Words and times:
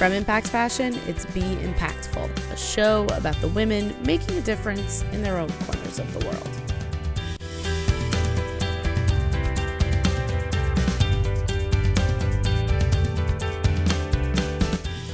From 0.00 0.12
Impact 0.12 0.46
Fashion, 0.46 0.98
it's 1.06 1.26
Be 1.26 1.42
Impactful, 1.42 2.30
a 2.50 2.56
show 2.56 3.04
about 3.08 3.38
the 3.42 3.48
women 3.48 3.94
making 4.02 4.38
a 4.38 4.40
difference 4.40 5.02
in 5.12 5.22
their 5.22 5.36
own 5.36 5.50
corners 5.66 5.98
of 5.98 6.10
the 6.14 6.24
world. 6.24 6.48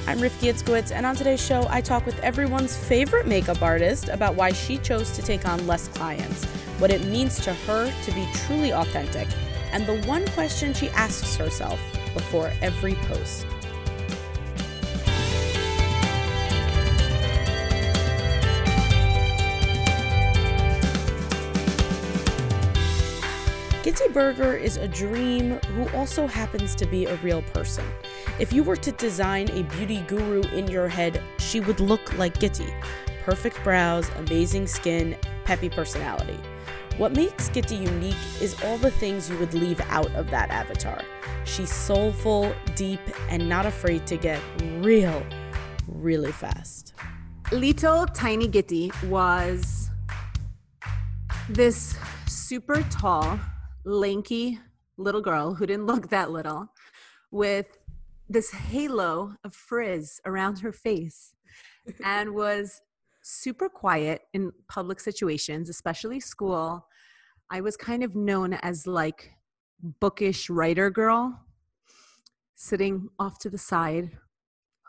I'm 0.06 0.18
Rifki 0.18 0.52
Itzkowitz, 0.52 0.92
and 0.92 1.04
on 1.04 1.16
today's 1.16 1.44
show, 1.44 1.66
I 1.68 1.80
talk 1.80 2.06
with 2.06 2.20
everyone's 2.20 2.76
favorite 2.76 3.26
makeup 3.26 3.62
artist 3.62 4.08
about 4.08 4.36
why 4.36 4.52
she 4.52 4.78
chose 4.78 5.10
to 5.16 5.20
take 5.22 5.48
on 5.48 5.66
less 5.66 5.88
clients, 5.88 6.44
what 6.78 6.92
it 6.92 7.04
means 7.06 7.40
to 7.40 7.52
her 7.52 7.92
to 8.04 8.12
be 8.12 8.24
truly 8.46 8.72
authentic, 8.72 9.26
and 9.72 9.84
the 9.84 10.00
one 10.06 10.24
question 10.28 10.72
she 10.72 10.90
asks 10.90 11.34
herself 11.34 11.80
before 12.14 12.52
every 12.62 12.94
post. 12.94 13.46
Berger 24.16 24.56
is 24.56 24.78
a 24.78 24.88
dream 24.88 25.58
who 25.74 25.86
also 25.90 26.26
happens 26.26 26.74
to 26.76 26.86
be 26.86 27.04
a 27.04 27.16
real 27.16 27.42
person. 27.42 27.84
If 28.38 28.50
you 28.50 28.62
were 28.64 28.76
to 28.76 28.90
design 28.92 29.50
a 29.50 29.62
beauty 29.64 30.00
guru 30.08 30.40
in 30.54 30.68
your 30.68 30.88
head, 30.88 31.22
she 31.38 31.60
would 31.60 31.80
look 31.80 32.16
like 32.16 32.40
Gitty. 32.40 32.72
Perfect 33.24 33.62
brows, 33.62 34.08
amazing 34.16 34.68
skin, 34.68 35.18
peppy 35.44 35.68
personality. 35.68 36.38
What 36.96 37.12
makes 37.12 37.50
Gitty 37.50 37.76
unique 37.76 38.16
is 38.40 38.58
all 38.64 38.78
the 38.78 38.90
things 38.90 39.28
you 39.28 39.36
would 39.36 39.52
leave 39.52 39.82
out 39.90 40.10
of 40.14 40.30
that 40.30 40.48
avatar. 40.48 41.02
She's 41.44 41.70
soulful, 41.70 42.54
deep, 42.74 43.00
and 43.28 43.46
not 43.46 43.66
afraid 43.66 44.06
to 44.06 44.16
get 44.16 44.40
real, 44.78 45.22
really 45.86 46.32
fast. 46.32 46.94
Little 47.52 48.06
Tiny 48.06 48.48
Gitty 48.48 48.92
was 49.10 49.90
this 51.50 51.94
super 52.26 52.80
tall, 52.84 53.38
lanky 53.86 54.58
little 54.98 55.20
girl 55.20 55.54
who 55.54 55.64
didn't 55.64 55.86
look 55.92 56.10
that 56.10 56.30
little 56.30 56.68
with 57.30 57.78
this 58.28 58.50
halo 58.50 59.34
of 59.44 59.54
frizz 59.54 60.20
around 60.26 60.58
her 60.58 60.72
face 60.72 61.34
and 62.04 62.34
was 62.34 62.82
super 63.22 63.68
quiet 63.68 64.22
in 64.34 64.52
public 64.68 64.98
situations, 65.00 65.68
especially 65.68 66.18
school. 66.18 66.86
I 67.50 67.60
was 67.60 67.76
kind 67.76 68.02
of 68.02 68.16
known 68.16 68.54
as 68.54 68.86
like 68.86 69.30
bookish 70.00 70.50
writer 70.50 70.90
girl, 70.90 71.40
sitting 72.56 73.08
off 73.20 73.38
to 73.40 73.50
the 73.50 73.58
side, 73.58 74.10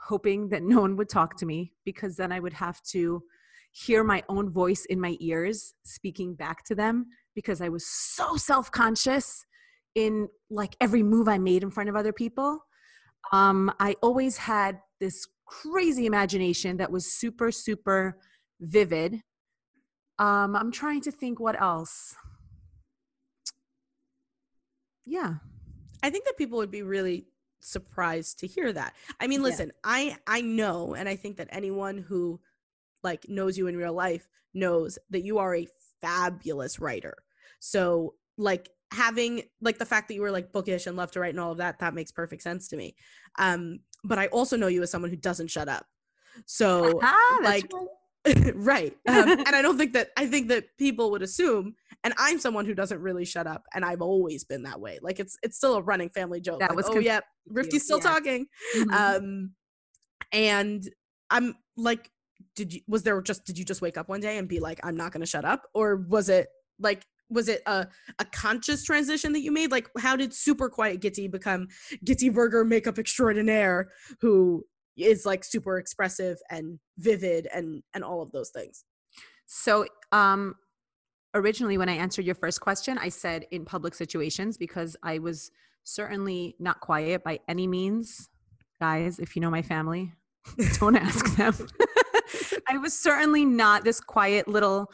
hoping 0.07 0.49
that 0.49 0.63
no 0.63 0.81
one 0.81 0.95
would 0.97 1.09
talk 1.09 1.37
to 1.37 1.45
me 1.45 1.73
because 1.85 2.15
then 2.15 2.31
I 2.31 2.39
would 2.39 2.53
have 2.53 2.81
to 2.91 3.21
hear 3.71 4.03
my 4.03 4.23
own 4.29 4.49
voice 4.49 4.85
in 4.85 4.99
my 4.99 5.15
ears 5.19 5.75
speaking 5.83 6.33
back 6.33 6.63
to 6.65 6.73
them 6.73 7.07
because 7.37 7.61
I 7.61 7.69
was 7.69 7.85
so 7.85 8.35
self 8.35 8.71
conscious 8.71 9.45
in 9.93 10.27
like 10.49 10.75
every 10.81 11.03
move 11.03 11.27
I 11.27 11.37
made 11.37 11.61
in 11.61 11.69
front 11.69 11.87
of 11.87 11.95
other 11.95 12.11
people. 12.11 12.65
Um, 13.31 13.71
I 13.79 13.95
always 14.01 14.37
had 14.37 14.79
this 14.99 15.27
crazy 15.45 16.07
imagination 16.07 16.77
that 16.77 16.91
was 16.91 17.13
super, 17.13 17.51
super 17.51 18.17
vivid. 18.59 19.21
Um, 20.17 20.55
I'm 20.55 20.71
trying 20.71 21.01
to 21.01 21.11
think 21.11 21.39
what 21.39 21.61
else. 21.61 22.15
Yeah. 25.05 25.35
I 26.01 26.09
think 26.09 26.25
that 26.25 26.39
people 26.39 26.57
would 26.57 26.71
be 26.71 26.81
really 26.81 27.27
surprised 27.59 28.39
to 28.39 28.47
hear 28.47 28.73
that. 28.73 28.95
I 29.19 29.27
mean, 29.27 29.43
listen, 29.43 29.67
yeah. 29.67 29.73
I 29.83 30.17
I 30.25 30.41
know 30.41 30.95
and 30.95 31.07
I 31.07 31.15
think 31.15 31.37
that 31.37 31.49
anyone 31.51 31.99
who 31.99 32.39
like 33.03 33.29
knows 33.29 33.59
you 33.59 33.67
in 33.67 33.77
real 33.77 33.93
life 33.93 34.27
knows 34.55 34.97
that 35.11 35.21
you 35.21 35.37
are 35.37 35.55
a 35.55 35.67
fabulous 36.01 36.79
writer. 36.79 37.13
So 37.59 38.15
like 38.37 38.69
having 38.91 39.43
like 39.61 39.77
the 39.77 39.85
fact 39.85 40.07
that 40.07 40.13
you 40.13 40.21
were 40.21 40.31
like 40.31 40.51
bookish 40.51 40.87
and 40.87 40.95
left 40.95 41.13
to 41.13 41.19
right 41.19 41.31
and 41.31 41.39
all 41.39 41.51
of 41.51 41.57
that 41.57 41.79
that 41.79 41.93
makes 41.93 42.11
perfect 42.11 42.41
sense 42.41 42.67
to 42.67 42.77
me 42.77 42.95
um 43.37 43.79
but 44.03 44.17
i 44.17 44.27
also 44.27 44.55
know 44.55 44.67
you 44.67 44.81
as 44.81 44.89
someone 44.89 45.09
who 45.09 45.17
doesn't 45.17 45.49
shut 45.49 45.67
up 45.67 45.85
so 46.45 47.01
like 47.43 47.69
right, 48.25 48.55
right. 48.55 48.97
Um, 49.07 49.29
and 49.45 49.49
i 49.49 49.61
don't 49.61 49.77
think 49.77 49.93
that 49.93 50.09
i 50.15 50.25
think 50.25 50.47
that 50.49 50.65
people 50.77 51.11
would 51.11 51.21
assume 51.21 51.75
and 52.03 52.13
i'm 52.17 52.39
someone 52.39 52.65
who 52.65 52.73
doesn't 52.73 53.01
really 53.01 53.25
shut 53.25 53.47
up 53.47 53.63
and 53.73 53.83
i've 53.83 54.01
always 54.01 54.43
been 54.43 54.63
that 54.63 54.79
way 54.79 54.99
like 55.01 55.19
it's 55.19 55.37
it's 55.43 55.57
still 55.57 55.75
a 55.75 55.81
running 55.81 56.09
family 56.09 56.39
joke 56.39 56.59
that 56.59 56.69
like, 56.69 56.77
was 56.77 56.85
oh 56.89 56.99
yeah 56.99 57.19
rifki's 57.49 57.83
still 57.83 57.97
yeah. 57.97 58.03
talking 58.03 58.47
mm-hmm. 58.75 58.93
um 58.93 59.51
and 60.31 60.89
i'm 61.29 61.55
like 61.75 62.09
did 62.55 62.73
you 62.73 62.81
was 62.87 63.03
there 63.03 63.21
just 63.21 63.45
did 63.45 63.57
you 63.57 63.65
just 63.65 63.81
wake 63.81 63.97
up 63.97 64.07
one 64.07 64.21
day 64.21 64.37
and 64.37 64.47
be 64.47 64.59
like 64.59 64.79
i'm 64.83 64.95
not 64.95 65.11
going 65.11 65.21
to 65.21 65.27
shut 65.27 65.45
up 65.45 65.63
or 65.73 65.95
was 65.95 66.29
it 66.29 66.47
like 66.79 67.05
was 67.29 67.47
it 67.47 67.61
a, 67.65 67.87
a 68.19 68.25
conscious 68.25 68.83
transition 68.83 69.33
that 69.33 69.41
you 69.41 69.51
made? 69.51 69.71
Like 69.71 69.89
how 69.99 70.15
did 70.15 70.33
super 70.33 70.69
quiet 70.69 71.01
gitty 71.01 71.27
become 71.27 71.67
gitty 72.03 72.29
berger 72.29 72.63
makeup 72.63 72.97
extraordinaire 72.97 73.89
who 74.21 74.65
is 74.97 75.25
like 75.25 75.43
super 75.43 75.77
expressive 75.77 76.37
and 76.49 76.79
vivid 76.97 77.47
and 77.53 77.83
and 77.93 78.03
all 78.03 78.21
of 78.21 78.31
those 78.31 78.49
things? 78.49 78.85
So 79.45 79.85
um 80.11 80.55
originally 81.33 81.77
when 81.77 81.89
i 81.89 81.93
answered 81.93 82.25
your 82.25 82.33
first 82.33 82.61
question 82.61 82.97
i 82.97 83.09
said 83.09 83.45
in 83.51 83.65
public 83.65 83.93
situations 83.93 84.57
because 84.57 84.95
i 85.03 85.19
was 85.19 85.51
certainly 85.87 86.55
not 86.59 86.79
quiet 86.81 87.23
by 87.23 87.39
any 87.47 87.65
means. 87.67 88.29
Guys 88.79 89.17
if 89.19 89.35
you 89.35 89.41
know 89.41 89.49
my 89.49 89.61
family 89.61 90.13
don't 90.79 90.95
ask 90.95 91.35
them. 91.35 91.53
I 92.69 92.77
was 92.77 92.97
certainly 92.97 93.45
not 93.45 93.83
this 93.83 93.99
quiet 93.99 94.47
little 94.47 94.91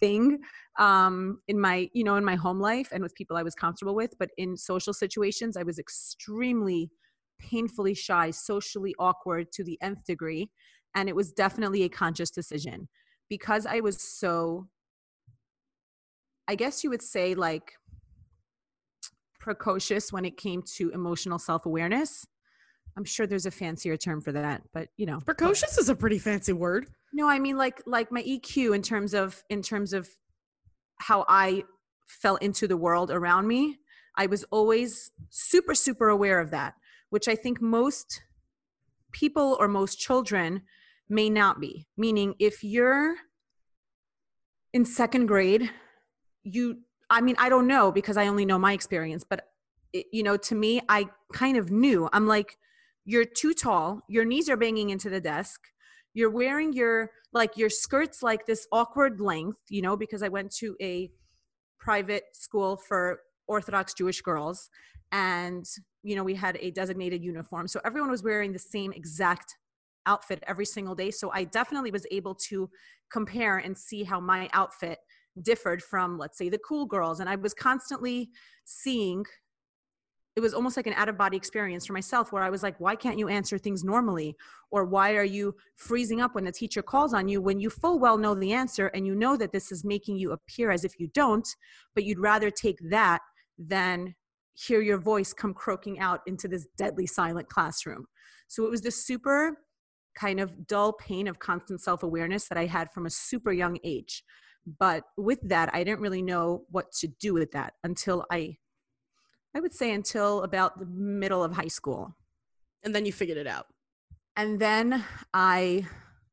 thing 0.00 0.40
um, 0.78 1.40
in 1.46 1.60
my 1.60 1.88
you 1.92 2.04
know 2.04 2.16
in 2.16 2.24
my 2.24 2.34
home 2.34 2.60
life 2.60 2.88
and 2.92 3.02
with 3.02 3.14
people 3.14 3.36
i 3.36 3.42
was 3.42 3.54
comfortable 3.54 3.94
with 3.94 4.14
but 4.18 4.30
in 4.36 4.56
social 4.56 4.92
situations 4.92 5.56
i 5.56 5.62
was 5.62 5.78
extremely 5.78 6.90
painfully 7.38 7.94
shy 7.94 8.30
socially 8.30 8.94
awkward 8.98 9.52
to 9.52 9.62
the 9.62 9.78
nth 9.80 10.04
degree 10.04 10.50
and 10.94 11.08
it 11.08 11.16
was 11.16 11.32
definitely 11.32 11.82
a 11.82 11.88
conscious 11.88 12.30
decision. 12.30 12.88
Because 13.28 13.66
i 13.66 13.80
was 13.80 14.00
so 14.00 14.68
i 16.46 16.54
guess 16.54 16.84
you 16.84 16.90
would 16.90 17.02
say 17.02 17.34
like 17.34 17.72
precocious 19.40 20.12
when 20.12 20.24
it 20.24 20.36
came 20.36 20.62
to 20.76 20.90
emotional 20.90 21.38
self-awareness 21.38 22.26
i'm 22.96 23.04
sure 23.04 23.26
there's 23.26 23.46
a 23.46 23.50
fancier 23.50 23.96
term 23.96 24.20
for 24.20 24.30
that 24.32 24.62
but 24.72 24.88
you 24.98 25.06
know 25.06 25.20
precocious 25.24 25.78
is 25.78 25.88
a 25.88 25.94
pretty 25.94 26.18
fancy 26.18 26.52
word. 26.52 26.86
No 27.14 27.28
i 27.28 27.38
mean 27.38 27.56
like 27.56 27.82
like 27.86 28.12
my 28.12 28.22
eq 28.22 28.74
in 28.74 28.82
terms 28.82 29.14
of 29.14 29.42
in 29.48 29.62
terms 29.62 29.94
of 29.94 30.08
how 31.06 31.26
I 31.28 31.64
fell 32.06 32.36
into 32.36 32.66
the 32.66 32.78
world 32.78 33.10
around 33.10 33.46
me. 33.46 33.78
I 34.16 34.26
was 34.26 34.44
always 34.50 35.10
super, 35.28 35.74
super 35.74 36.08
aware 36.08 36.40
of 36.40 36.50
that, 36.50 36.74
which 37.10 37.28
I 37.28 37.34
think 37.34 37.60
most 37.60 38.22
people 39.12 39.56
or 39.60 39.68
most 39.68 39.98
children 39.98 40.62
may 41.08 41.28
not 41.28 41.60
be. 41.60 41.86
Meaning, 41.96 42.34
if 42.38 42.64
you're 42.64 43.16
in 44.72 44.86
second 44.86 45.26
grade, 45.26 45.70
you, 46.42 46.78
I 47.10 47.20
mean, 47.20 47.36
I 47.38 47.50
don't 47.50 47.66
know 47.66 47.92
because 47.92 48.16
I 48.16 48.26
only 48.28 48.46
know 48.46 48.58
my 48.58 48.72
experience, 48.72 49.24
but, 49.28 49.48
it, 49.92 50.06
you 50.10 50.22
know, 50.22 50.38
to 50.38 50.54
me, 50.54 50.80
I 50.88 51.08
kind 51.34 51.58
of 51.58 51.70
knew. 51.70 52.08
I'm 52.14 52.26
like, 52.26 52.56
you're 53.04 53.26
too 53.26 53.52
tall, 53.52 54.00
your 54.08 54.24
knees 54.24 54.48
are 54.48 54.56
banging 54.56 54.88
into 54.88 55.10
the 55.10 55.20
desk, 55.20 55.60
you're 56.14 56.30
wearing 56.30 56.72
your 56.72 57.10
like 57.32 57.56
your 57.56 57.68
skirts 57.68 58.22
like 58.22 58.46
this 58.46 58.66
awkward 58.72 59.20
length 59.20 59.58
you 59.68 59.82
know 59.82 59.96
because 59.96 60.22
i 60.22 60.28
went 60.28 60.50
to 60.50 60.76
a 60.80 61.10
private 61.78 62.24
school 62.32 62.76
for 62.76 63.20
orthodox 63.46 63.92
jewish 63.92 64.22
girls 64.22 64.70
and 65.14 65.64
you 66.02 66.16
know 66.16 66.24
we 66.24 66.34
had 66.34 66.58
a 66.60 66.70
designated 66.72 67.22
uniform. 67.22 67.68
So 67.68 67.80
everyone 67.84 68.10
was 68.10 68.22
wearing 68.22 68.52
the 68.52 68.58
same 68.58 68.92
exact 68.92 69.56
outfit 70.06 70.42
every 70.46 70.66
single 70.66 70.94
day. 70.94 71.10
So 71.10 71.30
i 71.32 71.44
definitely 71.44 71.90
was 71.90 72.06
able 72.10 72.34
to 72.48 72.68
compare 73.10 73.58
and 73.58 73.78
see 73.78 74.02
how 74.02 74.20
my 74.20 74.50
outfit 74.52 74.98
differed 75.40 75.82
from 75.82 76.18
let's 76.18 76.36
say 76.36 76.48
the 76.48 76.58
cool 76.58 76.84
girls. 76.84 77.20
And 77.20 77.28
i 77.28 77.36
was 77.36 77.54
constantly 77.54 78.30
seeing 78.64 79.24
it 80.36 80.40
was 80.40 80.52
almost 80.52 80.76
like 80.76 80.88
an 80.88 80.94
out 80.94 81.08
of 81.08 81.16
body 81.16 81.36
experience 81.36 81.86
for 81.86 81.92
myself 81.92 82.32
where 82.32 82.42
I 82.42 82.50
was 82.50 82.62
like, 82.62 82.78
why 82.80 82.96
can't 82.96 83.18
you 83.18 83.28
answer 83.28 83.56
things 83.56 83.84
normally? 83.84 84.36
Or 84.70 84.84
why 84.84 85.14
are 85.14 85.24
you 85.24 85.54
freezing 85.76 86.20
up 86.20 86.34
when 86.34 86.44
the 86.44 86.50
teacher 86.50 86.82
calls 86.82 87.14
on 87.14 87.28
you 87.28 87.40
when 87.40 87.60
you 87.60 87.70
full 87.70 88.00
well 88.00 88.18
know 88.18 88.34
the 88.34 88.52
answer 88.52 88.88
and 88.88 89.06
you 89.06 89.14
know 89.14 89.36
that 89.36 89.52
this 89.52 89.70
is 89.70 89.84
making 89.84 90.16
you 90.16 90.32
appear 90.32 90.72
as 90.72 90.84
if 90.84 90.98
you 90.98 91.08
don't, 91.14 91.46
but 91.94 92.04
you'd 92.04 92.18
rather 92.18 92.50
take 92.50 92.78
that 92.90 93.20
than 93.58 94.14
hear 94.54 94.80
your 94.80 94.98
voice 94.98 95.32
come 95.32 95.54
croaking 95.54 96.00
out 96.00 96.20
into 96.26 96.48
this 96.48 96.66
deadly 96.76 97.06
silent 97.06 97.48
classroom. 97.48 98.06
So 98.48 98.64
it 98.64 98.70
was 98.70 98.82
this 98.82 99.04
super 99.06 99.58
kind 100.16 100.40
of 100.40 100.66
dull 100.66 100.92
pain 100.92 101.28
of 101.28 101.38
constant 101.38 101.80
self 101.80 102.02
awareness 102.02 102.48
that 102.48 102.58
I 102.58 102.66
had 102.66 102.92
from 102.92 103.06
a 103.06 103.10
super 103.10 103.52
young 103.52 103.78
age. 103.84 104.24
But 104.78 105.04
with 105.16 105.40
that, 105.42 105.70
I 105.72 105.84
didn't 105.84 106.00
really 106.00 106.22
know 106.22 106.64
what 106.70 106.90
to 107.00 107.06
do 107.06 107.34
with 107.34 107.52
that 107.52 107.74
until 107.84 108.24
I 108.32 108.56
I 109.54 109.60
would 109.60 109.72
say 109.74 109.92
until 109.92 110.42
about 110.42 110.78
the 110.78 110.86
middle 110.86 111.42
of 111.44 111.52
high 111.52 111.68
school. 111.68 112.14
And 112.82 112.94
then 112.94 113.06
you 113.06 113.12
figured 113.12 113.38
it 113.38 113.46
out. 113.46 113.66
and 114.36 114.58
then 114.60 115.04
I, 115.32 115.86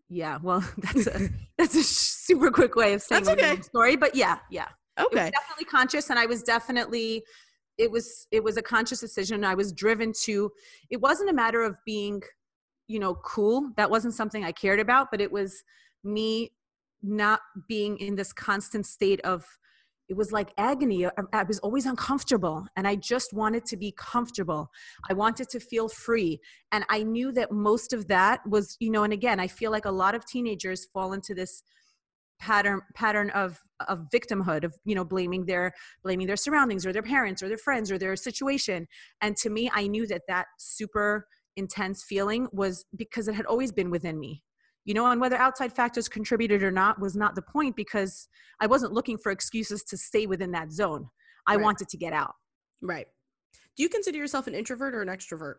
yeah, 0.09 0.39
well, 0.41 0.63
that's 0.77 1.07
a 1.07 1.29
that's 1.57 1.75
a 1.75 1.83
super 1.83 2.49
quick 2.51 2.75
way 2.75 2.93
of 2.93 3.01
saying 3.01 3.23
That's 3.23 3.37
okay. 3.41 3.55
the 3.57 3.63
story, 3.63 3.95
but 3.95 4.15
yeah, 4.15 4.39
yeah, 4.49 4.67
it 4.97 5.07
was 5.11 5.19
Okay. 5.21 5.31
definitely 5.31 5.65
conscious, 5.65 6.09
and 6.09 6.17
I 6.19 6.25
was 6.25 6.41
definitely, 6.43 7.23
it 7.77 7.89
was 7.91 8.27
it 8.31 8.43
was 8.43 8.57
a 8.57 8.61
conscious 8.61 8.99
decision. 8.99 9.45
I 9.45 9.53
was 9.55 9.71
driven 9.71 10.11
to. 10.23 10.51
It 10.89 10.99
wasn't 10.99 11.29
a 11.29 11.33
matter 11.33 11.61
of 11.61 11.75
being, 11.85 12.21
you 12.87 12.99
know, 12.99 13.15
cool. 13.15 13.69
That 13.77 13.89
wasn't 13.89 14.13
something 14.15 14.43
I 14.43 14.51
cared 14.51 14.79
about, 14.79 15.11
but 15.11 15.21
it 15.21 15.31
was 15.31 15.63
me 16.03 16.51
not 17.03 17.39
being 17.67 17.97
in 17.99 18.15
this 18.15 18.33
constant 18.33 18.85
state 18.85 19.21
of 19.21 19.45
it 20.11 20.17
was 20.17 20.33
like 20.33 20.51
agony. 20.57 21.05
I, 21.05 21.11
I 21.31 21.43
was 21.43 21.57
always 21.59 21.85
uncomfortable 21.85 22.67
and 22.75 22.85
I 22.85 22.97
just 22.97 23.31
wanted 23.31 23.63
to 23.67 23.77
be 23.77 23.93
comfortable. 23.97 24.69
I 25.09 25.13
wanted 25.13 25.47
to 25.51 25.59
feel 25.61 25.87
free. 25.87 26.41
And 26.73 26.83
I 26.89 27.03
knew 27.03 27.31
that 27.31 27.49
most 27.49 27.93
of 27.93 28.09
that 28.09 28.41
was, 28.45 28.75
you 28.81 28.91
know, 28.91 29.03
and 29.03 29.13
again, 29.13 29.39
I 29.39 29.47
feel 29.47 29.71
like 29.71 29.85
a 29.85 29.91
lot 29.91 30.13
of 30.13 30.25
teenagers 30.25 30.85
fall 30.93 31.13
into 31.13 31.33
this 31.33 31.63
pattern 32.41 32.81
pattern 32.93 33.29
of 33.29 33.61
of 33.87 34.07
victimhood 34.11 34.63
of 34.63 34.73
you 34.83 34.95
know 34.95 35.05
blaming 35.05 35.45
their 35.45 35.71
blaming 36.03 36.25
their 36.25 36.35
surroundings 36.35 36.87
or 36.87 36.91
their 36.91 37.03
parents 37.03 37.43
or 37.43 37.47
their 37.47 37.55
friends 37.55 37.91
or 37.91 37.99
their 37.99 38.15
situation 38.15 38.87
and 39.21 39.37
to 39.37 39.47
me 39.51 39.69
i 39.75 39.85
knew 39.85 40.07
that 40.07 40.23
that 40.27 40.47
super 40.57 41.27
intense 41.55 42.03
feeling 42.03 42.47
was 42.51 42.83
because 42.95 43.27
it 43.27 43.35
had 43.35 43.45
always 43.45 43.71
been 43.71 43.91
within 43.91 44.19
me 44.19 44.41
you 44.85 44.93
know 44.93 45.05
and 45.07 45.21
whether 45.21 45.35
outside 45.35 45.71
factors 45.73 46.07
contributed 46.07 46.63
or 46.63 46.71
not 46.71 46.99
was 46.99 47.15
not 47.15 47.35
the 47.35 47.41
point 47.41 47.75
because 47.75 48.27
i 48.59 48.67
wasn't 48.67 48.91
looking 48.93 49.17
for 49.17 49.31
excuses 49.31 49.83
to 49.83 49.97
stay 49.97 50.25
within 50.25 50.51
that 50.51 50.71
zone 50.71 51.07
i 51.47 51.55
Right. 51.55 51.63
wanted 51.63 51.87
to 51.89 51.97
get 51.97 52.13
out 52.13 52.35
Right. 52.83 53.05
Do 53.77 53.83
you 53.83 53.89
consider 53.89 54.17
yourself 54.17 54.47
an 54.47 54.55
introvert 54.55 54.95
or 54.95 55.01
an 55.01 55.07
extrovert? 55.07 55.55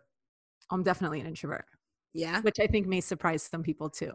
i'm 0.71 0.83
definitely 0.83 1.21
an 1.21 1.27
introvert 1.27 1.67
Yeah. 2.15 2.41
which 2.43 2.59
i 2.61 2.67
think 2.67 2.87
may 2.87 3.01
surprise 3.01 3.43
some 3.43 3.63
people 3.63 3.89
too 3.91 4.13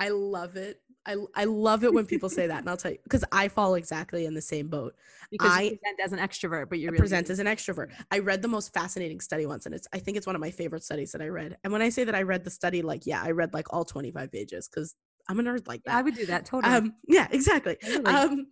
I 0.00 0.10
love 0.10 0.54
it. 0.54 0.80
I 1.08 1.16
I 1.34 1.44
love 1.44 1.82
it 1.84 1.92
when 1.92 2.06
people 2.06 2.28
say 2.28 2.46
that, 2.46 2.58
and 2.60 2.68
I'll 2.68 2.76
tell 2.76 2.92
you 2.92 2.98
because 3.02 3.24
I 3.32 3.48
fall 3.48 3.74
exactly 3.74 4.26
in 4.26 4.34
the 4.34 4.42
same 4.42 4.68
boat. 4.68 4.94
because 5.30 5.50
I- 5.50 5.62
you 5.62 5.70
present 5.78 6.00
as 6.04 6.12
an 6.12 6.18
extrovert 6.18 6.68
but 6.68 6.78
you're 6.78 6.92
really 6.92 7.00
present 7.00 7.30
as 7.30 7.38
an 7.38 7.46
extrovert. 7.46 7.90
I 8.10 8.18
read 8.20 8.42
the 8.42 8.48
most 8.48 8.72
fascinating 8.72 9.20
study 9.20 9.46
once, 9.46 9.66
and 9.66 9.74
it's 9.74 9.88
I 9.92 9.98
think 9.98 10.16
it's 10.16 10.26
one 10.26 10.36
of 10.36 10.40
my 10.40 10.50
favorite 10.50 10.84
studies 10.84 11.12
that 11.12 11.22
I 11.22 11.28
read. 11.28 11.56
And 11.64 11.72
when 11.72 11.82
I 11.82 11.88
say 11.88 12.04
that 12.04 12.14
I 12.14 12.22
read 12.22 12.44
the 12.44 12.50
study, 12.50 12.82
like 12.82 13.06
yeah, 13.06 13.22
I 13.22 13.30
read 13.32 13.54
like 13.54 13.72
all 13.72 13.84
twenty 13.84 14.10
five 14.10 14.30
pages 14.30 14.68
because 14.68 14.94
I'm 15.28 15.40
a 15.40 15.42
nerd 15.42 15.66
like 15.66 15.82
that. 15.84 15.94
i 15.94 16.02
would 16.02 16.14
do 16.14 16.26
that 16.26 16.44
totally 16.46 16.72
Um, 16.74 16.94
yeah, 17.06 17.26
exactly. 17.30 17.76
Totally. 17.82 18.04
Um, 18.14 18.46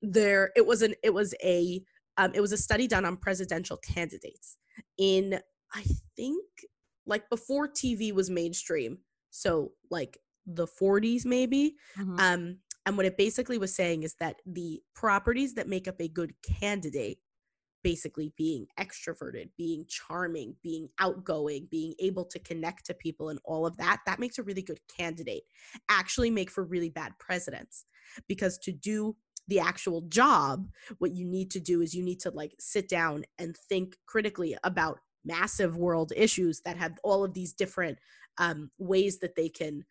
there 0.00 0.50
it 0.56 0.66
was 0.66 0.82
an 0.82 0.94
it 1.02 1.14
was 1.14 1.34
a 1.44 1.82
um 2.16 2.32
it 2.34 2.40
was 2.40 2.52
a 2.52 2.56
study 2.56 2.86
done 2.88 3.04
on 3.04 3.16
presidential 3.16 3.76
candidates 3.76 4.56
in 4.98 5.40
I 5.74 5.84
think 6.16 6.44
like 7.06 7.28
before 7.30 7.66
TV 7.68 8.12
was 8.12 8.28
mainstream, 8.30 8.98
so 9.30 9.72
like 9.90 10.18
the 10.46 10.66
40s 10.66 11.24
maybe. 11.24 11.76
Mhm. 11.96 12.20
Um, 12.20 12.58
and 12.84 12.96
what 12.96 13.06
it 13.06 13.16
basically 13.16 13.58
was 13.58 13.74
saying 13.74 14.02
is 14.02 14.14
that 14.20 14.36
the 14.44 14.82
properties 14.94 15.54
that 15.54 15.68
make 15.68 15.86
up 15.86 16.00
a 16.00 16.08
good 16.08 16.34
candidate, 16.42 17.18
basically 17.82 18.32
being 18.36 18.66
extroverted, 18.78 19.50
being 19.56 19.84
charming, 19.88 20.56
being 20.62 20.88
outgoing, 20.98 21.68
being 21.70 21.94
able 21.98 22.24
to 22.24 22.38
connect 22.38 22.86
to 22.86 22.94
people, 22.94 23.28
and 23.28 23.40
all 23.44 23.66
of 23.66 23.76
that, 23.76 24.00
that 24.06 24.18
makes 24.18 24.38
a 24.38 24.42
really 24.42 24.62
good 24.62 24.80
candidate, 24.88 25.42
actually 25.88 26.30
make 26.30 26.50
for 26.50 26.64
really 26.64 26.90
bad 26.90 27.12
presidents. 27.18 27.84
Because 28.28 28.58
to 28.58 28.72
do 28.72 29.16
the 29.48 29.60
actual 29.60 30.02
job, 30.02 30.68
what 30.98 31.12
you 31.12 31.24
need 31.24 31.50
to 31.50 31.60
do 31.60 31.80
is 31.82 31.94
you 31.94 32.02
need 32.02 32.20
to 32.20 32.30
like 32.30 32.54
sit 32.58 32.88
down 32.88 33.24
and 33.38 33.56
think 33.68 33.96
critically 34.06 34.56
about 34.64 34.98
massive 35.24 35.76
world 35.76 36.12
issues 36.16 36.60
that 36.64 36.76
have 36.76 36.98
all 37.04 37.24
of 37.24 37.34
these 37.34 37.52
different 37.52 37.98
um, 38.38 38.70
ways 38.78 39.18
that 39.20 39.36
they 39.36 39.48
can 39.48 39.84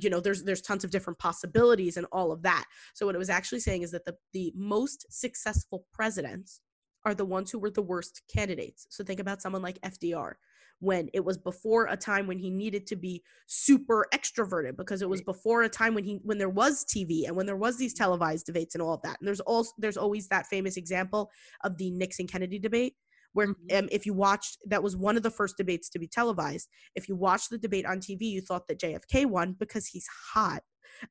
you 0.00 0.10
know 0.10 0.20
there's 0.20 0.42
there's 0.44 0.62
tons 0.62 0.84
of 0.84 0.90
different 0.90 1.18
possibilities 1.18 1.96
and 1.96 2.06
all 2.12 2.32
of 2.32 2.42
that. 2.42 2.64
So 2.94 3.06
what 3.06 3.14
it 3.14 3.18
was 3.18 3.30
actually 3.30 3.60
saying 3.60 3.82
is 3.82 3.90
that 3.92 4.04
the 4.04 4.16
the 4.32 4.52
most 4.56 5.06
successful 5.10 5.86
presidents 5.92 6.60
are 7.04 7.14
the 7.14 7.24
ones 7.24 7.50
who 7.50 7.58
were 7.58 7.70
the 7.70 7.82
worst 7.82 8.22
candidates. 8.32 8.86
So 8.90 9.04
think 9.04 9.20
about 9.20 9.42
someone 9.42 9.62
like 9.62 9.80
FDR 9.82 10.34
when 10.80 11.08
it 11.14 11.24
was 11.24 11.38
before 11.38 11.86
a 11.86 11.96
time 11.96 12.26
when 12.26 12.38
he 12.38 12.50
needed 12.50 12.86
to 12.86 12.96
be 12.96 13.22
super 13.46 14.06
extroverted 14.12 14.76
because 14.76 15.02
it 15.02 15.08
was 15.08 15.22
before 15.22 15.62
a 15.62 15.68
time 15.68 15.94
when 15.94 16.04
he 16.04 16.20
when 16.24 16.38
there 16.38 16.48
was 16.48 16.84
TV 16.84 17.26
and 17.26 17.36
when 17.36 17.46
there 17.46 17.56
was 17.56 17.76
these 17.78 17.94
televised 17.94 18.46
debates 18.46 18.74
and 18.74 18.82
all 18.82 18.94
of 18.94 19.02
that. 19.02 19.16
And 19.20 19.26
there's 19.26 19.40
also 19.40 19.72
there's 19.78 19.96
always 19.96 20.28
that 20.28 20.46
famous 20.46 20.76
example 20.76 21.30
of 21.62 21.78
the 21.78 21.90
Nixon 21.90 22.26
Kennedy 22.26 22.58
debate 22.58 22.94
where 23.34 23.48
Mhm. 23.48 23.78
um, 23.78 23.88
if 23.92 24.06
you 24.06 24.14
watched 24.14 24.58
that 24.66 24.82
was 24.82 24.96
one 24.96 25.16
of 25.16 25.22
the 25.22 25.30
first 25.30 25.56
debates 25.58 25.88
to 25.90 25.98
be 25.98 26.08
televised 26.08 26.68
if 26.94 27.08
you 27.08 27.14
watched 27.16 27.50
the 27.50 27.58
debate 27.58 27.84
on 27.84 28.00
TV, 28.00 28.22
you 28.24 28.40
thought 28.40 28.66
that 28.68 28.80
JFK 28.80 29.26
won 29.26 29.52
because 29.52 29.88
he's 29.88 30.06
hot. 30.32 30.62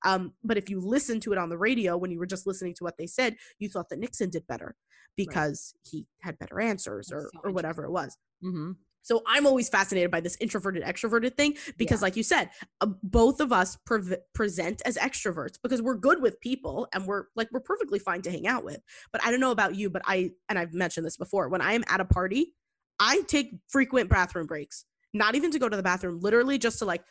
Um, 0.04 0.34
but 0.44 0.58
if 0.58 0.70
you 0.70 0.80
listened 0.80 1.22
to 1.24 1.32
it 1.34 1.38
on 1.38 1.50
the 1.50 1.58
radio 1.58 1.98
when 1.98 2.10
you 2.10 2.18
were 2.18 2.26
just 2.26 2.48
listening 2.48 2.74
to 2.76 2.84
what 2.84 2.98
they 2.98 3.06
said, 3.08 3.36
you 3.60 3.70
thought 3.70 3.90
that 3.90 4.00
Nixon 4.00 4.30
did 4.30 4.48
better 4.48 4.76
because 5.16 5.76
he 5.84 6.08
had 6.22 6.40
better 6.40 6.60
answers 6.60 7.08
That's 7.08 7.26
or, 7.26 7.30
so 7.34 7.40
or 7.44 7.52
whatever 7.52 7.86
it 7.86 7.92
was. 7.92 8.18
Mhm. 8.44 8.78
So 9.04 9.22
I'm 9.28 9.46
always 9.46 9.70
fascinated 9.70 10.10
by 10.10 10.22
this 10.22 10.38
introverted 10.40 10.84
extroverted 10.84 11.36
thing 11.36 11.56
because, 11.78 12.02
like 12.02 12.16
you 12.16 12.24
said, 12.24 12.50
uh, 12.82 12.88
both 13.04 13.40
of 13.40 13.52
us 13.52 13.78
pre- 13.86 14.18
present 14.34 14.82
as 14.86 14.98
extroverts 14.98 15.58
because 15.62 15.82
we're 15.82 15.96
good 15.96 16.22
with 16.22 16.40
people 16.42 16.88
and 16.94 17.06
we're 17.06 17.26
like 17.36 17.50
we're 17.52 17.60
perfectly 17.60 18.00
fine 18.00 18.22
to 18.24 18.32
hang 18.32 18.48
out 18.48 18.64
with. 18.64 18.80
But 19.12 19.24
I 19.24 19.30
don't 19.30 19.42
know 19.42 19.52
about 19.52 19.76
you, 19.76 19.90
but 19.90 20.02
I 20.06 20.32
and 20.50 20.58
I've 20.58 20.74
mentioned 20.74 21.06
this 21.06 21.18
before. 21.18 21.50
When 21.50 21.62
I 21.62 21.74
am 21.74 21.84
at 21.88 22.02
a 22.02 22.06
party, 22.06 22.56
I 23.00 23.22
take 23.28 23.56
frequent 23.68 24.10
bathroom 24.10 24.48
breaks. 24.48 24.86
Not 25.14 25.36
even 25.36 25.52
to 25.52 25.60
go 25.60 25.70
to 25.70 25.78
the 25.78 25.84
bathroom, 25.84 26.20
literally 26.22 26.58
just 26.58 26.80
to 26.80 26.86
like 26.86 27.04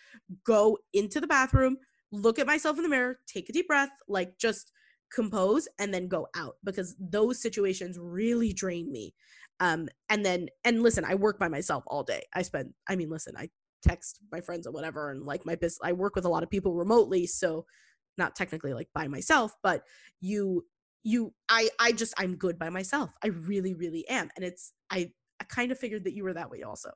go 0.45 0.79
into 0.93 1.21
the 1.21 1.27
bathroom, 1.29 1.77
look 2.11 2.39
at 2.39 2.47
myself 2.49 2.77
in 2.79 2.83
the 2.83 2.89
mirror, 2.89 3.21
take 3.29 3.49
a 3.49 3.53
deep 3.53 3.69
breath, 3.69 3.91
like 4.09 4.39
just 4.39 4.73
compose 5.13 5.69
and 5.79 5.93
then 5.93 6.09
go 6.09 6.27
out 6.35 6.57
because 6.65 6.97
those 6.99 7.41
situations 7.41 7.99
really 8.01 8.53
drain 8.53 8.91
me 8.91 9.15
um 9.61 9.89
and 10.09 10.25
then 10.25 10.49
and 10.65 10.83
listen 10.83 11.05
i 11.05 11.15
work 11.15 11.39
by 11.39 11.49
myself 11.49 11.85
all 11.87 12.03
day. 12.03 12.23
I 12.35 12.43
spend 12.43 12.73
i 12.89 12.97
mean 12.97 13.11
listen 13.11 13.35
i 13.37 13.49
text 13.83 14.21
my 14.31 14.41
friends 14.41 14.67
or 14.67 14.73
whatever 14.73 15.11
and 15.11 15.25
like 15.25 15.45
my 15.45 15.57
business 15.57 15.81
i 15.83 15.93
work 15.93 16.15
with 16.15 16.25
a 16.25 16.29
lot 16.29 16.45
of 16.45 16.51
people 16.51 16.75
remotely 16.75 17.27
so 17.27 17.67
not 18.17 18.37
technically 18.37 18.73
like 18.73 18.89
by 18.95 19.09
myself 19.09 19.57
but 19.63 19.83
you 20.21 20.65
you 21.05 21.33
i 21.49 21.69
i 21.81 21.93
just 21.93 22.15
i'm 22.17 22.37
good 22.37 22.59
by 22.59 22.71
myself. 22.71 23.11
I 23.23 23.29
really 23.29 23.75
really 23.75 24.07
am. 24.09 24.31
And 24.37 24.45
it's 24.45 24.73
i 24.91 25.11
i 25.41 25.45
kind 25.45 25.73
of 25.73 25.79
figured 25.79 26.05
that 26.05 26.15
you 26.15 26.25
were 26.25 26.35
that 26.35 26.51
way 26.51 26.63
also. 26.63 26.91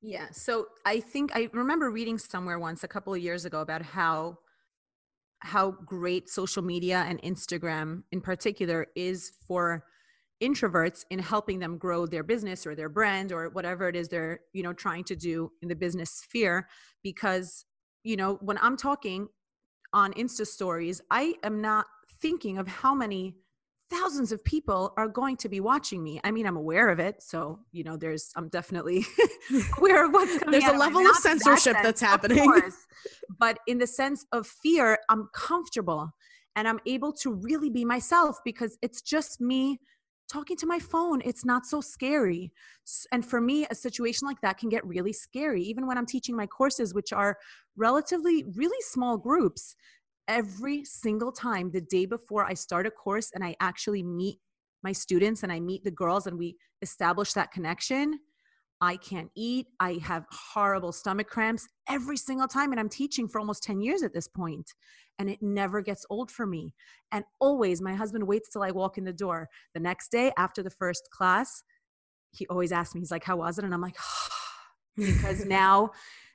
Yeah. 0.00 0.28
So 0.30 0.66
I 0.86 1.00
think 1.00 1.34
I 1.34 1.48
remember 1.52 1.90
reading 1.90 2.18
somewhere 2.18 2.58
once 2.58 2.84
a 2.84 2.88
couple 2.88 3.12
of 3.12 3.20
years 3.20 3.44
ago 3.44 3.60
about 3.60 3.82
how 3.82 4.38
how 5.40 5.72
great 5.72 6.28
social 6.28 6.62
media 6.62 7.04
and 7.08 7.20
Instagram 7.22 8.02
in 8.12 8.20
particular 8.20 8.86
is 8.96 9.32
for 9.46 9.84
introverts 10.42 11.04
in 11.10 11.18
helping 11.18 11.58
them 11.58 11.78
grow 11.78 12.06
their 12.06 12.22
business 12.22 12.66
or 12.66 12.74
their 12.74 12.88
brand 12.88 13.32
or 13.32 13.48
whatever 13.50 13.88
it 13.88 13.96
is 13.96 14.08
they're, 14.08 14.40
you 14.52 14.62
know, 14.62 14.72
trying 14.72 15.04
to 15.04 15.16
do 15.16 15.50
in 15.62 15.68
the 15.68 15.76
business 15.76 16.10
sphere 16.10 16.68
because, 17.02 17.64
you 18.04 18.16
know, 18.16 18.38
when 18.40 18.58
I'm 18.58 18.76
talking 18.76 19.28
on 19.92 20.12
Insta 20.14 20.46
stories, 20.46 21.00
I 21.10 21.34
am 21.42 21.60
not 21.60 21.86
thinking 22.20 22.58
of 22.58 22.68
how 22.68 22.94
many 22.94 23.36
thousands 23.90 24.32
of 24.32 24.44
people 24.44 24.92
are 24.96 25.08
going 25.08 25.36
to 25.38 25.48
be 25.48 25.60
watching 25.60 26.02
me. 26.02 26.20
I 26.22 26.30
mean, 26.30 26.46
I'm 26.46 26.56
aware 26.56 26.90
of 26.90 26.98
it, 26.98 27.22
so 27.22 27.60
you 27.72 27.84
know, 27.84 27.96
there's 27.96 28.30
I'm 28.36 28.48
definitely 28.48 29.06
aware 29.78 30.04
of 30.04 30.12
what's 30.12 30.38
coming. 30.38 30.60
There's 30.60 30.72
a 30.72 30.76
level 30.76 31.00
of 31.00 31.06
in 31.06 31.12
that 31.12 31.16
censorship 31.16 31.74
sense, 31.74 31.78
that's 31.82 32.00
happening. 32.00 32.44
course. 32.44 32.86
But 33.38 33.58
in 33.66 33.78
the 33.78 33.86
sense 33.86 34.26
of 34.32 34.46
fear, 34.46 34.98
I'm 35.08 35.28
comfortable 35.34 36.10
and 36.56 36.66
I'm 36.66 36.80
able 36.86 37.12
to 37.12 37.32
really 37.32 37.70
be 37.70 37.84
myself 37.84 38.38
because 38.44 38.76
it's 38.82 39.00
just 39.00 39.40
me 39.40 39.78
talking 40.30 40.56
to 40.58 40.66
my 40.66 40.78
phone. 40.78 41.20
It's 41.24 41.44
not 41.44 41.66
so 41.66 41.80
scary. 41.80 42.52
And 43.12 43.24
for 43.24 43.40
me, 43.40 43.66
a 43.70 43.74
situation 43.74 44.28
like 44.28 44.40
that 44.42 44.58
can 44.58 44.68
get 44.68 44.86
really 44.86 45.12
scary, 45.12 45.62
even 45.62 45.86
when 45.86 45.98
I'm 45.98 46.06
teaching 46.06 46.36
my 46.36 46.46
courses, 46.46 46.94
which 46.94 47.12
are 47.12 47.38
relatively 47.76 48.44
really 48.54 48.80
small 48.82 49.16
groups 49.16 49.74
every 50.28 50.84
single 50.84 51.32
time 51.32 51.70
the 51.70 51.80
day 51.80 52.04
before 52.04 52.44
I 52.44 52.54
start 52.54 52.86
a 52.86 52.90
course 52.90 53.30
and 53.34 53.42
I 53.42 53.56
actually 53.60 54.02
meet 54.02 54.38
my 54.82 54.92
students 54.92 55.42
and 55.42 55.50
I 55.50 55.58
meet 55.60 55.82
the 55.84 55.90
girls 55.90 56.26
and 56.26 56.38
we 56.38 56.56
establish 56.82 57.32
that 57.32 57.50
connection, 57.50 58.20
I 58.80 58.96
can't 58.96 59.30
eat. 59.34 59.66
I 59.80 59.94
have 60.04 60.24
horrible 60.30 60.92
stomach 60.92 61.28
cramps 61.28 61.66
every 61.88 62.16
single 62.16 62.46
time. 62.46 62.70
And 62.70 62.78
I'm 62.78 62.88
teaching 62.88 63.28
for 63.28 63.40
almost 63.40 63.62
10 63.64 63.80
years 63.80 64.02
at 64.02 64.14
this 64.14 64.28
point, 64.28 64.72
And 65.18 65.28
it 65.28 65.42
never 65.42 65.80
gets 65.80 66.06
old 66.10 66.30
for 66.30 66.46
me. 66.46 66.74
And 67.12 67.24
always, 67.40 67.80
my 67.80 67.94
husband 67.94 68.26
waits 68.26 68.50
till 68.50 68.62
I 68.62 68.70
walk 68.70 68.98
in 68.98 69.04
the 69.04 69.12
door. 69.12 69.48
The 69.74 69.80
next 69.80 70.10
day 70.10 70.32
after 70.36 70.62
the 70.62 70.70
first 70.70 71.08
class, 71.10 71.62
he 72.32 72.46
always 72.48 72.72
asks 72.72 72.94
me, 72.94 73.00
he's 73.00 73.10
like, 73.10 73.24
How 73.24 73.36
was 73.36 73.58
it? 73.58 73.64
And 73.64 73.74
I'm 73.74 73.80
like, 73.80 73.96
because 74.96 75.44
now 75.44 75.90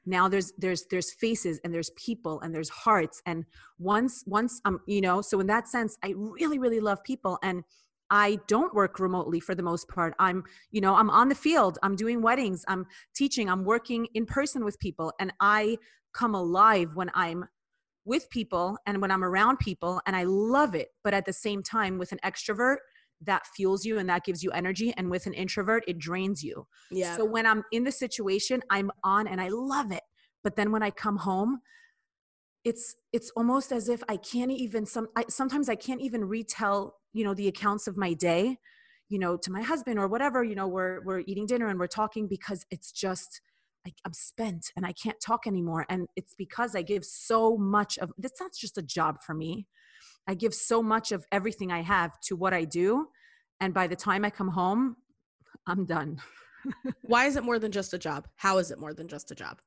now 0.06 0.28
there's 0.28 0.52
there's 0.58 0.86
there's 0.92 1.13
faces 1.13 1.60
and 1.63 1.74
there's 1.74 1.90
people 1.92 2.42
and 2.42 2.54
there's 2.54 2.70
hearts 2.70 3.22
and 3.25 3.46
once 3.80 4.22
once 4.28 4.60
um 4.66 4.82
you 4.86 5.00
know 5.00 5.22
so 5.22 5.40
in 5.40 5.48
that 5.48 5.66
sense 5.66 5.98
i 6.04 6.13
really 6.18 6.60
really 6.60 6.82
love 6.82 7.02
people 7.06 7.40
and 7.42 7.63
I 8.10 8.38
don't 8.48 8.75
work 8.75 9.00
remotely 9.00 9.40
for 9.40 9.56
the 9.56 9.63
most 9.63 9.88
part. 9.88 10.13
I'm, 10.20 10.44
you 10.70 10.82
know, 10.82 10.94
I'm 10.94 11.10
on 11.10 11.30
the 11.30 11.36
field, 11.36 11.80
I'm 11.82 11.96
doing 11.96 12.22
weddings, 12.22 12.63
I'm 12.68 12.86
teaching, 13.16 13.50
I'm 13.50 13.63
working 13.63 14.08
in 14.13 14.28
person 14.28 14.63
with 14.63 14.80
people. 14.80 15.13
And 15.20 15.34
I 15.40 15.78
come 16.13 16.36
alive 16.36 16.90
when 16.94 17.10
I'm 17.16 17.46
with 18.05 18.29
people 18.29 18.77
and 18.86 19.01
when 19.01 19.12
I'm 19.12 19.24
around 19.24 19.60
people 19.60 20.01
and 20.05 20.15
I 20.15 20.24
love 20.24 20.75
it. 20.75 20.89
But 21.03 21.13
at 21.13 21.25
the 21.25 21.33
same 21.33 21.63
time, 21.63 21.98
with 21.98 22.12
an 22.12 22.19
extrovert, 22.24 22.77
that 23.22 23.45
fuels 23.55 23.86
you 23.86 23.98
and 24.00 24.10
that 24.10 24.25
gives 24.25 24.43
you 24.43 24.51
energy. 24.51 24.93
And 24.98 25.10
with 25.10 25.25
an 25.25 25.33
introvert, 25.33 25.83
it 25.88 25.98
drains 25.98 26.43
you. 26.43 26.67
Yeah. 26.91 27.15
So 27.15 27.25
when 27.25 27.45
I'm 27.45 27.63
in 27.72 27.83
the 27.83 27.91
situation, 27.91 28.62
I'm 28.69 28.91
on 29.03 29.27
and 29.27 29.39
I 29.39 29.48
love 29.50 29.91
it. 29.91 30.03
But 30.43 30.55
then 30.55 30.72
when 30.72 30.83
I 30.83 30.89
come 30.89 31.17
home, 31.17 31.62
it's 32.63 32.95
it's 33.12 33.31
almost 33.36 33.72
as 33.72 33.89
if 33.89 34.01
I 34.07 34.17
can't 34.17 34.51
even 34.51 34.86
some 34.86 35.07
I, 35.15 35.25
sometimes 35.29 35.69
I 35.69 35.75
can't 35.75 36.01
even 36.01 36.24
retell 36.24 36.95
you 37.12 37.24
know 37.24 37.33
the 37.33 37.48
accounts 37.48 37.88
of 37.88 37.98
my 37.98 38.13
day 38.13 38.57
you 39.10 39.19
know 39.19 39.36
to 39.38 39.51
my 39.51 39.62
husband 39.62 40.00
or 40.00 40.07
whatever 40.07 40.43
you 40.43 40.55
know 40.55 40.67
we're 40.67 41.01
we're 41.03 41.24
eating 41.27 41.45
dinner 41.45 41.67
and 41.67 41.77
we're 41.77 41.88
talking 41.88 42.25
because 42.25 42.65
it's 42.72 42.91
just 42.91 43.41
I, 43.86 43.92
am 44.06 44.13
spent 44.13 44.72
and 44.75 44.86
I 44.86 44.94
can't 44.94 45.20
talk 45.20 45.48
anymore 45.48 45.86
and 45.90 46.08
it's 46.16 46.34
because 46.38 46.75
I 46.75 46.82
give 46.82 47.04
so 47.04 47.58
much 47.58 47.98
of 47.98 48.12
this 48.18 48.32
not 48.40 48.52
just 48.54 48.78
a 48.78 48.82
job 48.82 49.18
for 49.25 49.34
me 49.34 49.68
I 50.28 50.36
give 50.36 50.54
so 50.54 50.82
much 50.82 51.12
of 51.12 51.25
everything 51.32 51.72
I 51.72 51.82
have 51.82 52.20
to 52.28 52.36
what 52.36 52.54
I 52.54 52.63
do 52.63 53.08
and 53.60 53.74
by 53.74 53.88
the 53.88 53.96
time 53.96 54.25
I 54.25 54.30
come 54.30 54.50
home 54.50 54.98
I'm 55.68 55.86
done 55.86 56.22
why 57.02 57.25
is 57.25 57.36
it 57.36 57.44
more 57.44 57.60
than 57.60 57.72
just 57.72 57.94
a 57.94 57.98
job 57.98 58.28
how 58.38 58.58
is 58.58 58.72
it 58.72 58.80
more 58.80 58.94
than 58.94 59.08
just 59.08 59.32
a 59.32 59.36
job 59.36 59.60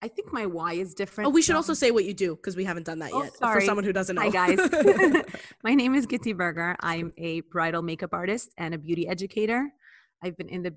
I 0.00 0.06
think 0.06 0.32
my 0.32 0.46
why 0.46 0.74
is 0.74 0.94
different. 0.94 1.26
Oh, 1.26 1.30
we 1.30 1.42
should 1.42 1.56
also 1.56 1.72
um, 1.72 1.76
say 1.76 1.90
what 1.90 2.04
you 2.04 2.14
do 2.14 2.36
because 2.36 2.54
we 2.54 2.64
haven't 2.64 2.86
done 2.86 3.00
that 3.00 3.10
oh, 3.12 3.24
yet. 3.24 3.36
Sorry. 3.36 3.60
For 3.60 3.66
someone 3.66 3.84
who 3.84 3.92
doesn't 3.92 4.14
know. 4.14 4.22
Hi 4.22 4.30
guys. 4.30 4.60
my 5.64 5.74
name 5.74 5.96
is 5.96 6.06
Gitty 6.06 6.34
Berger. 6.34 6.76
I'm 6.78 7.12
a 7.18 7.40
bridal 7.40 7.82
makeup 7.82 8.10
artist 8.12 8.52
and 8.56 8.74
a 8.74 8.78
beauty 8.78 9.08
educator. 9.08 9.68
I've 10.22 10.36
been 10.36 10.48
in 10.48 10.62
the 10.62 10.76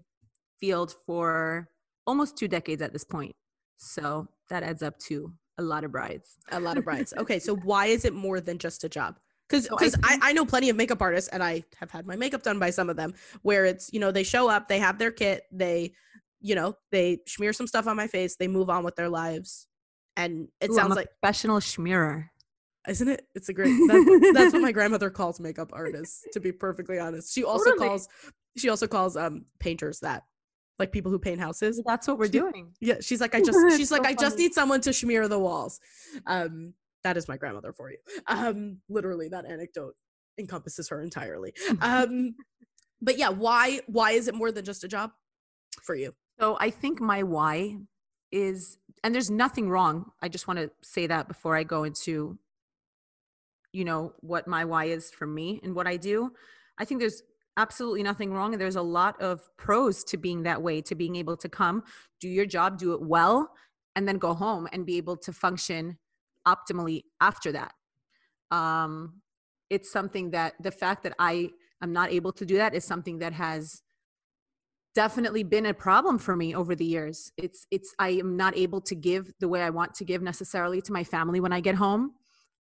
field 0.60 0.96
for 1.06 1.70
almost 2.06 2.38
two 2.38 2.48
decades 2.48 2.82
at 2.82 2.94
this 2.94 3.04
point. 3.04 3.36
So 3.78 4.28
that 4.50 4.64
adds 4.64 4.84
up 4.84 4.98
to 5.00 5.34
a 5.58 5.64
lot 5.64 5.84
of 5.84 5.92
brides. 5.92 6.38
A 6.52 6.60
lot 6.60 6.78
of 6.78 6.84
brides. 6.84 7.14
Okay, 7.18 7.40
so 7.40 7.56
why 7.64 7.88
is 7.88 8.06
it 8.06 8.14
more 8.14 8.40
than 8.40 8.58
just 8.58 8.84
a 8.84 8.90
job? 8.90 9.20
Because 9.50 9.66
so 9.66 9.76
I, 9.80 9.92
I, 10.04 10.20
I 10.30 10.34
know 10.34 10.46
plenty 10.46 10.70
of 10.70 10.78
makeup 10.78 11.02
artists 11.02 11.30
and 11.30 11.44
I 11.44 11.64
have 11.78 11.92
had 11.92 12.08
my 12.08 12.16
makeup 12.16 12.42
done 12.42 12.58
by 12.58 12.70
some 12.70 12.90
of 12.90 12.96
them 12.96 13.14
where 13.42 13.66
it's 13.66 13.92
you 13.92 14.00
know 14.00 14.10
they 14.10 14.24
show 14.24 14.48
up 14.50 14.70
they 14.70 14.80
have 14.80 14.98
their 14.98 15.12
kit 15.12 15.44
they 15.52 15.92
you 16.42 16.56
know, 16.56 16.76
they 16.92 17.20
smear 17.28 17.54
some 17.54 17.68
stuff 17.68 17.88
on 17.88 17.96
my 17.96 18.08
face, 18.08 18.36
they 18.36 18.48
move 18.48 18.70
on 18.70 18.84
with 18.84 18.96
their 18.96 19.10
lives. 19.10 19.68
And 20.18 20.50
it 20.60 20.72
Ooh, 20.72 20.76
sounds 20.76 20.96
like 20.96 21.08
professional 21.22 21.60
schmearer. 21.60 22.30
Isn't 22.88 23.08
it? 23.08 23.28
It's 23.36 23.48
a 23.50 23.54
great 23.54 23.74
that, 23.88 24.32
that's 24.34 24.54
what 24.54 24.62
my 24.62 24.72
grandmother 24.72 25.12
calls 25.12 25.40
makeup 25.40 25.70
artists, 25.72 26.26
to 26.34 26.40
be 26.40 26.52
perfectly 26.52 27.00
honest. 27.00 27.34
She 27.34 27.44
also 27.44 27.70
totally. 27.70 27.88
calls 27.88 28.10
she 28.58 28.70
also 28.70 28.88
calls 28.88 29.16
um 29.16 29.46
painters 29.60 30.00
that. 30.00 30.24
Like 30.80 30.92
people 30.92 31.12
who 31.12 31.20
paint 31.20 31.40
houses. 31.40 31.82
That's 31.86 32.08
what 32.08 32.18
we're 32.18 32.26
she, 32.26 32.32
doing. 32.32 32.74
Yeah. 32.80 32.96
She's 33.02 33.22
like, 33.22 33.36
I 33.36 33.42
just 33.46 33.78
she's 33.78 33.90
so 33.90 33.96
like, 33.96 34.04
funny. 34.04 34.16
I 34.18 34.20
just 34.20 34.38
need 34.38 34.54
someone 34.54 34.82
to 34.82 34.94
smear 34.94 35.28
the 35.28 35.40
walls. 35.40 35.80
Um, 36.26 36.74
that 37.04 37.18
is 37.18 37.28
my 37.28 37.38
grandmother 37.38 37.74
for 37.74 37.92
you. 37.92 37.98
Um, 38.28 38.78
literally 38.90 39.28
that 39.30 39.46
anecdote 39.46 39.96
encompasses 40.38 40.90
her 40.90 41.02
entirely. 41.02 41.54
Um, 41.82 42.36
but 43.02 43.18
yeah, 43.18 43.30
why 43.30 43.82
why 43.88 44.12
is 44.12 44.28
it 44.28 44.36
more 44.36 44.52
than 44.52 44.66
just 44.66 44.84
a 44.84 44.88
job 44.88 45.12
for 45.82 45.96
you? 45.96 46.14
So 46.40 46.58
I 46.60 46.70
think 46.70 47.02
my 47.02 47.24
why 47.24 47.78
is, 48.32 48.78
and 49.04 49.14
there's 49.14 49.30
nothing 49.30 49.70
wrong. 49.70 50.12
I 50.22 50.30
just 50.30 50.48
want 50.48 50.60
to 50.60 50.72
say 50.82 51.08
that 51.08 51.28
before 51.28 51.56
I 51.56 51.64
go 51.64 51.84
into, 51.84 52.38
you 53.74 53.86
know, 53.86 54.14
what 54.22 54.48
my 54.48 54.66
why 54.66 54.86
is 54.86 55.12
for 55.12 55.28
me 55.28 55.60
and 55.64 55.76
what 55.76 55.88
I 55.88 55.98
do. 55.98 56.32
I 56.78 56.86
think 56.86 57.00
there's 57.00 57.22
absolutely 57.58 58.04
nothing 58.04 58.34
wrong. 58.34 58.54
And 58.54 58.62
there's 58.62 58.76
a 58.76 58.82
lot 58.82 59.22
of 59.22 59.42
pros 59.58 60.04
to 60.06 60.18
being 60.18 60.44
that 60.44 60.62
way, 60.62 60.82
to 60.82 60.96
being 60.96 61.16
able 61.16 61.38
to 61.38 61.50
come, 61.50 61.84
do 62.20 62.28
your 62.28 62.46
job, 62.46 62.78
do 62.78 62.94
it 62.94 63.02
well, 63.02 63.52
and 63.96 64.08
then 64.08 64.18
go 64.18 64.34
home 64.34 64.68
and 64.72 64.86
be 64.86 64.98
able 64.98 65.18
to 65.18 65.34
function 65.34 65.98
optimally 66.48 67.04
after 67.20 67.52
that. 67.52 67.74
Um, 68.52 69.22
it's 69.70 69.92
something 69.92 70.32
that 70.32 70.56
the 70.62 70.72
fact 70.72 71.04
that 71.04 71.14
I 71.20 71.50
am 71.82 71.94
not 71.94 72.12
able 72.12 72.32
to 72.34 72.46
do 72.46 72.58
that 72.58 72.74
is 72.74 72.84
something 72.84 73.20
that 73.20 73.34
has 73.34 73.82
definitely 74.94 75.44
been 75.44 75.66
a 75.66 75.74
problem 75.74 76.18
for 76.18 76.36
me 76.36 76.54
over 76.54 76.76
the 76.76 76.84
years 76.84 77.32
it's 77.38 77.66
it's 77.72 77.96
i 77.98 78.10
am 78.10 78.36
not 78.36 78.58
able 78.58 78.82
to 78.82 78.94
give 78.94 79.32
the 79.40 79.48
way 79.48 79.62
i 79.62 79.70
want 79.70 79.94
to 79.94 80.04
give 80.04 80.22
necessarily 80.22 80.82
to 80.82 80.92
my 80.92 81.04
family 81.04 81.40
when 81.40 81.54
i 81.54 81.62
get 81.62 81.76
home 81.76 82.12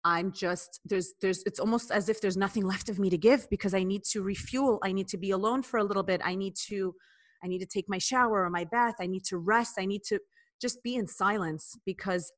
i'm 0.07 0.31
just 0.31 0.81
there's 0.85 1.15
there's 1.21 1.43
it's 1.47 1.59
almost 1.59 1.91
as 1.91 2.09
if 2.09 2.21
there's 2.21 2.37
nothing 2.37 2.65
left 2.65 2.89
of 2.89 2.99
me 2.99 3.11
to 3.11 3.19
give 3.19 3.51
because 3.51 3.75
i 3.75 3.83
need 3.83 4.05
to 4.05 4.23
refuel. 4.23 4.79
I 4.83 4.93
need 4.93 5.09
to 5.09 5.19
be 5.19 5.33
alone 5.33 5.63
for 5.63 5.79
a 5.79 5.85
little 5.85 6.05
bit. 6.05 6.21
I 6.25 6.35
need 6.37 6.55
to 6.69 6.95
i 7.43 7.49
need 7.49 7.59
to 7.59 7.67
take 7.67 7.89
my 7.89 7.99
shower 7.99 8.45
or 8.45 8.51
my 8.51 8.65
bath. 8.65 8.95
I 9.01 9.07
need 9.07 9.25
to 9.27 9.37
rest. 9.37 9.75
I 9.79 9.85
need 9.85 10.05
to 10.05 10.19
just 10.61 10.83
be 10.83 10.95
in 10.95 11.07
silence 11.07 11.77
because 11.85 12.33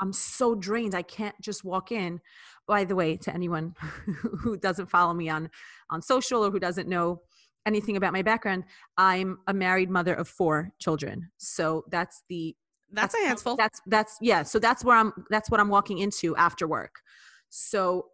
i'm 0.00 0.12
so 0.12 0.54
drained. 0.54 0.94
I 0.94 1.02
can't 1.02 1.40
just 1.40 1.64
walk 1.64 1.92
in. 1.92 2.20
By 2.66 2.84
the 2.84 2.96
way 2.96 3.16
to 3.18 3.32
anyone 3.32 3.74
who 4.42 4.56
doesn't 4.56 4.90
follow 4.90 5.14
me 5.14 5.28
on 5.28 5.48
on 5.90 6.02
social 6.02 6.44
or 6.44 6.50
who 6.50 6.58
doesn't 6.58 6.88
know 6.88 7.22
anything 7.64 7.96
about 7.96 8.12
my 8.12 8.22
background, 8.22 8.64
I'm 8.98 9.38
a 9.46 9.54
married 9.54 9.90
mother 9.90 10.14
of 10.14 10.26
four 10.28 10.72
children. 10.80 11.30
So 11.38 11.84
that's 11.88 12.24
the 12.28 12.56
that's, 12.92 13.14
that's 13.14 13.24
a 13.24 13.26
handful. 13.26 13.56
That's 13.56 13.80
that's 13.86 14.18
yeah. 14.20 14.42
So 14.42 14.58
that's 14.58 14.84
where 14.84 14.96
I'm 14.96 15.12
that's 15.30 15.50
what 15.50 15.60
I'm 15.60 15.68
walking 15.68 15.98
into 15.98 16.36
after 16.36 16.66
work. 16.66 17.00
So 17.48 18.06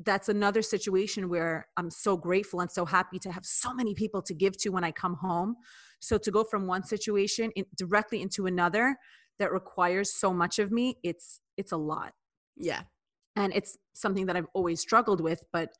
that's 0.00 0.28
another 0.28 0.60
situation 0.62 1.28
where 1.28 1.68
I'm 1.76 1.90
so 1.90 2.16
grateful 2.16 2.60
and 2.60 2.70
so 2.70 2.84
happy 2.84 3.18
to 3.20 3.30
have 3.30 3.46
so 3.46 3.72
many 3.72 3.94
people 3.94 4.22
to 4.22 4.34
give 4.34 4.56
to 4.58 4.70
when 4.70 4.82
I 4.82 4.90
come 4.90 5.14
home. 5.14 5.56
So 6.00 6.18
to 6.18 6.30
go 6.30 6.42
from 6.42 6.66
one 6.66 6.82
situation 6.82 7.52
in, 7.54 7.64
directly 7.76 8.20
into 8.20 8.46
another 8.46 8.96
that 9.38 9.52
requires 9.52 10.12
so 10.12 10.32
much 10.32 10.58
of 10.58 10.72
me, 10.72 10.98
it's 11.02 11.40
it's 11.56 11.72
a 11.72 11.76
lot. 11.76 12.12
Yeah. 12.56 12.82
And 13.36 13.52
it's 13.54 13.78
something 13.94 14.26
that 14.26 14.36
I've 14.36 14.46
always 14.54 14.80
struggled 14.80 15.20
with, 15.20 15.42
but 15.52 15.70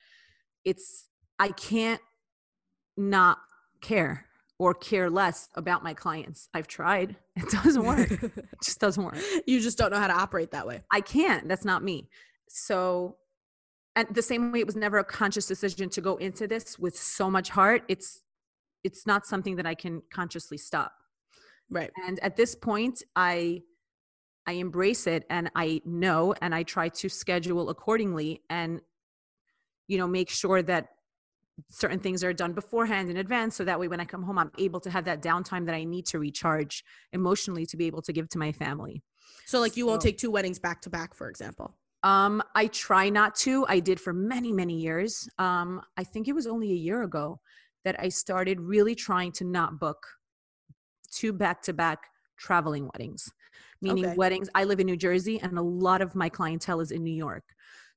it's 0.65 1.09
I 1.39 1.49
can't 1.49 2.01
not 2.97 3.39
care 3.81 4.27
or 4.59 4.73
care 4.75 5.11
less 5.11 5.49
about 5.55 5.83
my 5.83 5.95
clients. 5.95 6.49
I've 6.55 6.69
tried. 6.69 7.17
It 7.37 7.51
doesn't 7.51 7.85
work. 7.85 8.11
it 8.13 8.61
just 8.63 8.79
doesn't 8.79 9.03
work. 9.03 9.17
You 9.47 9.61
just 9.61 9.77
don't 9.77 9.91
know 9.91 9.99
how 9.99 10.07
to 10.07 10.15
operate 10.15 10.53
that 10.53 10.67
way. 10.67 10.83
I 10.93 11.01
can't. 11.01 11.49
That's 11.49 11.65
not 11.65 11.83
me. 11.83 12.09
So 12.49 13.17
and 13.97 14.09
the 14.11 14.23
same 14.23 14.53
way 14.53 14.61
it 14.61 14.67
was 14.67 14.77
never 14.77 14.99
a 14.99 15.05
conscious 15.05 15.47
decision 15.47 15.89
to 15.91 16.01
go 16.01 16.17
into 16.17 16.47
this 16.47 16.79
with 16.79 16.97
so 16.97 17.31
much 17.31 17.49
heart, 17.51 17.83
it's 17.89 18.23
it's 18.83 19.07
not 19.07 19.27
something 19.27 19.57
that 19.57 19.67
I 19.67 19.75
can 19.75 20.03
consciously 20.13 20.59
stop. 20.59 20.93
Right. 21.71 21.91
And 22.07 22.21
at 22.21 22.37
this 22.37 22.55
point, 22.55 23.03
I 23.17 23.63
I 24.47 24.53
embrace 24.53 25.07
it 25.07 25.25
and 25.31 25.51
I 25.55 25.81
know 25.85 26.35
and 26.43 26.55
I 26.55 26.65
try 26.65 26.89
to 26.91 27.09
schedule 27.09 27.71
accordingly 27.71 28.43
and 28.51 28.81
you 29.89 29.99
know 29.99 30.07
make 30.07 30.29
sure 30.29 30.63
that 30.63 30.89
certain 31.71 31.99
things 31.99 32.25
are 32.25 32.33
done 32.33 32.53
beforehand 32.53 33.11
in 33.11 33.17
advance 33.17 33.57
so 33.57 33.65
that 33.65 33.79
way 33.79 33.89
when 33.89 34.01
i 34.01 34.05
come 34.05 34.23
home 34.23 34.39
i'm 34.39 34.51
able 34.59 34.81
to 34.81 34.91
have 34.91 35.05
that 35.05 35.23
downtime 35.23 35.65
that 35.67 35.75
i 35.75 35.85
need 35.85 36.05
to 36.05 36.19
recharge 36.19 36.85
emotionally 37.13 37.65
to 37.67 37.77
be 37.77 37.87
able 37.87 38.03
to 38.03 38.13
give 38.13 38.29
to 38.29 38.39
my 38.39 38.53
family. 38.53 39.03
So 39.47 39.61
like 39.61 39.77
you 39.77 39.85
so, 39.85 39.89
won't 39.89 40.03
take 40.03 40.19
two 40.19 40.31
weddings 40.31 40.59
back 40.59 40.81
to 40.83 40.91
back 40.91 41.15
for 41.15 41.29
example? 41.29 41.77
Um 42.03 42.43
i 42.55 42.67
try 42.69 43.09
not 43.09 43.35
to. 43.37 43.67
I 43.69 43.81
did 43.81 44.01
for 44.01 44.13
many 44.13 44.53
many 44.53 44.75
years. 44.81 45.29
Um 45.39 45.81
i 45.97 46.05
think 46.05 46.29
it 46.29 46.33
was 46.33 46.47
only 46.47 46.71
a 46.71 46.77
year 46.77 47.03
ago 47.03 47.41
that 47.85 48.01
i 48.01 48.09
started 48.09 48.61
really 48.61 48.95
trying 48.95 49.33
to 49.33 49.45
not 49.45 49.79
book 49.79 50.07
two 51.13 51.33
back 51.33 51.63
to 51.63 51.73
back 51.73 52.07
traveling 52.37 52.91
weddings. 52.93 53.31
Meaning 53.81 54.07
okay. 54.07 54.17
weddings 54.17 54.49
i 54.55 54.65
live 54.65 54.81
in 54.81 54.87
new 54.87 54.97
jersey 54.97 55.41
and 55.41 55.59
a 55.59 55.63
lot 55.63 56.01
of 56.01 56.15
my 56.15 56.29
clientele 56.29 56.81
is 56.81 56.91
in 56.91 57.03
new 57.05 57.15
york. 57.15 57.45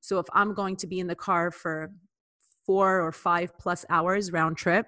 So 0.00 0.18
if 0.18 0.26
i'm 0.32 0.54
going 0.54 0.76
to 0.76 0.86
be 0.86 1.00
in 1.00 1.06
the 1.06 1.16
car 1.16 1.50
for 1.50 1.90
four 2.68 3.00
or 3.00 3.12
five 3.12 3.56
plus 3.58 3.86
hours 3.88 4.30
round 4.30 4.58
trip, 4.58 4.86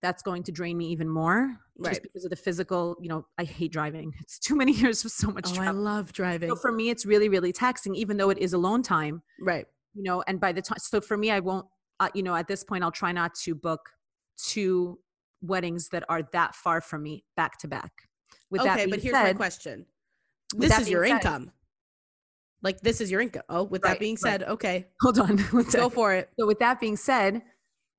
that's 0.00 0.22
going 0.22 0.42
to 0.44 0.52
drain 0.52 0.78
me 0.78 0.86
even 0.86 1.08
more 1.08 1.54
right. 1.78 1.90
just 1.90 2.02
because 2.02 2.24
of 2.24 2.30
the 2.30 2.36
physical 2.36 2.96
you 3.00 3.08
know 3.08 3.26
i 3.38 3.44
hate 3.44 3.72
driving. 3.72 4.12
It's 4.20 4.38
too 4.38 4.56
many 4.56 4.72
years 4.82 5.04
with 5.04 5.12
so 5.12 5.30
much 5.30 5.58
oh, 5.58 5.62
i 5.62 5.70
love 5.70 6.12
driving. 6.12 6.48
So 6.48 6.56
for 6.56 6.72
me 6.72 6.90
it's 6.90 7.06
really 7.06 7.28
really 7.28 7.52
taxing 7.52 7.94
even 7.94 8.16
though 8.16 8.30
it 8.30 8.38
is 8.38 8.52
alone 8.52 8.82
time 8.82 9.22
right. 9.40 9.66
you 9.94 10.02
know 10.02 10.22
and 10.26 10.40
by 10.40 10.52
the 10.52 10.60
time 10.60 10.78
so 10.78 11.00
for 11.00 11.16
me 11.16 11.30
i 11.30 11.40
won't 11.40 11.66
uh, 12.00 12.08
you 12.14 12.22
know 12.22 12.34
at 12.34 12.48
this 12.48 12.64
point 12.64 12.84
i'll 12.84 12.90
try 12.90 13.12
not 13.12 13.34
to 13.44 13.54
book 13.54 13.80
two 14.36 14.98
weddings 15.44 15.88
that 15.90 16.04
are 16.08 16.22
that 16.32 16.54
far 16.54 16.80
from 16.80 17.02
me 17.02 17.24
back 17.36 17.58
to 17.58 17.68
back. 17.68 17.92
With 18.50 18.62
okay, 18.62 18.76
that 18.76 18.90
but 18.90 19.00
here's 19.00 19.14
said, 19.14 19.22
my 19.24 19.32
question 19.32 19.86
this 20.56 20.78
is 20.78 20.88
your 20.88 21.06
said, 21.06 21.16
income 21.16 21.52
like 22.64 22.80
this 22.80 23.00
is 23.00 23.10
your 23.10 23.20
income. 23.20 23.42
Oh, 23.48 23.62
with 23.62 23.84
right, 23.84 23.90
that 23.90 24.00
being 24.00 24.16
said, 24.16 24.40
right. 24.40 24.50
okay. 24.50 24.86
Hold 25.02 25.20
on. 25.20 25.36
Go 25.72 25.88
for 25.88 26.14
it. 26.14 26.30
So 26.38 26.46
with 26.46 26.58
that 26.58 26.80
being 26.80 26.96
said, 26.96 27.42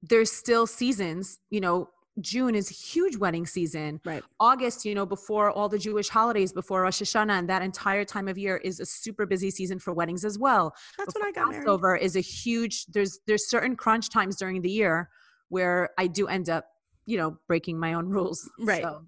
there's 0.02 0.32
still 0.32 0.68
seasons, 0.68 1.40
you 1.50 1.62
know, 1.62 1.90
June 2.22 2.56
is 2.56 2.70
huge 2.70 3.18
wedding 3.18 3.46
season. 3.46 4.00
Right. 4.06 4.24
August, 4.40 4.86
you 4.86 4.96
know, 4.96 5.06
before 5.06 5.52
all 5.52 5.68
the 5.68 5.78
Jewish 5.78 6.08
holidays, 6.08 6.54
before 6.54 6.84
Rosh 6.84 7.02
Hashanah, 7.02 7.40
and 7.40 7.50
that 7.50 7.62
entire 7.62 8.06
time 8.06 8.28
of 8.28 8.38
year 8.38 8.58
is 8.58 8.80
a 8.80 8.86
super 8.86 9.26
busy 9.26 9.52
season 9.52 9.80
for 9.80 9.94
weddings 9.94 10.24
as 10.24 10.40
well. 10.40 10.74
That's 10.98 11.14
before 11.14 11.24
when 11.24 11.30
I 11.30 11.32
got 11.34 11.50
married. 11.52 11.66
Passover 11.66 11.96
is 11.96 12.16
a 12.16 12.22
huge. 12.22 12.86
There's 12.86 13.20
there's 13.28 13.50
certain 13.50 13.76
crunch 13.76 14.10
times 14.10 14.38
during 14.38 14.62
the 14.62 14.70
year 14.70 15.10
where 15.50 15.90
I 15.98 16.08
do 16.08 16.28
end 16.28 16.50
up, 16.50 16.66
you 17.06 17.18
know, 17.18 17.38
breaking 17.48 17.80
my 17.80 17.94
own 17.94 18.08
rules. 18.08 18.50
Right. 18.60 18.82
So, 18.82 19.06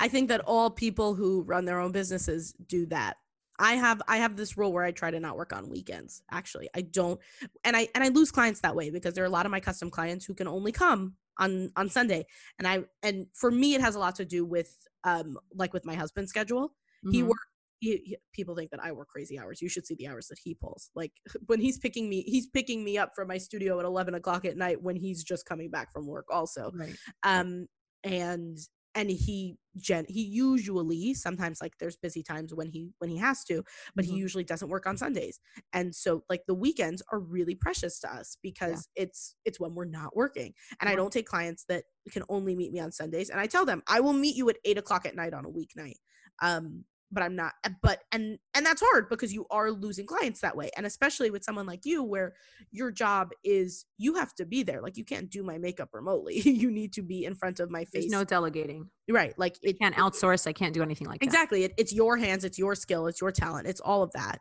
I 0.00 0.08
think 0.08 0.28
that 0.30 0.40
all 0.46 0.70
people 0.70 1.14
who 1.14 1.42
run 1.42 1.66
their 1.66 1.78
own 1.78 1.92
businesses 1.92 2.54
do 2.66 2.86
that. 2.86 3.18
I 3.58 3.74
have 3.74 4.02
I 4.08 4.18
have 4.18 4.36
this 4.36 4.56
rule 4.56 4.72
where 4.72 4.84
I 4.84 4.90
try 4.90 5.10
to 5.10 5.20
not 5.20 5.36
work 5.36 5.52
on 5.52 5.68
weekends. 5.68 6.22
Actually, 6.30 6.68
I 6.74 6.82
don't, 6.82 7.20
and 7.62 7.76
I 7.76 7.88
and 7.94 8.02
I 8.02 8.08
lose 8.08 8.30
clients 8.30 8.60
that 8.60 8.74
way 8.74 8.90
because 8.90 9.14
there 9.14 9.24
are 9.24 9.28
a 9.28 9.30
lot 9.30 9.46
of 9.46 9.52
my 9.52 9.60
custom 9.60 9.90
clients 9.90 10.24
who 10.24 10.34
can 10.34 10.48
only 10.48 10.72
come 10.72 11.14
on 11.38 11.70
on 11.76 11.88
Sunday, 11.88 12.26
and 12.58 12.66
I 12.66 12.84
and 13.02 13.26
for 13.34 13.50
me 13.50 13.74
it 13.74 13.80
has 13.80 13.94
a 13.94 13.98
lot 13.98 14.16
to 14.16 14.24
do 14.24 14.44
with 14.44 14.76
um 15.04 15.38
like 15.54 15.72
with 15.72 15.84
my 15.84 15.94
husband's 15.94 16.30
schedule. 16.30 16.74
He 17.10 17.22
mhm. 17.22 17.28
works. 17.28 17.44
He, 17.80 18.00
he- 18.04 18.16
people 18.32 18.56
think 18.56 18.70
that 18.70 18.82
I 18.82 18.92
work 18.92 19.08
crazy 19.08 19.38
hours. 19.38 19.60
You 19.60 19.68
should 19.68 19.86
see 19.86 19.94
the 19.94 20.08
hours 20.08 20.28
that 20.28 20.38
he 20.42 20.54
pulls. 20.54 20.90
Like 20.94 21.12
when 21.46 21.60
he's 21.60 21.78
picking 21.78 22.08
me, 22.08 22.22
he's 22.22 22.48
picking 22.48 22.82
me 22.82 22.98
up 22.98 23.12
from 23.14 23.28
my 23.28 23.38
studio 23.38 23.78
at 23.78 23.84
eleven 23.84 24.14
o'clock 24.14 24.44
at 24.44 24.56
night 24.56 24.82
when 24.82 24.96
he's 24.96 25.22
just 25.22 25.46
coming 25.46 25.70
back 25.70 25.92
from 25.92 26.06
work. 26.06 26.26
Also, 26.30 26.72
right. 26.74 26.96
um 27.22 27.66
and 28.02 28.58
and 28.94 29.10
he 29.10 29.56
gen 29.76 30.04
he 30.08 30.22
usually 30.22 31.14
sometimes 31.14 31.60
like 31.60 31.78
there's 31.78 31.96
busy 31.96 32.22
times 32.22 32.54
when 32.54 32.68
he 32.68 32.90
when 32.98 33.10
he 33.10 33.16
has 33.18 33.42
to 33.44 33.64
but 33.96 34.04
he 34.04 34.12
Mhm. 34.12 34.16
usually 34.16 34.44
doesn't 34.44 34.68
work 34.68 34.86
on 34.86 34.96
sundays. 34.96 35.40
And 35.72 35.94
so 35.94 36.24
like 36.30 36.42
the 36.46 36.54
weekends 36.54 37.02
are 37.12 37.18
really 37.20 37.54
precious 37.54 37.98
to 38.00 38.12
us 38.12 38.36
because 38.42 38.88
it's 38.94 39.36
it's 39.44 39.58
when 39.60 39.74
we're 39.74 39.84
not 39.84 40.16
working. 40.16 40.54
And 40.80 40.88
i 40.88 40.94
don't 40.96 41.12
take 41.12 41.26
clients 41.26 41.64
that 41.68 41.84
can 42.10 42.22
only 42.28 42.54
meet 42.54 42.72
me 42.72 42.80
on 42.80 42.92
sundays 42.92 43.30
and 43.30 43.40
i 43.40 43.46
tell 43.46 43.64
them 43.66 43.82
i 43.88 44.00
will 44.00 44.12
meet 44.12 44.36
you 44.36 44.48
at 44.50 44.56
eight 44.64 44.78
o'clock 44.78 45.06
at 45.06 45.16
night 45.16 45.34
on 45.34 45.44
a 45.44 45.50
weeknight. 45.50 45.96
Um 46.42 46.84
but 47.12 47.22
i'm 47.22 47.36
not 47.36 47.52
uh, 47.64 47.70
but 47.82 48.00
and 48.12 48.38
and 48.54 48.64
that's 48.66 48.82
hard 48.84 49.08
because 49.08 49.32
you 49.32 49.46
are 49.50 49.70
losing 49.70 50.06
clients 50.06 50.40
that 50.40 50.56
way 50.56 50.70
and 50.76 50.84
especially 50.86 51.30
with 51.30 51.44
someone 51.44 51.66
like 51.66 51.84
you 51.84 52.02
where 52.02 52.34
your 52.70 52.90
job 52.90 53.30
is 53.44 53.86
you 53.98 54.14
have 54.14 54.34
to 54.34 54.44
be 54.44 54.62
there 54.62 54.80
like 54.82 54.96
you 54.96 55.04
can't 55.04 55.30
do 55.30 55.42
my 55.42 55.58
makeup 55.58 55.90
remotely 55.92 56.40
you 56.44 56.70
need 56.70 56.92
to 56.92 57.02
be 57.02 57.24
in 57.24 57.34
front 57.34 57.60
of 57.60 57.70
my 57.70 57.84
There's 57.92 58.04
face 58.04 58.10
no 58.10 58.24
delegating. 58.24 58.88
right 59.08 59.32
like 59.38 59.54
I 59.64 59.68
it 59.70 59.78
can't 59.78 59.94
outsource. 59.96 60.46
I 60.46 60.52
can't 60.52 60.74
do 60.74 60.82
anything 60.82 61.06
like 61.06 61.20
that. 61.20 61.26
exactly 61.26 61.64
it, 61.64 61.72
it's 61.76 61.92
your 61.92 62.16
hands 62.16 62.44
it's 62.44 62.58
your 62.58 62.74
skill 62.74 63.06
it's 63.06 63.20
your 63.20 63.30
talent 63.32 63.66
it's 63.68 63.80
all 63.80 64.02
of 64.02 64.10
that 64.12 64.40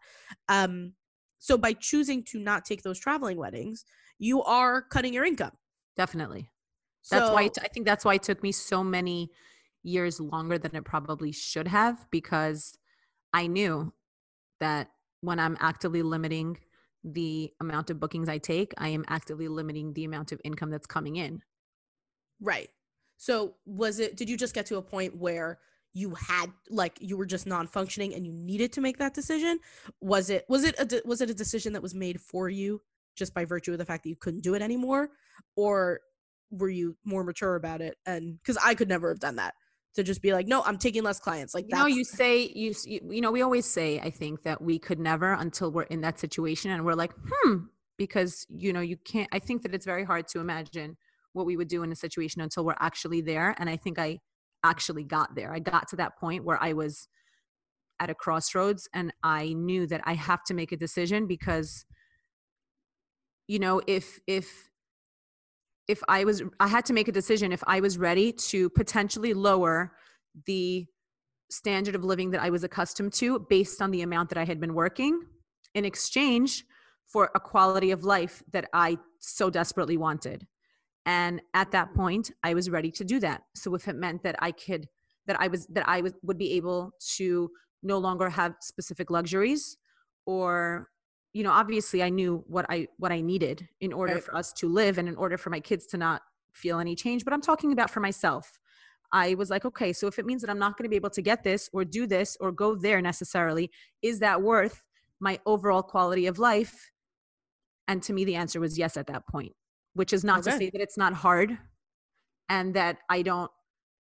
um 0.49 0.93
so 1.39 1.57
by 1.57 1.73
choosing 1.73 2.23
to 2.25 2.39
not 2.39 2.65
take 2.65 2.81
those 2.83 2.97
traveling 2.99 3.37
weddings 3.37 3.85
you 4.19 4.41
are 4.43 4.81
cutting 4.81 5.13
your 5.13 5.25
income 5.25 5.51
Definitely. 5.95 6.49
That's 7.11 7.29
why 7.29 7.43
So- 7.43 7.51
it, 7.51 7.57
I 7.61 7.67
think 7.67 7.85
that's 7.85 8.03
why 8.03 8.15
it 8.15 8.23
took 8.23 8.41
me 8.41 8.51
so 8.51 8.83
many 8.83 9.29
years 9.83 10.19
longer 10.19 10.57
than 10.57 10.75
it 10.75 10.85
probably 10.85 11.31
should 11.31 11.67
have 11.67 12.07
because 12.11 12.77
I 13.33 13.47
knew 13.47 13.93
that 14.59 14.89
when 15.21 15.39
I'm 15.39 15.57
actively 15.59 16.01
limiting 16.01 16.57
the 17.03 17.51
amount 17.59 17.89
of 17.89 17.99
bookings 17.99 18.29
I 18.29 18.37
take, 18.37 18.73
I 18.77 18.89
am 18.89 19.03
actively 19.07 19.47
limiting 19.47 19.93
the 19.93 20.05
amount 20.05 20.31
of 20.31 20.41
income 20.43 20.69
that's 20.69 20.87
coming 20.87 21.17
in. 21.17 21.41
right. 22.41 22.69
So 23.17 23.55
was 23.65 23.99
it 23.99 24.17
did 24.17 24.29
you 24.29 24.37
just 24.37 24.53
get 24.55 24.65
to 24.67 24.77
a 24.77 24.81
point 24.81 25.15
where 25.15 25.59
you 25.93 26.15
had 26.15 26.51
like 26.69 26.97
you 26.99 27.17
were 27.17 27.25
just 27.25 27.45
non-functioning 27.45 28.13
and 28.15 28.25
you 28.25 28.33
needed 28.33 28.73
to 28.73 28.81
make 28.81 28.97
that 28.97 29.13
decision? 29.13 29.59
Was 30.01 30.29
it 30.29 30.45
was 30.49 30.63
it 30.63 30.75
a 30.79 31.01
was 31.07 31.21
it 31.21 31.29
a 31.29 31.33
decision 31.33 31.73
that 31.73 31.81
was 31.81 31.93
made 31.95 32.19
for 32.19 32.49
you 32.49 32.81
just 33.15 33.33
by 33.33 33.45
virtue 33.45 33.71
of 33.71 33.77
the 33.77 33.85
fact 33.85 34.03
that 34.03 34.09
you 34.09 34.15
couldn't 34.15 34.41
do 34.43 34.55
it 34.55 34.61
anymore? 34.61 35.09
Or 35.55 36.01
were 36.51 36.69
you 36.69 36.95
more 37.03 37.23
mature 37.23 37.55
about 37.55 37.81
it 37.81 37.97
and 38.05 38.37
because 38.37 38.57
i 38.63 38.75
could 38.75 38.87
never 38.87 39.09
have 39.09 39.19
done 39.19 39.37
that 39.37 39.55
to 39.95 40.03
just 40.03 40.21
be 40.21 40.33
like 40.33 40.47
no 40.47 40.61
i'm 40.63 40.77
taking 40.77 41.03
less 41.03 41.19
clients 41.19 41.53
like 41.53 41.65
You 41.69 41.75
know, 41.75 41.85
you 41.85 42.03
say 42.03 42.51
you, 42.55 42.73
you 42.85 43.21
know 43.21 43.31
we 43.31 43.41
always 43.41 43.65
say 43.65 43.99
I 43.99 44.09
think 44.09 44.43
that 44.43 44.61
we 44.61 44.79
could 44.79 44.99
never 44.99 45.33
until 45.33 45.71
we're 45.71 45.83
in 45.83 46.01
that 46.01 46.19
situation 46.19 46.71
and 46.71 46.83
we're 46.85 46.95
like 46.95 47.13
hmm 47.31 47.65
because 47.97 48.45
you 48.49 48.73
know 48.73 48.81
you 48.81 48.97
can't. 48.97 49.29
I 49.31 49.39
think 49.39 49.61
that 49.63 49.73
it's 49.73 49.85
very 49.85 50.03
hard 50.03 50.27
to 50.29 50.39
imagine 50.39 50.97
what 51.33 51.45
we 51.45 51.57
would 51.57 51.67
do 51.67 51.83
in 51.83 51.91
a 51.91 51.95
situation 51.95 52.41
until 52.41 52.65
we're 52.65 52.75
actually 52.79 53.21
there. 53.21 53.55
And 53.57 53.69
I 53.69 53.75
think 53.75 53.97
I 53.97 54.19
actually 54.63 55.03
got 55.03 55.35
there. 55.35 55.53
I 55.53 55.59
got 55.59 55.87
to 55.89 55.95
that 55.97 56.17
point 56.17 56.45
where 56.45 56.61
I 56.61 56.73
was 56.73 57.07
at 57.99 58.09
a 58.09 58.15
crossroads 58.15 58.87
and 58.93 59.13
I 59.23 59.53
knew 59.53 59.87
that 59.87 60.01
I 60.03 60.13
have 60.13 60.43
to 60.45 60.53
make 60.53 60.71
a 60.71 60.77
decision 60.77 61.27
because 61.27 61.85
you 63.47 63.59
know 63.59 63.81
if 63.87 64.19
if 64.27 64.69
if 65.87 66.01
I 66.07 66.23
was 66.23 66.41
I 66.59 66.67
had 66.67 66.85
to 66.85 66.93
make 66.93 67.07
a 67.07 67.11
decision 67.11 67.51
if 67.51 67.63
I 67.67 67.79
was 67.79 67.97
ready 67.97 68.31
to 68.31 68.69
potentially 68.69 69.33
lower 69.33 69.93
the 70.45 70.85
standard 71.49 71.95
of 71.95 72.03
living 72.03 72.31
that 72.31 72.41
I 72.41 72.49
was 72.49 72.63
accustomed 72.63 73.13
to 73.13 73.39
based 73.49 73.81
on 73.81 73.91
the 73.91 74.01
amount 74.01 74.29
that 74.29 74.37
I 74.37 74.45
had 74.45 74.59
been 74.59 74.73
working 74.73 75.21
in 75.75 75.85
exchange 75.85 76.65
for 77.05 77.29
a 77.35 77.39
quality 77.39 77.91
of 77.91 78.03
life 78.03 78.41
that 78.51 78.69
I 78.73 78.97
so 79.19 79.49
desperately 79.49 79.97
wanted. 79.97 80.47
And 81.05 81.41
at 81.53 81.71
that 81.71 81.93
point, 81.93 82.31
I 82.43 82.53
was 82.53 82.69
ready 82.69 82.89
to 82.91 83.03
do 83.03 83.19
that. 83.19 83.43
So 83.55 83.75
if 83.75 83.87
it 83.87 83.95
meant 83.95 84.23
that 84.23 84.35
I 84.39 84.51
could 84.51 84.87
that 85.27 85.39
I 85.39 85.47
was 85.47 85.67
that 85.67 85.87
I 85.87 86.01
was 86.01 86.13
would 86.23 86.37
be 86.37 86.53
able 86.53 86.91
to 87.17 87.49
no 87.81 87.97
longer 87.97 88.29
have 88.29 88.55
specific 88.61 89.11
luxuries 89.11 89.77
or 90.25 90.87
you 91.33 91.43
know 91.43 91.51
obviously 91.51 92.01
I 92.03 92.09
knew 92.09 92.43
what 92.47 92.65
I 92.69 92.87
what 92.97 93.11
I 93.11 93.21
needed 93.21 93.67
in 93.81 93.91
order 93.91 94.15
Right. 94.15 94.23
for 94.23 94.35
us 94.35 94.53
to 94.53 94.67
live 94.67 94.97
and 94.97 95.07
in 95.09 95.15
order 95.15 95.37
for 95.37 95.49
my 95.49 95.59
kids 95.59 95.85
to 95.87 95.97
not 95.97 96.21
feel 96.53 96.79
any 96.79 96.95
change, 96.95 97.25
but 97.25 97.33
I'm 97.33 97.41
talking 97.41 97.73
about 97.73 97.89
for 97.89 97.99
myself. 97.99 98.59
I 99.11 99.35
was 99.35 99.49
like, 99.49 99.65
okay, 99.65 99.93
so 99.93 100.07
if 100.07 100.17
it 100.19 100.25
means 100.25 100.41
that 100.41 100.49
I'm 100.49 100.59
not 100.59 100.77
going 100.77 100.85
to 100.85 100.89
be 100.89 100.95
able 100.95 101.09
to 101.11 101.21
get 101.21 101.43
this 101.43 101.69
or 101.73 101.85
do 101.85 102.07
this 102.07 102.35
or 102.39 102.51
go 102.51 102.75
there 102.75 103.01
necessarily, 103.01 103.71
is 104.01 104.19
that 104.19 104.41
worth 104.41 104.83
my 105.19 105.39
overall 105.45 105.83
quality 105.83 106.25
of 106.27 106.39
life? 106.39 106.91
And 107.87 108.01
to 108.03 108.13
me, 108.13 108.25
the 108.25 108.35
answer 108.35 108.59
was 108.59 108.77
yes 108.77 108.97
at 108.97 109.07
that 109.07 109.27
point, 109.27 109.53
which 109.93 110.13
is 110.13 110.23
not 110.23 110.43
to 110.43 110.51
say 110.51 110.69
that 110.69 110.81
it's 110.81 110.97
not 110.97 111.13
hard 111.13 111.57
and 112.49 112.73
that 112.75 112.97
I 113.09 113.21
don't 113.21 113.51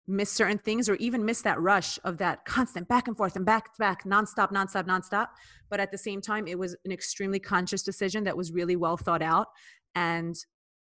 miss 0.07 0.31
certain 0.31 0.57
things 0.57 0.89
or 0.89 0.95
even 0.95 1.23
miss 1.23 1.41
that 1.41 1.59
rush 1.61 1.97
of 2.03 2.17
that 2.17 2.43
constant 2.45 2.87
back 2.87 3.07
and 3.07 3.15
forth 3.15 3.35
and 3.35 3.45
back 3.45 3.73
to 3.73 3.79
back, 3.79 4.03
nonstop, 4.03 4.51
nonstop, 4.51 4.85
nonstop. 4.85 5.27
But 5.69 5.79
at 5.79 5.91
the 5.91 5.97
same 5.97 6.21
time, 6.21 6.47
it 6.47 6.59
was 6.59 6.75
an 6.85 6.91
extremely 6.91 7.39
conscious 7.39 7.83
decision 7.83 8.23
that 8.25 8.35
was 8.35 8.51
really 8.51 8.75
well 8.75 8.97
thought 8.97 9.21
out. 9.21 9.47
And 9.95 10.35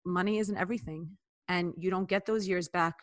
money 0.05 0.39
isn't 0.39 0.57
everything. 0.57 1.11
And 1.49 1.75
you 1.77 1.91
don't 1.91 2.09
get 2.09 2.27
those 2.27 2.49
years 2.49 2.69
back, 2.69 2.95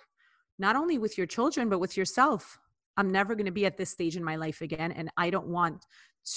not 0.58 0.76
only 0.76 0.98
with 0.98 1.18
your 1.18 1.28
children, 1.28 1.70
but 1.70 1.80
with 1.80 1.96
yourself. 1.96 2.58
I'm 2.96 3.10
never 3.10 3.36
going 3.36 3.46
to 3.46 3.52
be 3.52 3.66
at 3.66 3.78
this 3.78 3.92
stage 3.92 4.18
in 4.18 4.24
my 4.24 4.38
life 4.38 4.62
again. 4.62 4.92
And 4.92 5.12
I 5.18 5.30
don't 5.30 5.48
want 5.48 5.86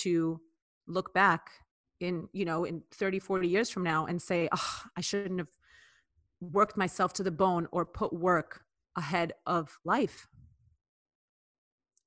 to 0.01 0.41
look 0.87 1.15
back 1.15 1.51
in, 2.01 2.29
you 2.33 2.45
know, 2.45 2.65
in 2.65 2.83
30, 2.93 3.19
40 3.19 3.49
years 3.49 3.71
from 3.71 3.83
now 3.83 4.07
and 4.07 4.21
say, 4.21 4.49
oh, 4.53 4.83
I 4.97 5.01
shouldn't 5.01 5.39
have 5.39 5.49
worked 6.41 6.77
myself 6.77 7.13
to 7.15 7.23
the 7.23 7.31
bone 7.31 7.67
or 7.73 7.87
put 7.87 8.13
work 8.13 8.63
ahead 9.01 9.33
of 9.47 9.79
life. 9.85 10.29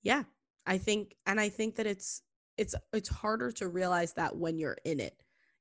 yeah 0.03 0.23
i 0.65 0.77
think 0.77 1.15
and 1.25 1.39
i 1.39 1.49
think 1.49 1.75
that 1.75 1.87
it's 1.87 2.21
it's 2.57 2.75
it's 2.91 3.09
harder 3.09 3.51
to 3.51 3.67
realize 3.67 4.13
that 4.13 4.35
when 4.43 4.57
you're 4.59 4.77
in 4.85 4.99
it 4.99 5.15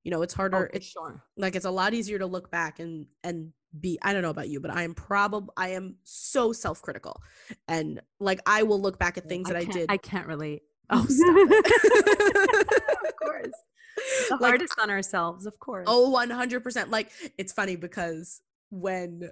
you 0.05 0.11
know 0.11 0.23
it's 0.23 0.35
oh, 0.35 0.41
harder 0.43 0.57
for 0.59 0.77
it's 0.77 0.87
sure. 0.87 1.23
like 1.37 1.55
it's 1.57 1.65
a 1.65 1.71
lot 1.71 1.95
easier 1.95 2.19
to 2.19 2.27
look 2.27 2.51
back 2.51 2.81
and 2.81 3.07
and 3.25 3.53
be 3.81 3.99
i 4.03 4.13
don't 4.13 4.23
know 4.23 4.35
about 4.37 4.49
you 4.49 4.61
but 4.61 4.71
i 4.71 4.83
am 4.83 4.95
probably 4.95 5.49
i 5.57 5.69
am 5.69 5.97
so 6.05 6.53
self-critical 6.53 7.17
and 7.69 8.01
like 8.21 8.41
i 8.47 8.63
will 8.63 8.81
look 8.81 8.99
back 8.99 9.17
at 9.17 9.29
things 9.29 9.49
that 9.49 9.57
i 9.57 9.65
did 9.65 9.87
I 9.89 9.97
can't 9.97 10.27
relate. 10.27 10.63
oh 10.91 11.07
stop 11.09 11.37
it 11.39 13.07
of 13.09 13.17
course. 13.17 13.55
The 14.29 14.37
Like, 14.41 14.51
hardest 14.53 14.79
on 14.81 14.91
ourselves, 14.91 15.47
of 15.47 15.59
course. 15.59 15.87
Oh, 15.87 16.11
100%. 16.13 16.91
Like, 16.91 17.11
it's 17.39 17.53
funny 17.53 17.77
because 17.77 18.41
when 18.71 19.31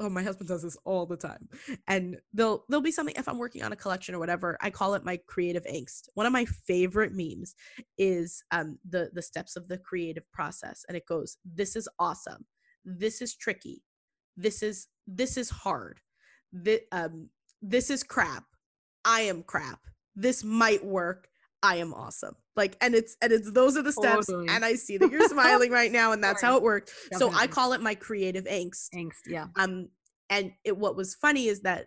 oh 0.00 0.08
my 0.08 0.22
husband 0.22 0.48
does 0.48 0.62
this 0.62 0.76
all 0.84 1.06
the 1.06 1.16
time 1.16 1.48
and 1.88 2.16
there'll 2.32 2.64
there'll 2.68 2.82
be 2.82 2.92
something 2.92 3.14
if 3.16 3.28
i'm 3.28 3.38
working 3.38 3.62
on 3.62 3.72
a 3.72 3.76
collection 3.76 4.14
or 4.14 4.18
whatever 4.18 4.56
i 4.60 4.70
call 4.70 4.94
it 4.94 5.04
my 5.04 5.18
creative 5.26 5.64
angst. 5.64 6.08
One 6.14 6.26
of 6.26 6.32
my 6.32 6.44
favorite 6.44 7.12
memes 7.14 7.54
is 7.96 8.42
um 8.50 8.78
the 8.88 9.10
the 9.12 9.22
steps 9.22 9.56
of 9.56 9.68
the 9.68 9.78
creative 9.78 10.30
process 10.32 10.84
and 10.88 10.96
it 10.96 11.06
goes 11.06 11.38
this 11.44 11.76
is 11.76 11.88
awesome. 11.98 12.44
This 12.84 13.20
is 13.22 13.36
tricky. 13.36 13.82
This 14.36 14.62
is 14.62 14.88
this 15.06 15.36
is 15.36 15.50
hard. 15.50 16.00
This, 16.52 16.80
um 16.92 17.30
this 17.62 17.90
is 17.90 18.02
crap. 18.02 18.44
I 19.04 19.22
am 19.22 19.42
crap. 19.42 19.80
This 20.14 20.44
might 20.44 20.84
work 20.84 21.28
i 21.62 21.76
am 21.76 21.92
awesome 21.94 22.34
like 22.56 22.76
and 22.80 22.94
it's 22.94 23.16
and 23.22 23.32
it's 23.32 23.50
those 23.52 23.76
are 23.76 23.82
the 23.82 23.92
steps 23.92 24.26
Totally. 24.26 24.48
and 24.48 24.64
i 24.64 24.74
see 24.74 24.96
that 24.98 25.10
you're 25.10 25.28
smiling 25.28 25.70
right 25.70 25.92
now 25.92 26.12
and 26.12 26.22
that's 26.24 26.42
how 26.42 26.56
it 26.56 26.62
worked 26.62 26.92
so 27.12 27.30
i 27.32 27.46
call 27.46 27.72
it 27.72 27.80
my 27.80 27.94
creative 27.94 28.44
angst 28.44 28.88
angst. 28.94 29.26
Yeah. 29.26 29.46
um 29.56 29.88
and 30.30 30.52
it 30.64 30.76
what 30.76 30.96
was 30.96 31.14
funny 31.14 31.46
is 31.46 31.62
that 31.62 31.86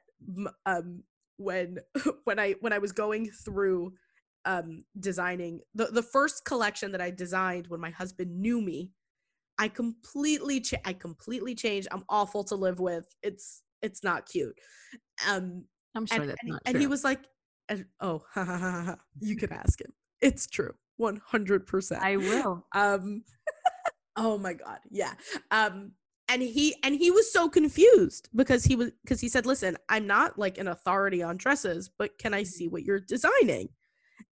um 0.65 1.03
when 1.37 1.77
when 2.25 2.39
i 2.39 2.55
when 2.61 2.73
i 2.73 2.77
was 2.77 2.91
going 2.91 3.29
through 3.29 3.93
um 4.45 4.83
designing 4.99 5.59
the 5.75 5.85
the 5.85 6.03
first 6.03 6.45
collection 6.45 6.91
that 6.91 7.01
i 7.01 7.11
designed 7.11 7.67
when 7.67 7.79
my 7.79 7.91
husband 7.91 8.39
knew 8.39 8.59
me 8.59 8.91
i 9.59 9.67
completely 9.67 10.59
cha- 10.59 10.77
i 10.83 10.93
completely 10.93 11.53
changed 11.53 11.87
i'm 11.91 12.03
awful 12.09 12.43
to 12.43 12.55
live 12.55 12.79
with 12.79 13.05
it's 13.21 13.63
it's 13.81 14.03
not 14.03 14.27
cute. 14.27 14.57
Um 15.27 15.65
I'm 15.95 16.05
sure 16.05 16.21
and, 16.21 16.29
that's 16.29 16.41
and, 16.41 16.51
not 16.51 16.61
and 16.65 16.75
true. 16.75 16.81
he 16.81 16.87
was 16.87 17.03
like 17.03 17.19
and, 17.71 17.85
oh 17.99 18.21
ha, 18.33 18.43
ha, 18.43 18.57
ha, 18.57 18.83
ha. 18.85 18.95
you 19.19 19.35
can 19.35 19.51
ask 19.63 19.81
him. 19.81 19.91
It's 20.21 20.47
true. 20.47 20.73
100%. 20.99 21.97
I 21.99 22.17
will. 22.17 22.65
um 22.73 23.23
oh 24.15 24.37
my 24.37 24.53
god. 24.53 24.79
Yeah. 24.89 25.13
Um 25.49 25.93
and 26.29 26.41
he 26.41 26.75
and 26.83 26.95
he 26.95 27.11
was 27.11 27.31
so 27.31 27.49
confused 27.49 28.29
because 28.35 28.63
he 28.63 28.75
was 28.75 28.91
because 29.03 29.19
he 29.19 29.27
said 29.27 29.45
listen 29.45 29.75
i'm 29.89 30.07
not 30.07 30.39
like 30.39 30.57
an 30.57 30.67
authority 30.69 31.21
on 31.21 31.35
dresses 31.35 31.89
but 31.99 32.17
can 32.19 32.33
i 32.33 32.41
see 32.41 32.67
what 32.69 32.83
you're 32.83 33.01
designing 33.01 33.67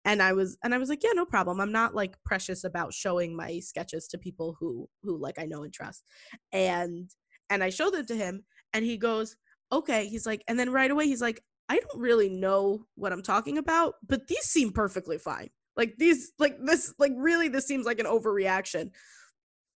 and 0.04 0.22
i 0.22 0.32
was 0.32 0.56
and 0.62 0.74
i 0.74 0.78
was 0.78 0.88
like 0.88 1.02
yeah 1.02 1.10
no 1.14 1.24
problem 1.24 1.60
i'm 1.60 1.72
not 1.72 1.94
like 1.94 2.14
precious 2.24 2.62
about 2.62 2.94
showing 2.94 3.34
my 3.34 3.58
sketches 3.58 4.06
to 4.06 4.16
people 4.16 4.56
who 4.60 4.88
who 5.02 5.18
like 5.18 5.38
i 5.40 5.44
know 5.44 5.64
and 5.64 5.72
trust 5.72 6.04
and 6.52 7.10
and 7.50 7.64
i 7.64 7.68
showed 7.70 7.92
them 7.92 8.06
to 8.06 8.14
him 8.14 8.44
and 8.72 8.84
he 8.84 8.96
goes 8.96 9.36
okay 9.72 10.06
he's 10.06 10.26
like 10.26 10.44
and 10.46 10.58
then 10.58 10.70
right 10.70 10.90
away 10.90 11.06
he's 11.06 11.22
like 11.22 11.42
i 11.68 11.76
don't 11.76 12.00
really 12.00 12.28
know 12.28 12.84
what 12.94 13.12
i'm 13.12 13.22
talking 13.22 13.58
about 13.58 13.94
but 14.06 14.26
these 14.26 14.44
seem 14.44 14.72
perfectly 14.72 15.18
fine. 15.18 15.50
Like 15.78 15.96
these 15.96 16.32
like 16.40 16.58
this 16.60 16.92
like 16.98 17.12
really 17.16 17.48
this 17.48 17.66
seems 17.66 17.86
like 17.86 18.00
an 18.00 18.06
overreaction. 18.06 18.90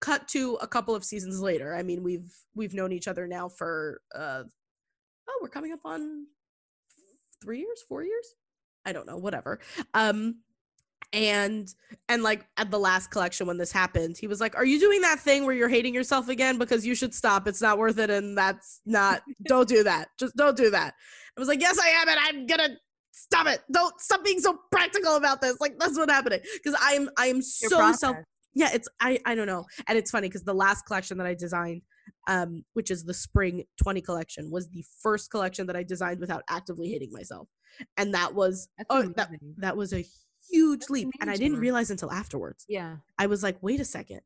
Cut 0.01 0.27
to 0.29 0.59
a 0.63 0.67
couple 0.67 0.95
of 0.95 1.05
seasons 1.05 1.41
later. 1.43 1.75
I 1.75 1.83
mean 1.83 2.03
we've 2.03 2.33
we've 2.55 2.73
known 2.73 2.91
each 2.91 3.07
other 3.07 3.27
now 3.29 3.51
for 3.51 4.01
uh 4.15 4.45
oh 5.29 5.39
we're 5.43 5.49
coming 5.49 5.73
up 5.73 5.81
on 5.85 6.27
three 7.43 7.59
years 7.59 7.83
four 7.87 8.03
years? 8.03 8.35
I 8.87 8.93
don't 8.93 9.07
know 9.07 9.19
whatever. 9.19 9.61
Um 9.93 10.37
and 11.13 11.69
and 12.09 12.23
like 12.23 12.47
at 12.57 12.71
the 12.71 12.79
last 12.79 13.11
collection 13.11 13.47
when 13.47 13.59
this 13.59 13.73
happened 13.73 14.17
he 14.17 14.27
was 14.27 14.41
like 14.41 14.55
are 14.55 14.65
you 14.65 14.79
doing 14.79 15.01
that 15.01 15.19
thing 15.19 15.45
where 15.45 15.55
you're 15.55 15.69
hating 15.69 15.93
yourself 15.93 16.29
again 16.29 16.57
because 16.57 16.87
you 16.87 16.95
should 16.95 17.15
stop? 17.15 17.47
It's 17.47 17.61
not 17.61 17.77
worth 17.77 17.99
it 17.99 18.09
and 18.09 18.39
that's 18.39 18.81
not 18.87 19.21
don't 19.47 19.69
do 19.69 19.85
that. 19.85 20.09
Just 20.19 20.35
don't 20.35 20.57
do 20.57 20.71
that 20.71 20.95
was 21.41 21.49
like 21.49 21.61
yes 21.61 21.79
i 21.79 21.89
am 21.89 22.09
and 22.09 22.19
i'm 22.21 22.47
gonna 22.47 22.77
stop 23.13 23.49
it. 23.49 23.61
Don't 23.73 24.01
stop 24.01 24.25
being 24.25 24.39
so 24.41 24.57
practical 24.71 25.17
about 25.17 25.41
this. 25.43 25.57
Like 25.61 25.77
that's 25.81 25.99
what's 25.99 26.13
happening 26.13 26.41
because 26.55 26.79
i'm 26.81 27.11
i'm 27.19 27.37
Your 27.37 27.43
so 27.43 27.77
process. 27.77 28.01
self 28.01 28.17
yeah 28.55 28.69
it's 28.73 28.89
i 29.01 29.19
i 29.27 29.35
don't 29.35 29.49
know. 29.49 29.65
And 29.89 29.99
it's 29.99 30.11
funny 30.13 30.29
because 30.29 30.45
the 30.45 30.55
last 30.55 30.87
collection 30.87 31.19
that 31.19 31.27
i 31.27 31.35
designed 31.35 31.83
um 32.29 32.65
which 32.75 32.91
is 32.91 33.05
the 33.05 33.13
spring 33.15 33.65
20 33.83 34.01
collection 34.01 34.51
was 34.51 34.69
the 34.71 34.85
first 35.03 35.31
collection 35.31 35.67
that 35.67 35.77
i 35.77 35.83
designed 35.83 36.21
without 36.21 36.43
actively 36.49 36.89
hating 36.89 37.11
myself. 37.13 37.49
And 37.97 38.15
that 38.15 38.35
was 38.35 38.69
That's 38.79 38.87
oh 38.91 39.03
that, 39.17 39.29
amazing. 39.29 39.55
that 39.59 39.77
was 39.77 39.93
a 39.93 40.05
huge 40.51 40.81
That's 40.81 40.91
leap 40.91 41.09
and 41.21 41.29
i 41.31 41.37
didn't 41.37 41.59
realize 41.59 41.91
until 41.91 42.13
afterwards. 42.13 42.65
Yeah. 42.69 42.97
i 43.19 43.27
was 43.27 43.43
like 43.43 43.57
wait 43.61 43.81
a 43.81 43.85
second 43.85 44.21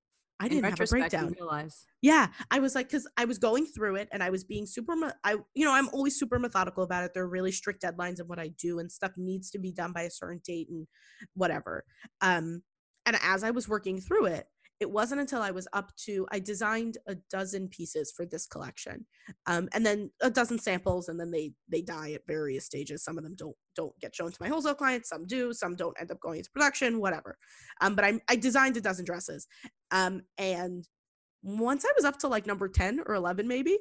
i 0.45 0.49
didn't 0.49 0.65
have 0.65 0.81
a 0.81 0.87
breakdown. 0.87 1.35
realize. 1.39 1.87
yeah 2.03 2.29
i 2.51 2.59
was 2.59 2.75
like 2.75 2.89
because 2.89 3.09
i 3.17 3.25
was 3.25 3.39
going 3.39 3.67
through 3.67 3.97
it 3.97 4.09
and 4.13 4.23
i 4.23 4.31
was 4.31 4.45
being 4.45 4.67
super 4.67 4.95
i 5.25 5.37
you 5.55 5.65
know 5.65 5.73
i'm 5.73 5.89
always 5.89 6.19
super 6.19 6.39
methodical 6.39 6.85
about 6.85 7.05
it. 7.05 7.13
There 7.15 7.25
are 7.25 7.29
really 7.29 7.53
strict 7.53 7.83
deadlines 7.83 8.21
of 8.21 8.29
what 8.29 8.39
i 8.39 8.49
do 8.49 8.79
and 8.79 8.91
stuff 8.91 9.13
needs 9.17 9.51
to 9.53 9.59
be 9.59 9.73
done 9.73 9.93
by 9.93 10.03
a 10.03 10.11
certain 10.11 10.41
date 10.45 10.69
and 10.69 10.87
whatever. 11.35 11.85
Um 12.21 12.63
and 13.07 13.17
as 13.23 13.45
i 13.45 13.51
was 13.51 13.69
working 13.69 14.01
through 14.01 14.27
it 14.27 14.47
it 14.81 14.91
wasn't 14.91 15.21
until 15.21 15.41
i 15.41 15.51
was 15.51 15.69
up 15.73 15.95
to 15.97 16.27
i 16.33 16.39
designed 16.39 16.99
a 17.07 17.15
dozen 17.31 17.69
pieces 17.69 18.13
for 18.15 18.27
this 18.27 18.47
collection. 18.47 19.07
Um 19.47 19.69
and 19.73 19.85
then 19.87 20.11
a 20.21 20.31
dozen 20.31 20.59
samples 20.59 21.09
and 21.09 21.19
then 21.19 21.31
they 21.31 21.53
they 21.69 21.81
die 21.81 22.13
at 22.13 22.27
various 22.27 22.67
stages. 22.67 23.05
Some 23.05 23.17
of 23.17 23.25
them 23.25 23.35
don't 23.37 23.57
don't 23.77 23.99
get 24.01 24.15
shown 24.15 24.31
to 24.31 24.39
my 24.41 24.49
wholesale 24.49 24.75
clients. 24.75 25.09
Some 25.09 25.27
do 25.27 25.53
some 25.53 25.77
don't 25.77 25.97
end 26.01 26.11
up 26.11 26.21
going 26.21 26.39
into 26.39 26.51
production 26.51 27.01
whatever. 27.01 27.39
Um 27.81 27.95
but 27.95 28.05
i 28.05 28.21
i 28.29 28.37
designed 28.37 28.77
a 28.77 28.81
dozen 28.81 29.05
dresses 29.05 29.47
um 29.95 30.23
and 30.37 30.87
once 31.43 31.85
I 31.85 31.93
was 31.95 32.05
up 32.05 32.19
to 32.21 32.29
like 32.29 32.47
number 32.47 32.69
10 32.69 33.03
or 33.07 33.15
11, 33.15 33.47
maybe, 33.47 33.79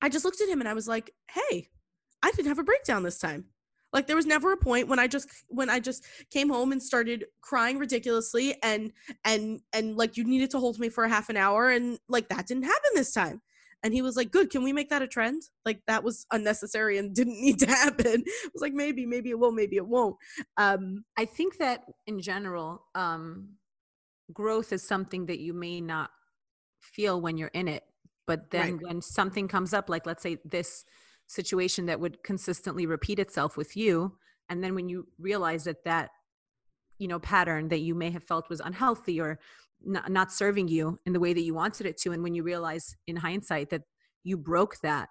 I 0.00 0.08
just 0.08 0.24
looked 0.24 0.40
at 0.40 0.48
him 0.48 0.60
and 0.60 0.68
I 0.68 0.74
was 0.74 0.86
like, 0.86 1.12
hey, 1.30 1.68
I 2.22 2.30
didn't 2.30 2.48
have 2.48 2.58
a 2.58 2.64
breakdown 2.64 3.02
this 3.02 3.18
time. 3.18 3.46
Like 3.92 4.06
there 4.06 4.16
was 4.16 4.26
never 4.26 4.52
a 4.52 4.56
point 4.56 4.88
when 4.88 4.98
I 4.98 5.06
just 5.06 5.28
when 5.48 5.70
I 5.70 5.78
just 5.78 6.04
came 6.30 6.48
home 6.48 6.72
and 6.72 6.82
started 6.82 7.26
crying 7.42 7.78
ridiculously 7.78 8.56
and 8.62 8.92
and 9.24 9.60
and 9.72 9.96
like 9.96 10.16
you 10.16 10.24
needed 10.24 10.50
to 10.50 10.58
hold 10.58 10.80
me 10.80 10.88
for 10.88 11.04
a 11.04 11.08
half 11.08 11.28
an 11.28 11.36
hour 11.36 11.70
and 11.70 11.98
like 12.08 12.28
that 12.28 12.48
didn't 12.48 12.64
happen 12.64 12.90
this 12.94 13.12
time. 13.12 13.40
And 13.84 13.94
he 13.94 14.02
was 14.02 14.16
like, 14.16 14.32
"Good, 14.32 14.50
can 14.50 14.64
we 14.64 14.72
make 14.72 14.88
that 14.90 15.02
a 15.02 15.06
trend? 15.06 15.42
Like 15.64 15.80
that 15.86 16.02
was 16.02 16.26
unnecessary 16.32 16.98
and 16.98 17.14
didn't 17.20 17.40
need 17.40 17.60
to 17.60 17.66
happen." 17.66 18.24
I 18.26 18.48
was 18.52 18.62
like, 18.62 18.72
"Maybe, 18.72 19.06
maybe 19.06 19.30
it 19.30 19.38
will, 19.38 19.52
maybe 19.52 19.76
it 19.76 19.86
won't." 19.86 20.16
Um 20.56 21.04
I 21.16 21.24
think 21.24 21.58
that 21.58 21.84
in 22.06 22.20
general, 22.20 22.86
um, 22.96 23.50
growth 24.32 24.72
is 24.72 24.82
something 24.86 25.26
that 25.26 25.40
you 25.40 25.52
may 25.52 25.80
not 25.80 26.10
feel 26.80 27.20
when 27.20 27.36
you're 27.38 27.48
in 27.48 27.68
it. 27.68 27.84
But 28.26 28.50
then 28.50 28.78
when 28.80 29.02
something 29.02 29.48
comes 29.48 29.74
up, 29.74 29.88
like 29.88 30.06
let's 30.06 30.22
say 30.22 30.38
this 30.44 30.84
situation 31.26 31.86
that 31.86 32.00
would 32.00 32.22
consistently 32.22 32.86
repeat 32.86 33.18
itself 33.18 33.56
with 33.56 33.76
you, 33.76 34.16
and 34.48 34.62
then 34.62 34.74
when 34.74 34.88
you 34.88 35.08
realize 35.18 35.64
that 35.64 35.84
that, 35.84 36.10
you 36.98 37.08
know, 37.08 37.18
pattern 37.18 37.68
that 37.68 37.80
you 37.80 37.94
may 37.94 38.10
have 38.10 38.24
felt 38.24 38.48
was 38.48 38.60
unhealthy 38.60 39.20
or 39.20 39.38
not, 39.82 40.10
not 40.10 40.32
serving 40.32 40.68
you 40.68 40.98
in 41.06 41.12
the 41.12 41.20
way 41.20 41.32
that 41.34 41.42
you 41.42 41.54
wanted 41.54 41.86
it 41.86 41.96
to, 41.98 42.12
and 42.12 42.22
when 42.22 42.34
you 42.34 42.42
realize 42.42 42.96
in 43.06 43.16
hindsight 43.16 43.70
that 43.70 43.82
you 44.22 44.36
broke 44.38 44.80
that, 44.80 45.08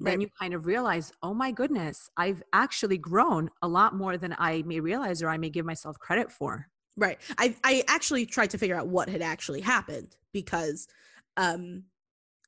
then 0.00 0.20
Right. 0.20 0.20
you 0.20 0.28
kind 0.38 0.52
of 0.54 0.66
realize, 0.66 1.12
oh 1.22 1.32
my 1.34 1.52
goodness, 1.52 2.10
I've 2.16 2.42
actually 2.52 2.98
grown 2.98 3.50
a 3.62 3.68
lot 3.68 3.94
more 3.94 4.18
than 4.18 4.34
I 4.38 4.62
may 4.62 4.80
realize 4.80 5.22
or 5.22 5.28
I 5.30 5.38
may 5.38 5.48
give 5.50 5.64
myself 5.64 5.98
credit 5.98 6.30
for. 6.30 6.68
Right. 6.96 7.18
I 7.38 7.54
I 7.62 7.84
actually 7.88 8.24
tried 8.26 8.50
to 8.50 8.58
figure 8.58 8.76
out 8.76 8.88
what 8.88 9.08
had 9.08 9.20
actually 9.22 9.60
happened 9.60 10.16
because 10.32 10.88
um 11.36 11.84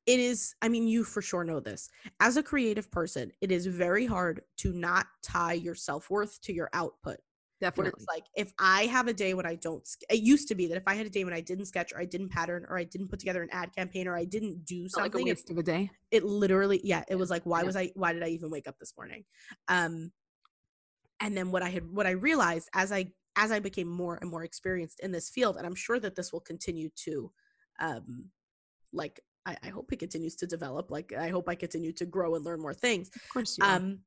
it 0.07 0.21
is 0.21 0.55
I 0.63 0.69
mean 0.71 0.89
you 0.89 1.05
for 1.05 1.23
sure 1.23 1.45
know 1.45 1.61
this. 1.61 1.91
As 2.21 2.37
a 2.37 2.43
creative 2.45 2.91
person, 2.91 3.33
it 3.43 3.53
is 3.53 3.67
very 3.67 4.07
hard 4.07 4.43
to 4.59 4.73
not 4.73 5.09
tie 5.23 5.55
your 5.55 5.75
self-worth 5.77 6.41
to 6.43 6.53
your 6.55 6.71
output. 6.75 7.19
Where 7.75 7.89
Definitely. 7.89 7.89
it's 7.89 8.07
like 8.13 8.25
if 8.37 8.53
I 8.59 8.87
have 8.87 9.09
a 9.09 9.15
day 9.15 9.35
when 9.35 9.47
I 9.47 9.57
don't 9.57 9.89
it 10.11 10.21
used 10.23 10.49
to 10.49 10.57
be 10.57 10.67
that 10.69 10.79
if 10.79 10.85
I 10.89 10.95
had 10.97 11.07
a 11.07 11.11
day 11.11 11.25
when 11.25 11.35
I 11.35 11.43
didn't 11.43 11.67
sketch 11.67 11.93
or 11.93 12.01
I 12.01 12.07
didn't 12.07 12.31
pattern 12.31 12.67
or 12.69 12.79
I 12.79 12.85
didn't 12.85 13.09
put 13.09 13.21
together 13.21 13.43
an 13.43 13.51
ad 13.53 13.75
campaign 13.75 14.09
or 14.09 14.17
I 14.17 14.25
didn't 14.27 14.65
do 14.67 14.89
Felt 14.93 15.03
like 15.03 15.15
a 15.15 15.19
something 15.19 15.29
it, 15.29 15.39
waste 15.39 15.51
of 15.51 15.57
a 15.59 15.63
day. 15.63 15.91
it 16.13 16.25
literally 16.25 16.81
yeah, 16.85 17.05
it 17.09 17.17
was 17.17 17.31
like 17.31 17.45
why 17.45 17.63
Yeah. 17.63 17.65
was 17.65 17.77
I 17.77 17.93
why 17.97 18.13
did 18.15 18.23
I 18.25 18.29
even 18.31 18.51
wake 18.51 18.69
up 18.69 18.79
this 18.81 18.95
morning? 18.99 19.25
Um 19.69 20.13
and 21.21 21.37
then 21.37 21.51
what 21.51 21.63
I 21.63 21.69
had 21.71 21.91
what 21.91 22.07
I 22.07 22.11
realized 22.13 22.69
as 22.75 22.93
I 22.93 23.13
as 23.39 23.51
I 23.53 23.61
became 23.61 23.89
more 23.89 24.19
and 24.21 24.31
more 24.31 24.45
experienced 24.45 25.01
in 25.01 25.11
this 25.13 25.31
field, 25.31 25.57
and 25.57 25.67
I'm 25.67 25.75
sure 25.87 25.99
that 26.01 26.15
this 26.17 26.33
will 26.33 26.45
continue 26.53 26.91
to 27.05 27.33
um 27.81 28.31
like 28.93 29.21
I, 29.47 29.57
I 29.67 29.69
hope 29.69 29.93
it 29.93 30.01
continues 30.01 30.37
to 30.37 30.47
develop. 30.47 30.91
Like 30.91 31.13
I 31.27 31.29
hope 31.29 31.49
I 31.49 31.55
continue 31.55 31.93
to 31.93 32.05
grow 32.05 32.35
and 32.35 32.45
learn 32.45 32.61
more 32.61 32.75
things. 32.75 33.09
Of 33.15 33.29
course 33.33 33.57
you. 33.59 33.65
Um 33.65 34.01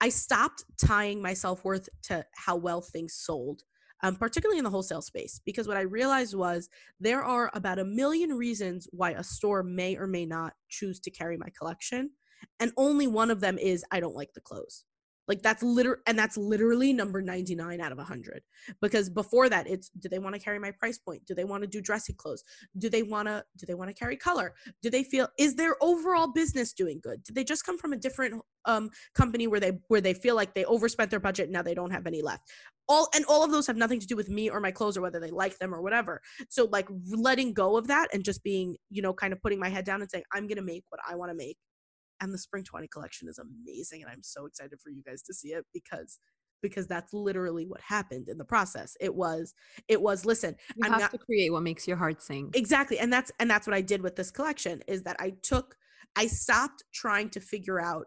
I 0.00 0.08
stopped 0.08 0.64
tying 0.76 1.22
my 1.22 1.34
self-worth 1.34 1.88
to 2.08 2.24
how 2.34 2.56
well 2.56 2.80
things 2.80 3.14
sold. 3.14 3.62
Um, 4.02 4.16
particularly 4.16 4.56
in 4.56 4.64
the 4.64 4.70
wholesale 4.70 5.02
space, 5.02 5.42
because 5.44 5.68
what 5.68 5.76
I 5.76 5.82
realized 5.82 6.34
was 6.34 6.70
there 7.00 7.22
are 7.22 7.50
about 7.52 7.78
a 7.78 7.84
million 7.84 8.30
reasons 8.30 8.88
why 8.92 9.10
a 9.10 9.22
store 9.22 9.62
may 9.62 9.94
or 9.94 10.06
may 10.06 10.24
not 10.24 10.54
choose 10.70 10.98
to 11.00 11.10
carry 11.10 11.36
my 11.36 11.50
collection, 11.58 12.10
and 12.60 12.72
only 12.78 13.06
one 13.06 13.30
of 13.30 13.40
them 13.40 13.58
is 13.58 13.84
I 13.90 14.00
don't 14.00 14.16
like 14.16 14.32
the 14.32 14.40
clothes. 14.40 14.84
Like 15.30 15.42
that's 15.42 15.62
liter 15.62 16.02
and 16.08 16.18
that's 16.18 16.36
literally 16.36 16.92
number 16.92 17.22
99 17.22 17.80
out 17.80 17.92
of 17.92 17.98
100. 17.98 18.42
Because 18.82 19.08
before 19.08 19.48
that 19.48 19.68
it's 19.68 19.88
do 19.90 20.08
they 20.08 20.18
want 20.18 20.34
to 20.34 20.40
carry 20.40 20.58
my 20.58 20.72
price 20.72 20.98
point? 20.98 21.24
Do 21.24 21.36
they 21.36 21.44
want 21.44 21.62
to 21.62 21.68
do 21.68 21.80
dressy 21.80 22.12
clothes? 22.12 22.42
Do 22.78 22.90
they 22.90 23.04
want 23.04 23.28
to 23.28 23.44
do 23.56 23.64
they 23.64 23.74
want 23.74 23.90
to 23.90 23.94
carry 23.94 24.16
color? 24.16 24.54
Do 24.82 24.90
they 24.90 25.04
feel 25.04 25.28
is 25.38 25.54
their 25.54 25.76
overall 25.80 26.32
business 26.32 26.72
doing 26.72 26.98
good? 27.00 27.22
Did 27.22 27.36
they 27.36 27.44
just 27.44 27.64
come 27.64 27.78
from 27.78 27.92
a 27.92 27.96
different 27.96 28.42
um 28.64 28.90
company 29.14 29.46
where 29.46 29.60
they 29.60 29.78
where 29.86 30.00
they 30.00 30.14
feel 30.14 30.34
like 30.34 30.52
they 30.52 30.64
overspent 30.64 31.12
their 31.12 31.20
budget 31.20 31.44
and 31.44 31.52
now 31.52 31.62
they 31.62 31.74
don't 31.74 31.92
have 31.92 32.08
any 32.08 32.22
left? 32.22 32.42
All 32.88 33.08
and 33.14 33.24
all 33.26 33.44
of 33.44 33.52
those 33.52 33.68
have 33.68 33.76
nothing 33.76 34.00
to 34.00 34.08
do 34.08 34.16
with 34.16 34.28
me 34.28 34.50
or 34.50 34.58
my 34.58 34.72
clothes 34.72 34.96
or 34.96 35.00
whether 35.00 35.20
they 35.20 35.30
like 35.30 35.56
them 35.58 35.72
or 35.72 35.80
whatever. 35.80 36.20
So 36.48 36.64
like 36.64 36.88
letting 37.08 37.54
go 37.54 37.76
of 37.76 37.86
that 37.86 38.08
and 38.12 38.24
just 38.24 38.42
being, 38.42 38.78
you 38.90 39.00
know, 39.00 39.14
kind 39.14 39.32
of 39.32 39.40
putting 39.40 39.60
my 39.60 39.68
head 39.68 39.84
down 39.84 40.00
and 40.00 40.10
saying 40.10 40.24
I'm 40.32 40.48
going 40.48 40.56
to 40.56 40.62
make 40.62 40.82
what 40.88 41.00
I 41.08 41.14
want 41.14 41.30
to 41.30 41.36
make 41.36 41.56
and 42.20 42.32
the 42.32 42.38
spring 42.38 42.64
20 42.64 42.86
collection 42.88 43.28
is 43.28 43.38
amazing 43.38 44.02
and 44.02 44.10
i'm 44.10 44.22
so 44.22 44.46
excited 44.46 44.78
for 44.80 44.90
you 44.90 45.02
guys 45.06 45.22
to 45.22 45.34
see 45.34 45.48
it 45.48 45.64
because 45.72 46.18
because 46.62 46.86
that's 46.86 47.12
literally 47.14 47.64
what 47.66 47.80
happened 47.80 48.28
in 48.28 48.36
the 48.36 48.44
process. 48.44 48.94
It 49.00 49.14
was 49.14 49.54
it 49.88 50.00
was 50.00 50.26
listen 50.26 50.54
you 50.76 50.82
I'm 50.84 50.92
have 50.92 51.00
not- 51.00 51.10
to 51.12 51.18
create 51.18 51.50
what 51.50 51.62
makes 51.62 51.88
your 51.88 51.96
heart 51.96 52.22
sing. 52.22 52.50
exactly 52.54 52.98
and 52.98 53.10
that's 53.10 53.32
and 53.40 53.50
that's 53.50 53.66
what 53.66 53.72
i 53.74 53.80
did 53.80 54.02
with 54.02 54.14
this 54.14 54.30
collection 54.30 54.82
is 54.86 55.02
that 55.04 55.16
i 55.20 55.30
took 55.42 55.74
i 56.16 56.26
stopped 56.26 56.84
trying 56.92 57.30
to 57.30 57.40
figure 57.40 57.80
out 57.80 58.06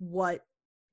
what 0.00 0.40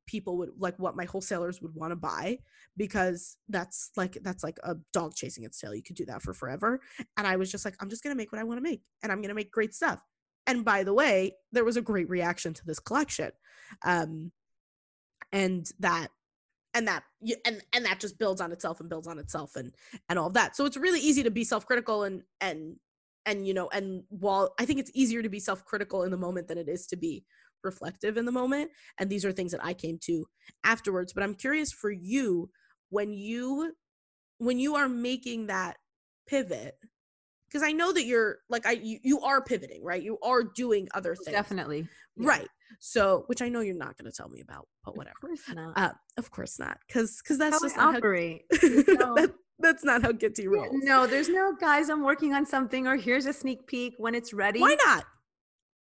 people 0.06 0.38
would 0.38 0.50
like 0.60 0.78
what 0.78 0.96
my 0.96 1.06
wholesalers 1.06 1.62
would 1.64 1.74
want 1.74 1.92
to 1.92 1.96
buy 1.96 2.38
because 2.78 3.38
that's 3.48 3.90
like 3.98 4.18
that's 4.24 4.44
like 4.44 4.58
a 4.64 4.76
dog 4.94 5.14
chasing 5.16 5.44
its 5.44 5.60
tail. 5.60 5.74
You 5.74 5.84
could 5.84 5.96
do 5.96 6.06
that 6.06 6.22
for 6.22 6.34
forever 6.36 6.80
and 7.18 7.26
i 7.26 7.36
was 7.38 7.52
just 7.52 7.66
like 7.66 7.76
i'm 7.80 7.90
just 7.90 8.04
going 8.04 8.16
to 8.16 8.18
make 8.18 8.32
what 8.32 8.40
i 8.40 8.44
want 8.44 8.58
to 8.60 8.64
make 8.64 8.82
and 9.02 9.12
i'm 9.12 9.20
going 9.22 9.30
to 9.30 9.36
make 9.36 9.52
great 9.52 9.74
stuff 9.74 10.00
and 10.50 10.66
by 10.66 10.84
the 10.84 10.94
way 10.94 11.36
there 11.52 11.64
was 11.64 11.78
a 11.78 11.82
great 11.82 12.10
reaction 12.10 12.54
to 12.54 12.66
this 12.66 12.80
collection. 12.80 13.32
Um 13.86 14.32
and 15.32 15.72
that 15.80 16.10
and 16.74 16.88
that 16.88 17.04
and 17.46 17.62
and 17.74 17.86
that 17.86 18.00
just 18.00 18.18
builds 18.18 18.42
on 18.42 18.52
itself 18.52 18.80
and 18.80 18.90
builds 18.90 19.08
on 19.08 19.20
itself 19.20 19.56
and 19.56 19.74
and 20.10 20.18
all 20.18 20.28
of 20.28 20.34
that. 20.34 20.56
So 20.56 20.66
it's 20.66 20.78
really 20.78 21.00
easy 21.00 21.24
to 21.24 21.32
be 21.32 21.44
self-critical 21.44 22.04
and 22.04 22.24
and 22.42 22.78
and 23.26 23.48
you 23.48 23.54
know 23.54 23.70
and 23.70 24.04
while 24.10 24.54
i 24.60 24.66
think 24.66 24.80
it's 24.80 24.92
easier 24.94 25.22
to 25.22 25.30
be 25.30 25.40
self-critical 25.40 26.04
in 26.04 26.12
the 26.12 26.18
moment 26.18 26.48
than 26.48 26.58
it 26.58 26.70
is 26.70 26.88
to 26.88 26.96
be 26.96 27.24
reflective 27.64 28.18
in 28.18 28.26
the 28.26 28.32
moment. 28.32 28.72
And 28.98 29.10
these 29.10 29.26
are 29.26 29.32
things 29.32 29.52
that 29.52 29.64
i 29.64 29.74
came 29.74 30.00
to 30.04 30.26
afterwards. 30.64 31.14
But 31.14 31.24
i'm 31.24 31.36
curious 31.36 31.72
for 31.72 31.92
you 31.92 32.50
when 32.90 33.14
you 33.14 33.74
when 34.40 34.58
you 34.58 34.76
are 34.76 34.90
making 34.90 35.48
that 35.48 35.78
pivot 36.28 36.76
because 37.50 37.64
i 37.68 37.72
know 37.72 37.92
that 37.92 38.06
you're 38.06 38.38
like 38.50 38.66
i 38.66 38.72
you, 38.74 39.00
you 39.04 39.20
are 39.22 39.42
pivoting 39.44 39.84
right 39.84 40.04
you 40.04 40.18
are 40.24 40.44
doing 40.44 40.88
other 40.94 41.16
things 41.16 41.36
Definitely. 41.36 41.88
Yeah. 42.16 42.28
right 42.30 42.48
so 42.80 43.24
which 43.28 43.42
i 43.42 43.50
know 43.50 43.62
you're 43.62 43.76
not 43.76 43.98
going 43.98 44.10
to 44.12 44.16
tell 44.16 44.30
me 44.30 44.42
about 44.42 44.68
but 44.86 44.96
whatever 44.96 45.16
Of 45.24 45.30
course 45.30 45.56
not. 45.56 45.78
uh, 45.78 45.92
of 46.18 46.32
course 46.32 46.60
not 46.60 46.78
because 46.88 47.20
because 47.22 47.38
that's 47.38 47.56
How 47.56 47.60
just 47.66 47.78
not 47.78 47.92
how, 47.94 47.98
operate. 47.98 48.44
that, 48.52 49.34
that's 49.60 49.84
not 49.84 50.02
how 50.04 50.12
Gitty 50.12 50.48
rolls 50.48 50.70
No, 50.84 51.06
there's 51.08 51.28
no 51.30 51.54
guys, 51.60 51.90
I'm 51.90 52.04
working 52.04 52.34
on 52.34 52.46
something 52.46 52.88
or 52.88 52.96
here's 52.96 53.26
a 53.26 53.34
sneak 53.34 53.66
peek 53.68 53.94
when 53.98 54.16
it's 54.16 54.32
ready. 54.34 54.60
why 54.62 54.76
not 54.86 55.04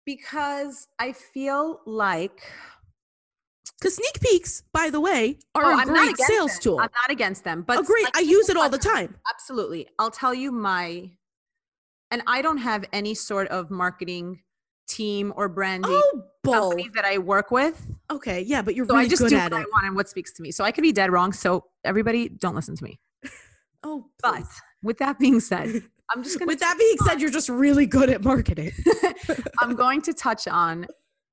Because 0.05 0.87
I 0.99 1.11
feel 1.13 1.81
like 1.85 2.41
because 3.79 3.95
sneak 3.95 4.19
peeks 4.19 4.63
by 4.73 4.89
the 4.89 4.99
way 4.99 5.39
are 5.55 5.63
Oh, 5.65 5.69
a 5.77 5.81
I'm 5.81 5.87
great 5.87 6.17
sales 6.17 6.53
them. 6.53 6.61
tool 6.61 6.79
I'm 6.79 6.89
not 7.01 7.09
against 7.11 7.43
them, 7.45 7.63
but 7.65 7.79
a 7.79 7.83
great 7.83 8.03
like, 8.05 8.17
i 8.17 8.21
use 8.21 8.49
it 8.49 8.57
all 8.57 8.69
the 8.69 8.77
time 8.77 9.15
Absolutely. 9.33 9.87
I'll 9.99 10.11
tell 10.11 10.33
you 10.33 10.51
my 10.51 11.11
and 12.11 12.21
I 12.27 12.41
don't 12.41 12.57
have 12.57 12.85
any 12.91 13.13
sort 13.13 13.47
of 13.49 13.69
marketing 13.69 14.41
team 14.87 15.31
or 15.35 15.47
branding 15.47 15.91
oh 15.93 16.23
company 16.43 16.89
that 16.95 17.05
I 17.05 17.19
work 17.19 17.51
with. 17.51 17.85
okay 18.09 18.41
yeah 18.41 18.61
but 18.61 18.75
you're 18.75 18.87
So 18.87 18.93
really 18.93 19.05
I 19.05 19.09
just 19.09 19.21
good 19.21 19.29
do 19.29 19.37
at 19.37 19.51
what 19.51 19.61
it 19.61 19.65
I 19.65 19.69
want 19.71 19.85
and 19.85 19.95
what 19.95 20.09
speaks 20.09 20.33
to 20.33 20.41
me. 20.41 20.51
So 20.51 20.63
I 20.63 20.71
could 20.71 20.81
be 20.81 20.91
dead 20.91 21.11
wrong. 21.11 21.31
So 21.31 21.65
everybody 21.83 22.29
don't 22.29 22.55
listen 22.55 22.75
to 22.75 22.83
me. 22.83 22.99
oh 23.83 24.05
But 24.23 24.45
with 24.81 24.97
that 24.97 25.19
being 25.19 25.39
said, 25.39 25.83
I'm 26.11 26.23
just 26.23 26.39
gonna 26.39 26.47
with 26.49 26.59
that 26.59 26.75
being 26.79 26.97
said 27.05 27.21
you're 27.21 27.29
just 27.29 27.49
really 27.49 27.85
good 27.85 28.09
at 28.09 28.23
marketing 28.23 28.71
I'm 29.59 29.75
going 29.75 30.01
to 30.03 30.13
touch 30.13 30.47
on 30.47 30.87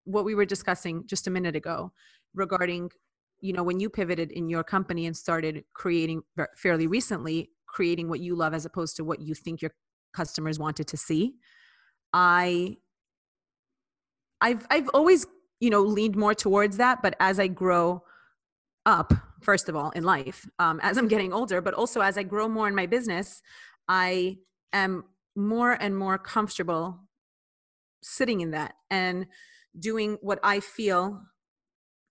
what 0.04 0.24
we 0.24 0.34
were 0.34 0.44
discussing 0.44 1.04
just 1.06 1.26
a 1.26 1.30
minute 1.30 1.56
ago 1.56 1.92
regarding, 2.34 2.90
you 3.40 3.52
know, 3.52 3.62
when 3.62 3.80
you 3.80 3.88
pivoted 3.88 4.30
in 4.32 4.48
your 4.48 4.62
company 4.62 5.06
and 5.06 5.16
started 5.16 5.64
creating 5.74 6.22
fairly 6.56 6.86
recently, 6.86 7.50
creating 7.66 8.08
what 8.08 8.20
you 8.20 8.36
love 8.36 8.54
as 8.54 8.66
opposed 8.66 8.96
to 8.96 9.04
what 9.04 9.20
you 9.20 9.34
think 9.34 9.62
your 9.62 9.72
customers 10.20 10.59
wanted 10.59 10.87
to 10.92 10.96
see. 10.96 11.22
I 12.12 12.76
I've 14.40 14.66
I've 14.70 14.88
always, 14.98 15.26
you 15.61 15.70
know, 15.70 15.83
leaned 15.83 16.16
more 16.16 16.35
towards 16.35 16.76
that, 16.79 17.02
but 17.02 17.14
as 17.20 17.38
I 17.38 17.48
grow 17.48 18.02
up, 18.85 19.12
first 19.40 19.68
of 19.68 19.76
all, 19.76 19.90
in 19.90 20.05
life, 20.05 20.48
um, 20.59 20.81
as 20.83 20.96
I'm 20.96 21.09
getting 21.09 21.33
older, 21.33 21.61
but 21.61 21.74
also 21.74 22.00
as 22.00 22.16
I 22.16 22.22
grow 22.22 22.48
more 22.48 22.68
in 22.68 22.74
my 22.74 22.87
business, 22.87 23.42
I 23.88 24.38
am 24.72 25.05
more 25.35 25.72
and 25.72 25.96
more 25.96 26.18
comfortable 26.18 27.00
sitting 28.02 28.40
in 28.40 28.50
that 28.52 28.74
and 28.90 29.26
doing 29.79 30.18
what 30.20 30.38
I 30.42 30.61
feel, 30.61 31.20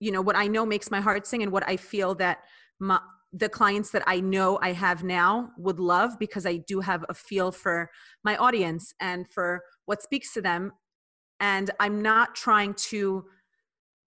you 0.00 0.12
know, 0.12 0.22
what 0.22 0.36
I 0.36 0.46
know 0.46 0.66
makes 0.66 0.90
my 0.90 1.00
heart 1.00 1.26
sing 1.26 1.42
and 1.42 1.52
what 1.52 1.66
I 1.66 1.76
feel 1.76 2.14
that 2.16 2.38
my, 2.78 3.00
the 3.36 3.48
clients 3.50 3.90
that 3.90 4.02
I 4.06 4.20
know 4.20 4.58
I 4.62 4.72
have 4.72 5.04
now 5.04 5.50
would 5.58 5.78
love 5.78 6.18
because 6.18 6.46
I 6.46 6.56
do 6.56 6.80
have 6.80 7.04
a 7.10 7.14
feel 7.14 7.52
for 7.52 7.90
my 8.24 8.34
audience 8.36 8.94
and 8.98 9.28
for 9.28 9.62
what 9.84 10.02
speaks 10.02 10.32
to 10.34 10.40
them. 10.40 10.72
And 11.38 11.70
I'm 11.78 12.00
not 12.00 12.34
trying 12.34 12.74
to 12.90 13.26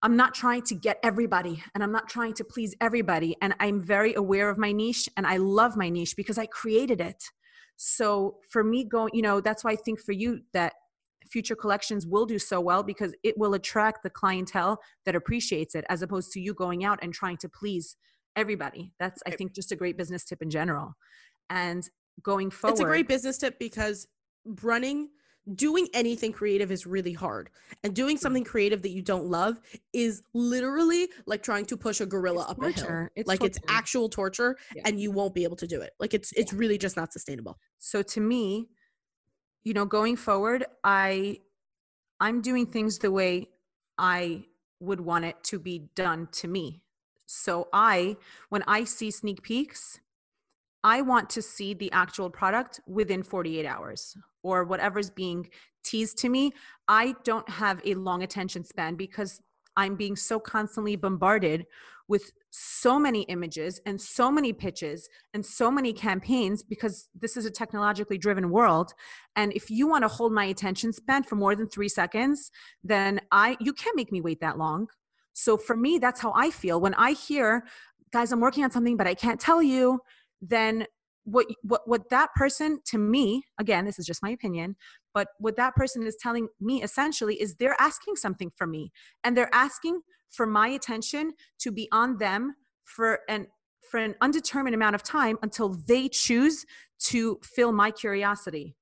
I'm 0.03 0.17
not 0.17 0.35
trying 0.35 0.61
to 0.65 0.75
get 0.75 0.99
everybody 1.03 1.63
and 1.75 1.83
I'm 1.83 1.91
not 1.91 2.11
trying 2.11 2.35
to 2.35 2.45
please 2.45 2.75
everybody. 2.83 3.35
And 3.41 3.55
I'm 3.59 3.81
very 3.81 4.13
aware 4.13 4.51
of 4.51 4.59
my 4.59 4.71
niche 4.71 5.09
and 5.17 5.27
I 5.27 5.39
love 5.39 5.79
my 5.79 5.89
niche 5.89 6.15
because 6.15 6.37
I 6.37 6.45
created 6.45 7.01
it. 7.01 7.25
So 7.77 8.37
for 8.51 8.63
me, 8.63 8.85
going, 8.85 9.13
you 9.15 9.23
know, 9.23 9.41
that's 9.41 9.65
why 9.65 9.71
I 9.71 9.77
think 9.77 9.99
for 9.99 10.13
you 10.13 10.43
that 10.53 10.75
future 11.27 11.57
collections 11.57 12.07
will 12.07 12.27
do 12.27 12.39
so 12.39 12.61
well 12.61 12.83
because 12.83 13.15
it 13.23 13.39
will 13.39 13.55
attract 13.55 14.03
the 14.03 14.11
clientele 14.11 14.79
that 15.07 15.17
appreciates 15.17 15.75
it 15.75 15.87
as 15.89 16.03
opposed 16.03 16.33
to 16.33 16.41
you 16.41 16.53
going 16.53 16.85
out 16.85 16.99
and 17.01 17.15
trying 17.15 17.39
to 17.39 17.49
please 17.49 17.97
everybody. 18.37 18.93
That's, 18.99 19.23
I 19.27 19.31
think, 19.31 19.55
just 19.55 19.73
a 19.73 19.77
great 19.77 19.97
business 19.97 20.25
tip 20.25 20.43
in 20.43 20.51
general. 20.51 20.95
And 21.51 21.89
going 22.23 22.51
forward, 22.51 22.75
it's 22.75 22.81
a 22.81 22.85
great 22.85 23.09
business 23.09 23.39
tip 23.39 23.59
because 23.59 24.07
running 24.63 25.11
doing 25.55 25.87
anything 25.93 26.33
creative 26.33 26.73
is 26.73 26.87
really 26.87 27.13
hard. 27.13 27.51
And 27.83 27.95
doing 27.95 28.17
something 28.17 28.45
creative 28.45 28.81
that 28.83 28.91
you 28.91 29.03
don't 29.03 29.27
love 29.27 29.61
is 29.93 30.23
literally 30.33 31.09
like 31.27 31.43
trying 31.43 31.67
to 31.67 31.77
push 31.77 32.01
a 32.01 32.07
gorilla 32.07 32.43
It's 32.43 32.51
up 32.51 32.63
a 32.63 32.71
hill. 32.71 33.09
It's 33.15 33.29
like 33.29 33.45
it's 33.45 33.59
actual 33.69 34.09
torture 34.09 34.57
Yeah. 34.75 34.83
and 34.87 34.99
you 34.99 35.11
won't 35.11 35.35
be 35.35 35.45
able 35.45 35.57
to 35.57 35.67
do 35.67 35.83
it. 35.83 35.93
Like 36.01 36.15
it's 36.15 36.33
it's 36.33 36.55
really 36.55 36.79
just 36.79 36.97
not 36.97 37.13
sustainable. 37.13 37.59
So 37.79 38.01
to 38.03 38.21
me 38.21 38.69
you 39.65 39.73
know 39.73 39.87
going 39.87 40.15
forward 40.15 40.65
i 40.85 41.39
i'm 42.21 42.41
doing 42.43 42.67
things 42.67 42.99
the 42.99 43.11
way 43.11 43.49
i 43.99 44.45
would 44.81 45.01
want 45.01 45.25
it 45.25 45.37
to 45.43 45.59
be 45.59 45.89
done 45.97 46.29
to 46.33 46.47
me 46.47 46.83
so 47.27 47.69
i 47.73 48.17
when 48.49 48.63
i 48.67 48.85
see 48.85 49.11
sneak 49.11 49.43
peeks 49.43 50.01
i 50.83 51.01
want 51.01 51.29
to 51.31 51.41
see 51.41 51.75
the 51.75 51.91
actual 51.93 52.31
product 52.31 52.81
within 52.87 53.23
48 53.23 53.67
hours 53.67 54.17
or 54.43 54.65
whatever's 54.65 55.11
being 55.11 55.49
teased 55.85 56.19
to 56.19 56.29
me. 56.29 56.53
I 56.89 57.15
don't 57.25 57.49
have 57.49 57.81
a 57.85 57.95
long 57.95 58.23
attention 58.23 58.65
span 58.65 58.95
because 58.95 59.41
i'm 59.77 59.97
being 59.97 60.17
so 60.17 60.39
constantly 60.39 60.95
bombarded 60.97 61.67
with 62.07 62.33
so 62.51 62.99
many 62.99 63.23
images 63.23 63.81
and 63.87 64.01
so 64.01 64.31
many 64.31 64.53
pitches 64.53 65.09
and 65.33 65.45
so 65.45 65.71
many 65.71 65.93
campaigns 65.93 66.63
because 66.63 67.09
this 67.19 67.37
is 67.37 67.47
a 67.47 67.51
technologically 67.51 68.19
driven 68.19 68.51
world. 68.51 68.93
And 69.37 69.53
if 69.55 69.71
you 69.71 69.89
want 69.89 70.03
to 70.03 70.09
hold 70.09 70.31
my 70.31 70.45
attention 70.45 70.93
span 70.93 71.23
for 71.23 71.37
more 71.37 71.57
than 71.57 71.69
3 71.69 71.89
seconds 71.89 72.51
then 72.85 73.21
i 73.33 73.57
you 73.61 73.73
can't 73.73 73.97
make 73.97 74.13
me 74.13 74.21
wait 74.21 74.41
that 74.41 74.59
long 74.59 74.87
so 75.35 75.57
for 75.57 75.77
me 75.77 75.99
that's 75.99 76.21
how 76.21 76.33
i 76.35 76.51
feel. 76.51 76.81
When 76.81 76.95
i 76.95 77.13
hear 77.13 77.65
guys 78.13 78.33
i'm 78.33 78.41
working 78.41 78.65
on 78.65 78.71
something 78.71 78.97
but 78.97 79.07
i 79.07 79.15
can't 79.15 79.41
tell 79.41 79.63
you 79.63 80.01
then 80.41 80.87
what 81.25 81.47
what 81.63 81.83
what 81.87 82.09
that 82.11 82.33
person 82.35 82.79
to 82.85 82.99
me 82.99 83.43
again 83.59 83.85
this 83.85 83.99
is 83.99 84.07
just 84.07 84.23
my 84.23 84.31
opinion 84.31 84.77
but 85.15 85.29
what 85.39 85.57
that 85.57 85.75
person 85.75 86.07
is 86.07 86.17
telling 86.21 86.49
me 86.61 86.83
essentially 86.83 87.41
is 87.41 87.55
they're 87.55 87.77
asking 87.81 88.17
something 88.17 88.51
from 88.57 88.71
me 88.71 88.93
and 89.23 89.37
they're 89.37 89.55
asking 89.55 90.01
for 90.31 90.47
my 90.47 90.69
attention 90.69 91.33
to 91.61 91.71
be 91.71 91.89
on 91.93 92.19
them 92.19 92.55
for 92.85 93.21
an 93.29 93.47
for 93.91 93.99
an 93.99 94.15
undetermined 94.21 94.75
amount 94.75 94.95
of 94.95 95.03
time 95.03 95.39
until 95.43 95.69
they 95.87 96.09
choose 96.09 96.65
to 96.99 97.39
fill 97.43 97.71
my 97.71 97.91
curiosity. 97.91 98.75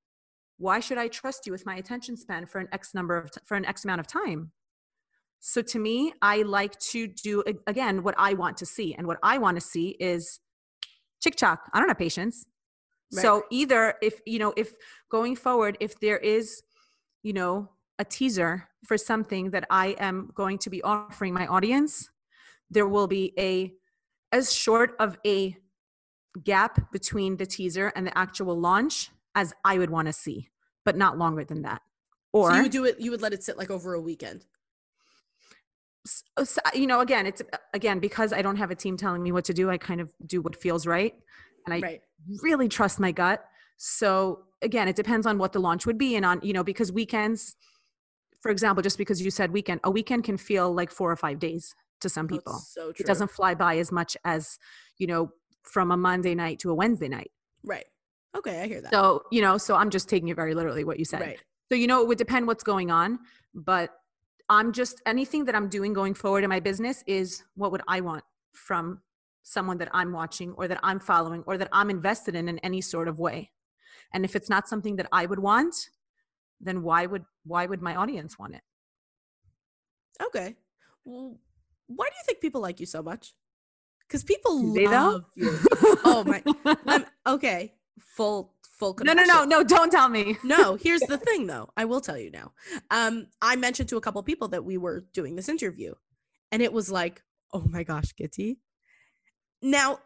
Why 0.58 0.80
should 0.80 0.98
i 0.98 1.08
trust 1.08 1.44
you 1.46 1.52
with 1.52 1.66
my 1.66 1.76
attention 1.76 2.16
span 2.16 2.46
for 2.46 2.58
an 2.58 2.68
x 2.72 2.94
number 2.94 3.16
of 3.16 3.30
t- 3.30 3.40
for 3.44 3.56
an 3.56 3.64
x 3.64 3.84
amount 3.84 4.00
of 4.00 4.06
time 4.06 4.52
so 5.44 5.60
to 5.60 5.78
me 5.80 6.12
i 6.22 6.42
like 6.42 6.78
to 6.78 7.08
do 7.08 7.42
again 7.66 8.04
what 8.04 8.14
i 8.16 8.32
want 8.32 8.56
to 8.56 8.64
see 8.64 8.94
and 8.94 9.06
what 9.06 9.18
i 9.24 9.36
want 9.38 9.56
to 9.56 9.60
see 9.60 9.96
is 9.98 10.38
chick 11.20 11.34
chock 11.36 11.68
i 11.74 11.80
don't 11.80 11.88
have 11.88 11.98
patience 11.98 12.46
so 13.10 13.44
either 13.50 13.94
if 14.00 14.20
you 14.24 14.38
know 14.38 14.54
if 14.56 14.72
going 15.10 15.34
forward 15.36 15.76
if 15.80 15.98
there 16.00 16.16
is 16.16 16.62
you 17.22 17.32
know 17.32 17.68
a 17.98 18.04
teaser 18.04 18.68
for 18.86 18.96
something 18.96 19.50
that 19.50 19.66
i 19.68 19.88
am 19.98 20.30
going 20.34 20.56
to 20.56 20.70
be 20.70 20.80
offering 20.82 21.34
my 21.34 21.46
audience 21.48 22.08
there 22.70 22.86
will 22.86 23.08
be 23.08 23.34
a 23.36 23.72
as 24.30 24.54
short 24.54 24.94
of 25.00 25.18
a 25.26 25.56
gap 26.44 26.90
between 26.92 27.36
the 27.36 27.44
teaser 27.44 27.92
and 27.96 28.06
the 28.06 28.16
actual 28.16 28.58
launch 28.58 29.10
as 29.34 29.52
i 29.64 29.76
would 29.76 29.90
want 29.90 30.06
to 30.06 30.12
see 30.12 30.48
but 30.84 30.96
not 30.96 31.16
longer 31.18 31.44
than 31.44 31.62
that. 31.62 31.80
Or 32.32 32.50
so 32.50 32.56
you 32.56 32.62
would 32.62 32.72
do 32.72 32.84
it 32.84 33.00
you 33.00 33.10
would 33.10 33.20
let 33.20 33.32
it 33.32 33.42
sit 33.42 33.58
like 33.58 33.70
over 33.70 33.92
a 33.92 34.00
weekend 34.00 34.46
uh, 36.36 36.44
you 36.74 36.86
know 36.86 37.00
again 37.00 37.26
it's 37.26 37.42
again 37.74 37.98
because 38.00 38.32
i 38.32 38.42
don't 38.42 38.56
have 38.56 38.70
a 38.70 38.74
team 38.74 38.96
telling 38.96 39.22
me 39.22 39.30
what 39.30 39.44
to 39.44 39.54
do 39.54 39.70
i 39.70 39.78
kind 39.78 40.00
of 40.00 40.12
do 40.26 40.42
what 40.42 40.56
feels 40.56 40.86
right 40.86 41.14
and 41.64 41.74
i 41.74 41.78
right. 41.78 42.02
really 42.42 42.68
trust 42.68 42.98
my 42.98 43.12
gut. 43.12 43.44
So 43.76 44.44
again 44.62 44.88
it 44.88 44.96
depends 44.96 45.26
on 45.26 45.38
what 45.38 45.52
the 45.52 45.60
launch 45.60 45.86
would 45.86 45.98
be 45.98 46.16
and 46.16 46.24
on 46.24 46.40
you 46.42 46.52
know 46.52 46.64
because 46.64 46.92
weekends 46.92 47.56
for 48.40 48.50
example 48.50 48.82
just 48.82 48.98
because 48.98 49.20
you 49.20 49.30
said 49.30 49.52
weekend 49.52 49.80
a 49.84 49.90
weekend 49.90 50.24
can 50.24 50.36
feel 50.36 50.72
like 50.72 50.90
four 50.90 51.10
or 51.10 51.16
five 51.16 51.38
days 51.38 51.74
to 52.00 52.08
some 52.08 52.26
That's 52.26 52.38
people. 52.38 52.52
so 52.54 52.92
true. 52.92 52.94
it 52.98 53.06
doesn't 53.06 53.30
fly 53.30 53.54
by 53.54 53.78
as 53.78 53.92
much 53.92 54.16
as 54.24 54.58
you 54.98 55.06
know 55.06 55.32
from 55.62 55.90
a 55.90 55.96
monday 55.96 56.34
night 56.34 56.58
to 56.60 56.70
a 56.70 56.74
wednesday 56.74 57.08
night. 57.08 57.30
Right. 57.64 57.86
Okay 58.36 58.60
i 58.60 58.66
hear 58.66 58.80
that. 58.80 58.92
So 58.92 59.24
you 59.30 59.42
know 59.42 59.58
so 59.58 59.76
i'm 59.76 59.90
just 59.90 60.08
taking 60.08 60.28
it 60.28 60.36
very 60.36 60.54
literally 60.54 60.84
what 60.84 60.98
you 60.98 61.04
said. 61.04 61.20
Right. 61.20 61.40
So 61.68 61.76
you 61.76 61.86
know 61.86 62.02
it 62.02 62.08
would 62.08 62.18
depend 62.18 62.46
what's 62.46 62.64
going 62.64 62.90
on, 62.90 63.18
but 63.54 63.90
I'm 64.52 64.72
just 64.72 65.00
anything 65.06 65.46
that 65.46 65.54
I'm 65.54 65.68
doing 65.70 65.94
going 65.94 66.12
forward 66.12 66.44
in 66.44 66.50
my 66.50 66.60
business 66.60 67.02
is 67.06 67.42
what 67.54 67.72
would 67.72 67.80
I 67.88 68.02
want 68.02 68.22
from 68.52 69.00
someone 69.42 69.78
that 69.78 69.88
I'm 69.92 70.12
watching 70.12 70.52
or 70.58 70.68
that 70.68 70.78
I'm 70.82 71.00
following 71.00 71.42
or 71.46 71.56
that 71.56 71.70
I'm 71.72 71.88
invested 71.88 72.34
in 72.34 72.50
in 72.50 72.58
any 72.58 72.82
sort 72.82 73.08
of 73.08 73.18
way. 73.18 73.50
And 74.12 74.26
if 74.26 74.36
it's 74.36 74.50
not 74.50 74.68
something 74.68 74.96
that 74.96 75.08
I 75.10 75.24
would 75.24 75.38
want, 75.38 75.74
then 76.60 76.82
why 76.82 77.06
would 77.06 77.24
why 77.46 77.64
would 77.64 77.80
my 77.80 77.96
audience 77.96 78.38
want 78.38 78.54
it? 78.54 78.60
okay. 80.26 80.54
Well, 81.06 81.38
why 81.86 82.06
do 82.10 82.14
you 82.14 82.24
think 82.26 82.40
people 82.40 82.60
like 82.60 82.78
you 82.78 82.86
so 82.86 83.02
much? 83.02 83.34
Because 84.06 84.22
people 84.22 84.74
they 84.74 84.86
love 84.86 85.24
you. 85.34 85.58
Oh 86.04 86.24
my 86.24 86.42
Lem- 86.84 87.06
okay. 87.26 87.72
Full 87.98 88.52
full 88.82 88.96
no 89.04 89.12
no 89.12 89.22
no 89.22 89.44
no 89.44 89.62
don't 89.62 89.92
tell 89.92 90.08
me. 90.08 90.36
No 90.44 90.74
here's 90.74 91.02
the 91.02 91.18
thing 91.18 91.46
though. 91.46 91.70
I 91.76 91.84
will 91.84 92.00
tell 92.00 92.18
you 92.18 92.30
now. 92.30 92.52
Um 92.90 93.28
i 93.40 93.54
mentioned 93.56 93.88
to 93.90 93.96
a 93.96 94.00
couple 94.00 94.22
people 94.22 94.48
that 94.48 94.64
we 94.64 94.76
were 94.76 95.04
doing 95.12 95.36
this 95.36 95.48
interview 95.48 95.94
and 96.50 96.60
it 96.62 96.72
was 96.72 96.90
like 96.90 97.22
oh 97.52 97.64
my 97.68 97.84
gosh 97.84 98.12
Gitty 98.16 98.58
now 99.62 99.98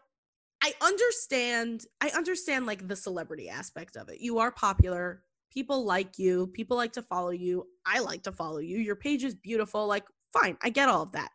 i 0.63 0.73
understand 0.81 1.85
i 2.01 2.09
understand 2.09 2.65
like 2.65 2.87
the 2.87 2.95
celebrity 2.95 3.49
aspect 3.49 3.97
of 3.97 4.09
it. 4.09 4.21
You 4.21 4.39
are 4.39 4.51
popular. 4.51 5.23
People 5.51 5.85
like 5.85 6.19
you. 6.19 6.47
People 6.47 6.77
like 6.77 6.93
to 6.93 7.01
follow 7.01 7.31
you. 7.31 7.65
I 7.85 7.99
like 7.99 8.23
to 8.23 8.31
follow 8.31 8.59
you. 8.59 8.77
Your 8.77 8.95
page 8.95 9.23
is 9.23 9.33
beautiful. 9.33 9.87
Like 9.87 10.05
fine 10.33 10.57
i 10.61 10.69
get 10.69 10.89
all 10.89 11.01
of 11.01 11.13
that. 11.13 11.31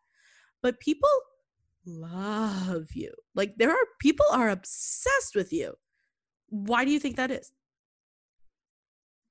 But 0.63 0.79
people 0.79 1.11
love 1.85 2.87
you. 2.95 3.13
Like 3.35 3.57
there 3.57 3.71
are 3.71 3.87
people 3.99 4.27
are 4.31 4.51
obsessed 4.51 5.35
with 5.35 5.53
you 5.53 5.75
why 6.53 6.85
do 6.85 6.91
you 6.91 7.01
think 7.01 7.17
that 7.17 7.31
is? 7.31 7.51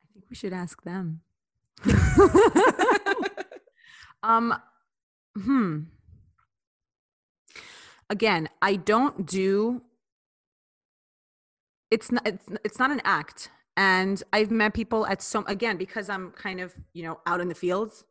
I 0.03 0.07
think 0.13 0.25
we 0.27 0.35
should 0.35 0.53
ask 0.53 0.81
them. 0.81 1.21
um, 4.23 4.55
hmm. 5.39 5.81
Again, 8.09 8.49
I 8.61 8.75
don't 8.75 9.27
do. 9.27 9.83
It's 11.91 12.11
not. 12.11 12.25
It's, 12.27 12.43
it's 12.65 12.79
not 12.79 12.89
an 12.89 13.01
act, 13.05 13.51
and 13.77 14.21
I've 14.33 14.49
met 14.49 14.73
people 14.73 15.05
at 15.05 15.21
some. 15.21 15.45
Again, 15.47 15.77
because 15.77 16.09
I'm 16.09 16.31
kind 16.31 16.59
of 16.59 16.73
you 16.93 17.03
know 17.03 17.19
out 17.27 17.39
in 17.39 17.47
the 17.49 17.55
fields, 17.55 18.03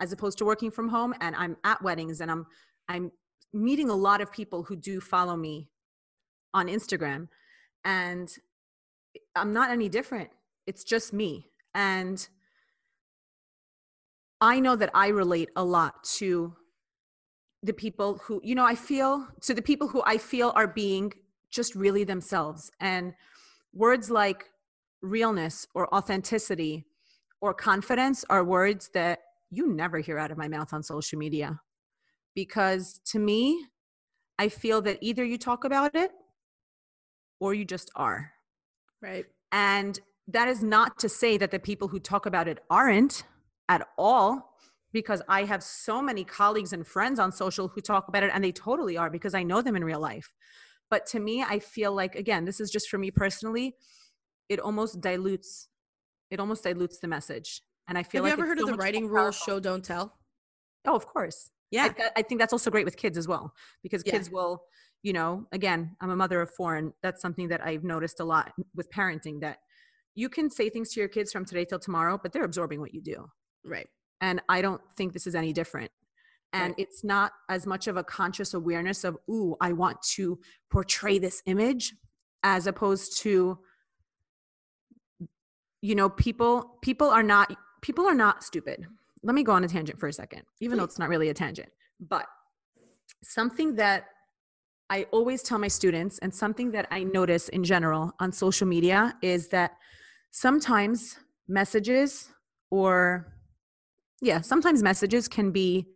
as 0.00 0.12
opposed 0.12 0.36
to 0.38 0.44
working 0.44 0.70
from 0.70 0.90
home, 0.90 1.14
and 1.22 1.34
I'm 1.34 1.56
at 1.64 1.80
weddings, 1.82 2.20
and 2.20 2.30
I'm 2.30 2.46
I'm 2.88 3.10
meeting 3.54 3.88
a 3.88 3.96
lot 3.96 4.20
of 4.20 4.30
people 4.30 4.64
who 4.64 4.76
do 4.76 5.00
follow 5.00 5.34
me 5.34 5.70
on 6.52 6.66
Instagram, 6.66 7.28
and 7.84 8.30
I'm 9.36 9.52
not 9.52 9.70
any 9.70 9.88
different. 9.88 10.30
It's 10.66 10.84
just 10.84 11.12
me. 11.12 11.50
And 11.74 12.26
I 14.40 14.60
know 14.60 14.76
that 14.76 14.90
I 14.94 15.08
relate 15.08 15.50
a 15.56 15.64
lot 15.64 16.04
to 16.18 16.54
the 17.62 17.72
people 17.72 18.18
who, 18.24 18.40
you 18.42 18.54
know, 18.54 18.64
I 18.64 18.74
feel 18.74 19.26
to 19.42 19.54
the 19.54 19.62
people 19.62 19.88
who 19.88 20.02
I 20.06 20.16
feel 20.16 20.52
are 20.54 20.66
being 20.66 21.12
just 21.50 21.74
really 21.74 22.04
themselves. 22.04 22.70
And 22.80 23.12
words 23.74 24.10
like 24.10 24.46
realness 25.02 25.66
or 25.74 25.92
authenticity 25.94 26.86
or 27.40 27.52
confidence 27.52 28.24
are 28.30 28.44
words 28.44 28.90
that 28.94 29.20
you 29.50 29.72
never 29.72 29.98
hear 29.98 30.18
out 30.18 30.30
of 30.30 30.38
my 30.38 30.48
mouth 30.48 30.72
on 30.72 30.82
social 30.82 31.18
media. 31.18 31.60
Because 32.34 33.00
to 33.06 33.18
me, 33.18 33.66
I 34.38 34.48
feel 34.48 34.80
that 34.82 34.98
either 35.02 35.24
you 35.24 35.36
talk 35.36 35.64
about 35.64 35.94
it 35.94 36.12
or 37.40 37.52
you 37.52 37.64
just 37.64 37.90
are. 37.96 38.32
Right. 39.02 39.26
And 39.52 39.98
that 40.28 40.48
is 40.48 40.62
not 40.62 40.98
to 41.00 41.08
say 41.08 41.36
that 41.38 41.50
the 41.50 41.58
people 41.58 41.88
who 41.88 41.98
talk 41.98 42.26
about 42.26 42.48
it 42.48 42.60
aren't 42.70 43.24
at 43.68 43.86
all, 43.98 44.56
because 44.92 45.22
I 45.28 45.44
have 45.44 45.62
so 45.62 46.02
many 46.02 46.24
colleagues 46.24 46.72
and 46.72 46.86
friends 46.86 47.18
on 47.18 47.32
social 47.32 47.68
who 47.68 47.80
talk 47.80 48.08
about 48.08 48.22
it 48.22 48.30
and 48.32 48.42
they 48.42 48.52
totally 48.52 48.96
are 48.96 49.10
because 49.10 49.34
I 49.34 49.42
know 49.42 49.62
them 49.62 49.76
in 49.76 49.84
real 49.84 50.00
life. 50.00 50.32
But 50.90 51.06
to 51.06 51.20
me, 51.20 51.42
I 51.42 51.60
feel 51.60 51.92
like, 51.92 52.16
again, 52.16 52.44
this 52.44 52.60
is 52.60 52.70
just 52.70 52.88
for 52.88 52.98
me 52.98 53.10
personally, 53.10 53.76
it 54.48 54.58
almost 54.58 55.00
dilutes, 55.00 55.68
it 56.30 56.40
almost 56.40 56.64
dilutes 56.64 56.98
the 56.98 57.06
message. 57.06 57.62
And 57.86 57.96
I 57.96 58.02
feel 58.02 58.22
like 58.22 58.30
have 58.30 58.38
like 58.38 58.46
you 58.46 58.52
ever 58.52 58.60
heard 58.60 58.68
of 58.68 58.76
the 58.76 58.82
writing 58.82 59.06
rule 59.06 59.30
show, 59.30 59.60
don't 59.60 59.84
tell? 59.84 60.16
Oh, 60.84 60.96
of 60.96 61.06
course. 61.06 61.50
Yeah. 61.70 61.92
I, 61.98 62.10
I, 62.16 62.22
think 62.22 62.40
that's 62.40 62.52
also 62.52 62.70
great 62.70 62.84
with 62.84 62.96
kids 62.96 63.16
as 63.16 63.28
well, 63.28 63.54
because 63.82 64.02
kids 64.02 64.28
yeah. 64.28 64.34
will 64.34 64.64
you 65.02 65.12
know 65.12 65.46
again 65.52 65.96
i'm 66.00 66.10
a 66.10 66.16
mother 66.16 66.40
of 66.40 66.50
four 66.50 66.76
and 66.76 66.92
that's 67.02 67.22
something 67.22 67.48
that 67.48 67.64
i've 67.64 67.84
noticed 67.84 68.20
a 68.20 68.24
lot 68.24 68.52
with 68.74 68.90
parenting 68.90 69.40
that 69.40 69.58
you 70.14 70.28
can 70.28 70.50
say 70.50 70.68
things 70.68 70.92
to 70.92 71.00
your 71.00 71.08
kids 71.08 71.32
from 71.32 71.44
today 71.44 71.64
till 71.64 71.78
tomorrow 71.78 72.18
but 72.22 72.32
they're 72.32 72.44
absorbing 72.44 72.80
what 72.80 72.94
you 72.94 73.00
do. 73.00 73.30
Right. 73.64 73.88
And 74.20 74.40
i 74.48 74.60
don't 74.60 74.80
think 74.96 75.12
this 75.12 75.26
is 75.26 75.34
any 75.34 75.52
different. 75.52 75.90
And 76.52 76.72
right. 76.72 76.78
it's 76.78 77.04
not 77.04 77.32
as 77.48 77.64
much 77.64 77.86
of 77.86 77.96
a 77.96 78.04
conscious 78.04 78.54
awareness 78.54 79.04
of 79.04 79.16
ooh 79.30 79.56
i 79.60 79.72
want 79.72 80.02
to 80.14 80.38
portray 80.70 81.18
this 81.18 81.42
image 81.46 81.94
as 82.42 82.66
opposed 82.66 83.18
to 83.18 83.58
you 85.82 85.94
know 85.94 86.08
people 86.08 86.78
people 86.82 87.08
are 87.08 87.22
not 87.22 87.54
people 87.82 88.06
are 88.06 88.14
not 88.14 88.44
stupid. 88.44 88.86
Let 89.22 89.34
me 89.34 89.42
go 89.42 89.52
on 89.52 89.64
a 89.64 89.68
tangent 89.68 90.00
for 90.00 90.08
a 90.08 90.12
second 90.12 90.42
even 90.60 90.76
Please. 90.76 90.78
though 90.78 90.84
it's 90.84 90.98
not 90.98 91.08
really 91.08 91.28
a 91.28 91.34
tangent. 91.34 91.70
But 92.00 92.26
something 93.22 93.76
that 93.76 94.06
I 94.90 95.06
always 95.12 95.42
tell 95.44 95.58
my 95.58 95.68
students, 95.68 96.18
and 96.18 96.34
something 96.34 96.72
that 96.72 96.88
I 96.90 97.04
notice 97.04 97.48
in 97.50 97.62
general 97.62 98.12
on 98.18 98.32
social 98.32 98.66
media 98.66 99.14
is 99.22 99.48
that 99.48 99.76
sometimes 100.32 101.16
messages 101.46 102.28
or, 102.72 103.32
yeah, 104.20 104.40
sometimes 104.40 104.82
messages 104.82 105.28
can 105.28 105.52
be 105.52 105.86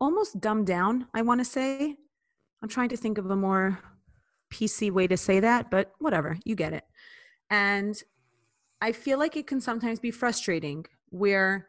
almost 0.00 0.40
dumbed 0.40 0.66
down, 0.66 1.06
I 1.14 1.22
want 1.22 1.40
to 1.40 1.44
say. 1.44 1.96
I'm 2.60 2.68
trying 2.68 2.88
to 2.88 2.96
think 2.96 3.18
of 3.18 3.30
a 3.30 3.36
more 3.36 3.78
PC 4.52 4.90
way 4.90 5.06
to 5.06 5.16
say 5.16 5.38
that, 5.38 5.70
but 5.70 5.92
whatever, 6.00 6.36
you 6.44 6.56
get 6.56 6.72
it. 6.72 6.84
And 7.50 8.00
I 8.80 8.90
feel 8.90 9.20
like 9.20 9.36
it 9.36 9.46
can 9.46 9.60
sometimes 9.60 10.00
be 10.00 10.10
frustrating 10.10 10.86
where 11.10 11.68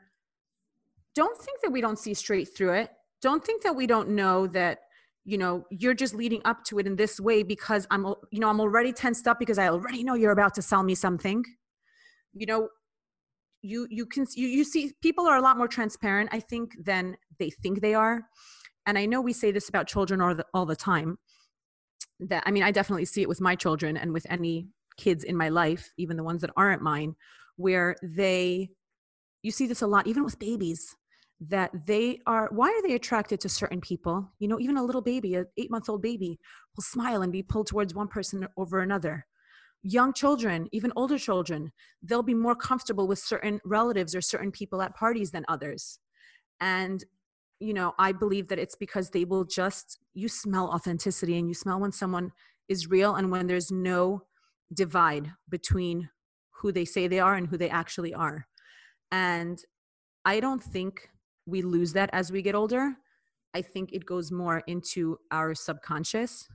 don't 1.14 1.38
think 1.38 1.62
that 1.62 1.72
we 1.72 1.80
don't 1.80 2.00
see 2.00 2.16
straight 2.16 2.56
through 2.56 2.74
it. 2.74 2.92
Don't 3.22 3.46
think 3.46 3.62
that 3.62 3.76
we 3.76 3.86
don't 3.86 4.10
know 4.10 4.48
that 4.48 4.80
you 5.26 5.38
know 5.38 5.66
you're 5.70 5.94
just 5.94 6.14
leading 6.14 6.42
up 6.46 6.64
to 6.66 6.80
it 6.80 6.88
in 6.88 6.96
this 6.96 7.20
way 7.20 7.44
because 7.44 7.88
i'm 7.92 8.06
you 8.32 8.40
know 8.40 8.50
i'm 8.50 8.60
already 8.60 8.92
tensed 8.92 9.28
up 9.28 9.40
because 9.40 9.58
i 9.58 9.68
already 9.70 10.04
know 10.04 10.16
you're 10.16 10.32
about 10.32 10.54
to 10.54 10.62
sell 10.62 10.84
me 10.84 10.96
something. 10.96 11.44
You 12.34 12.46
know 12.48 12.70
you 13.62 13.88
you 13.90 14.06
can 14.06 14.26
you, 14.36 14.48
you 14.48 14.64
see 14.64 14.92
people 15.02 15.26
are 15.28 15.38
a 15.38 15.42
lot 15.42 15.58
more 15.58 15.68
transparent 15.68 16.30
i 16.34 16.40
think 16.40 16.76
than 16.84 17.16
they 17.40 17.50
think 17.50 17.82
they 17.82 17.94
are. 17.94 18.24
And 18.86 18.98
i 18.98 19.06
know 19.06 19.22
we 19.22 19.34
say 19.34 19.52
this 19.52 19.70
about 19.70 19.88
children 19.88 20.20
all 20.20 20.36
the, 20.36 20.46
all 20.54 20.66
the 20.66 20.76
time 20.76 21.18
that 22.20 22.44
i 22.46 22.52
mean 22.52 22.64
i 22.64 22.72
definitely 22.72 23.06
see 23.06 23.22
it 23.22 23.30
with 23.30 23.42
my 23.42 23.56
children 23.56 23.98
and 23.98 24.12
with 24.14 24.26
any 24.30 24.68
kids 24.98 25.24
in 25.24 25.36
my 25.36 25.50
life 25.50 25.92
even 25.98 26.18
the 26.18 26.24
ones 26.24 26.42
that 26.42 26.52
aren't 26.58 26.82
mine 26.82 27.16
where 27.56 27.96
they 28.04 28.70
you 29.42 29.52
see 29.52 29.68
this 29.68 29.82
a 29.82 29.88
lot 29.88 30.08
even 30.08 30.24
with 30.24 30.38
babies 30.38 30.96
that 31.50 31.72
they 31.86 32.20
are 32.26 32.50
why 32.52 32.70
are 32.70 32.88
they 32.88 32.94
attracted 32.96 33.40
to 33.42 33.50
certain 33.50 33.82
people? 33.82 34.32
You 34.40 34.48
know 34.48 34.60
even 34.60 34.78
a 34.78 34.84
little 34.84 35.02
baby 35.02 35.36
an 35.36 35.46
eight 35.58 35.72
month 35.72 35.90
old 35.90 36.02
baby 36.02 36.40
will 36.76 36.84
smile 36.84 37.22
and 37.22 37.32
be 37.32 37.44
pulled 37.44 37.68
towards 37.68 37.94
one 37.94 38.08
person 38.08 38.48
over 38.58 38.80
another. 38.80 39.26
Young 39.82 40.14
children 40.14 40.68
even 40.72 40.94
older 40.96 41.18
children 41.18 41.72
they'll 42.02 42.24
be 42.24 42.34
more 42.34 42.56
comfortable 42.56 43.08
with 43.08 43.20
certain 43.20 43.60
relatives 43.66 44.16
or 44.16 44.22
certain 44.22 44.52
people 44.52 44.82
at 44.82 44.96
parties 44.96 45.32
than 45.32 45.46
others. 45.48 46.00
And 46.60 47.04
you 47.60 47.74
know 47.74 47.94
i 47.98 48.12
believe 48.12 48.48
that 48.50 48.60
it's 48.60 48.76
because 48.76 49.10
they 49.10 49.24
will 49.24 49.46
just 49.46 50.00
you 50.14 50.28
smell 50.28 50.70
authenticity 50.70 51.38
and 51.38 51.48
you 51.48 51.54
smell 51.54 51.80
when 51.80 51.92
someone 51.92 52.32
is 52.68 52.90
real 52.90 53.16
and 53.16 53.32
when 53.32 53.48
there's 53.48 53.72
no 53.72 54.24
divide 54.74 55.32
between 55.50 56.10
who 56.52 56.72
they 56.72 56.86
say 56.86 57.08
they 57.08 57.20
are 57.20 57.36
and 57.36 57.48
who 57.48 57.58
they 57.58 57.70
actually 57.70 58.14
are. 58.14 58.48
And 59.12 59.60
i 60.26 60.40
don't 60.40 60.64
think 60.64 61.10
we 61.46 61.62
lose 61.62 61.94
that 61.94 62.10
as 62.14 62.32
we 62.32 62.42
get 62.42 62.56
older. 62.56 62.96
I 63.54 63.62
think 63.62 63.92
it 63.94 64.06
goes 64.06 64.32
more 64.32 64.64
into 64.68 65.18
our 65.32 65.54
subconscious 65.54 66.48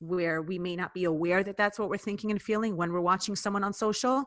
where 0.00 0.40
we 0.40 0.58
may 0.58 0.74
not 0.76 0.94
be 0.94 1.04
aware 1.04 1.44
that 1.44 1.56
that's 1.56 1.78
what 1.78 1.90
we're 1.90 1.98
thinking 1.98 2.30
and 2.30 2.40
feeling 2.40 2.76
when 2.76 2.92
we're 2.92 3.00
watching 3.00 3.36
someone 3.36 3.62
on 3.62 3.72
social 3.72 4.24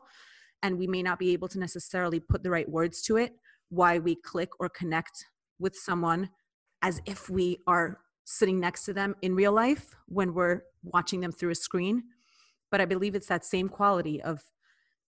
and 0.62 0.78
we 0.78 0.86
may 0.86 1.02
not 1.02 1.18
be 1.18 1.32
able 1.32 1.48
to 1.48 1.58
necessarily 1.58 2.20
put 2.20 2.42
the 2.42 2.50
right 2.50 2.68
words 2.68 3.02
to 3.02 3.16
it 3.16 3.32
why 3.70 3.98
we 3.98 4.14
click 4.14 4.48
or 4.60 4.68
connect 4.68 5.26
with 5.58 5.74
someone 5.74 6.30
as 6.82 7.00
if 7.06 7.28
we 7.28 7.58
are 7.66 7.98
sitting 8.24 8.60
next 8.60 8.84
to 8.84 8.92
them 8.92 9.16
in 9.22 9.34
real 9.34 9.52
life 9.52 9.96
when 10.06 10.32
we're 10.32 10.62
watching 10.84 11.20
them 11.20 11.32
through 11.32 11.50
a 11.50 11.54
screen 11.56 12.02
but 12.70 12.80
i 12.80 12.84
believe 12.84 13.14
it's 13.14 13.26
that 13.26 13.44
same 13.44 13.68
quality 13.68 14.22
of 14.22 14.42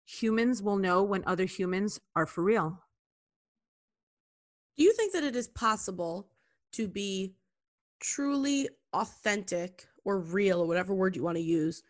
humans 0.06 0.62
will 0.62 0.78
know 0.78 1.02
when 1.02 1.24
other 1.26 1.46
humans 1.46 2.00
are 2.16 2.26
for 2.26 2.44
real 2.44 2.80
that 5.20 5.28
it 5.28 5.36
is 5.36 5.48
possible 5.50 6.30
to 6.72 6.88
be 6.88 7.34
truly 8.00 8.70
authentic 8.94 9.86
or 10.06 10.20
real 10.20 10.62
or 10.62 10.68
whatever 10.68 10.96
word 10.96 11.16
you 11.16 11.24
want 11.24 11.36
to 11.36 11.44
use 11.44 11.84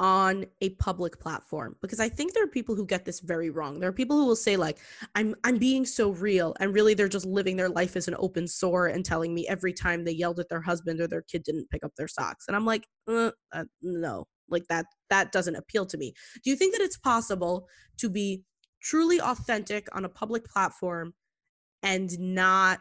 on 0.00 0.44
a 0.62 0.70
public 0.70 1.20
platform. 1.20 1.76
Because 1.80 2.00
i 2.00 2.08
think 2.08 2.32
there 2.32 2.42
are 2.42 2.48
people 2.48 2.74
who 2.74 2.84
get 2.84 3.04
this 3.04 3.20
very 3.20 3.50
wrong. 3.50 3.78
There 3.78 3.88
are 3.88 3.92
people 3.92 4.16
who 4.16 4.26
will 4.26 4.36
say 4.36 4.56
like 4.56 4.78
i'm 5.14 5.36
i'm 5.44 5.58
being 5.58 5.86
so 5.86 6.10
real 6.10 6.56
and 6.58 6.74
really 6.74 6.94
they're 6.94 7.08
just 7.08 7.26
living 7.26 7.56
their 7.56 7.68
life 7.68 7.94
as 7.94 8.08
an 8.08 8.16
open 8.18 8.48
sore 8.48 8.88
and 8.88 9.04
telling 9.04 9.32
me 9.32 9.46
every 9.46 9.72
time 9.72 10.04
they 10.04 10.12
yelled 10.12 10.40
at 10.40 10.48
their 10.48 10.62
husband 10.62 11.00
or 11.00 11.06
their 11.06 11.22
kid 11.22 11.44
didn't 11.44 11.70
pick 11.70 11.84
up 11.84 11.92
their 11.96 12.08
socks. 12.08 12.46
And 12.48 12.56
i'm 12.56 12.66
like 12.66 12.86
uh, 13.06 13.30
uh, 13.52 13.64
no. 13.80 14.26
Like 14.48 14.66
that 14.68 14.86
that 15.08 15.30
doesn't 15.30 15.56
appeal 15.56 15.86
to 15.86 15.96
me. 15.96 16.14
Do 16.42 16.50
you 16.50 16.56
think 16.56 16.74
that 16.74 16.82
it's 16.82 16.98
possible 16.98 17.68
to 17.98 18.10
be 18.10 18.42
truly 18.82 19.20
authentic 19.20 19.86
on 19.96 20.04
a 20.04 20.08
public 20.08 20.44
platform 20.44 21.14
and 21.82 22.18
not 22.18 22.80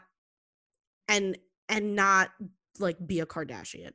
and 1.08 1.38
and 1.70 1.96
not 1.96 2.30
like 2.80 2.98
be 3.06 3.20
a 3.20 3.26
Kardashian. 3.26 3.92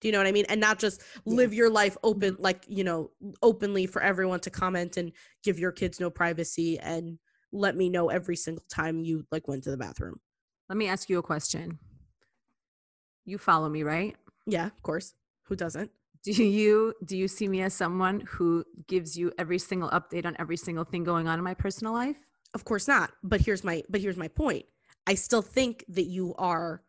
Do 0.00 0.08
you 0.08 0.12
know 0.12 0.18
what 0.18 0.26
I 0.26 0.32
mean? 0.32 0.46
And 0.48 0.60
not 0.60 0.80
just 0.80 1.00
live 1.24 1.54
your 1.54 1.70
life 1.70 1.96
open, 2.02 2.32
mm-hmm. 2.32 2.42
like, 2.42 2.64
you 2.66 2.82
know, 2.82 3.12
openly 3.40 3.86
for 3.86 4.02
everyone 4.02 4.40
to 4.40 4.50
comment 4.50 4.96
and 4.96 5.12
give 5.44 5.60
your 5.60 5.70
kids 5.70 6.00
no 6.00 6.10
privacy 6.10 6.78
and 6.80 7.18
let 7.52 7.76
me 7.76 7.88
know 7.88 8.08
every 8.08 8.34
single 8.34 8.64
time 8.68 8.98
you 8.98 9.24
like 9.30 9.46
went 9.46 9.62
to 9.64 9.70
the 9.70 9.76
bathroom. 9.76 10.18
Let 10.68 10.76
me 10.76 10.88
ask 10.88 11.08
you 11.08 11.18
a 11.18 11.22
question. 11.22 11.78
You 13.24 13.38
follow 13.38 13.68
me, 13.68 13.84
right? 13.84 14.16
Yeah, 14.44 14.66
of 14.66 14.82
course. 14.82 15.14
Who 15.44 15.54
doesn't? 15.54 15.92
Do 16.24 16.32
you 16.32 16.94
do 17.04 17.16
you 17.16 17.28
see 17.28 17.46
me 17.46 17.62
as 17.62 17.74
someone 17.74 18.20
who 18.26 18.64
gives 18.88 19.16
you 19.16 19.32
every 19.38 19.58
single 19.58 19.90
update 19.90 20.24
on 20.24 20.36
every 20.38 20.56
single 20.56 20.84
thing 20.84 21.04
going 21.04 21.28
on 21.28 21.38
in 21.38 21.44
my 21.44 21.54
personal 21.54 21.92
life? 21.92 22.16
Of 22.54 22.64
course 22.64 22.86
not. 22.88 23.12
But 23.22 23.40
here's 23.40 23.64
my 23.64 23.82
but 23.88 24.00
here's 24.00 24.16
my 24.16 24.28
point. 24.28 24.66
I 25.06 25.14
still 25.14 25.42
think 25.42 25.84
that 25.88 26.04
you 26.04 26.34
are 26.36 26.82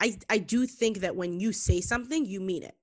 I 0.00 0.18
I 0.28 0.38
do 0.38 0.66
think 0.66 0.98
that 1.00 1.16
when 1.16 1.40
you 1.40 1.52
say 1.52 1.80
something, 1.80 2.24
you 2.24 2.40
mean 2.40 2.62
it. 2.62 2.76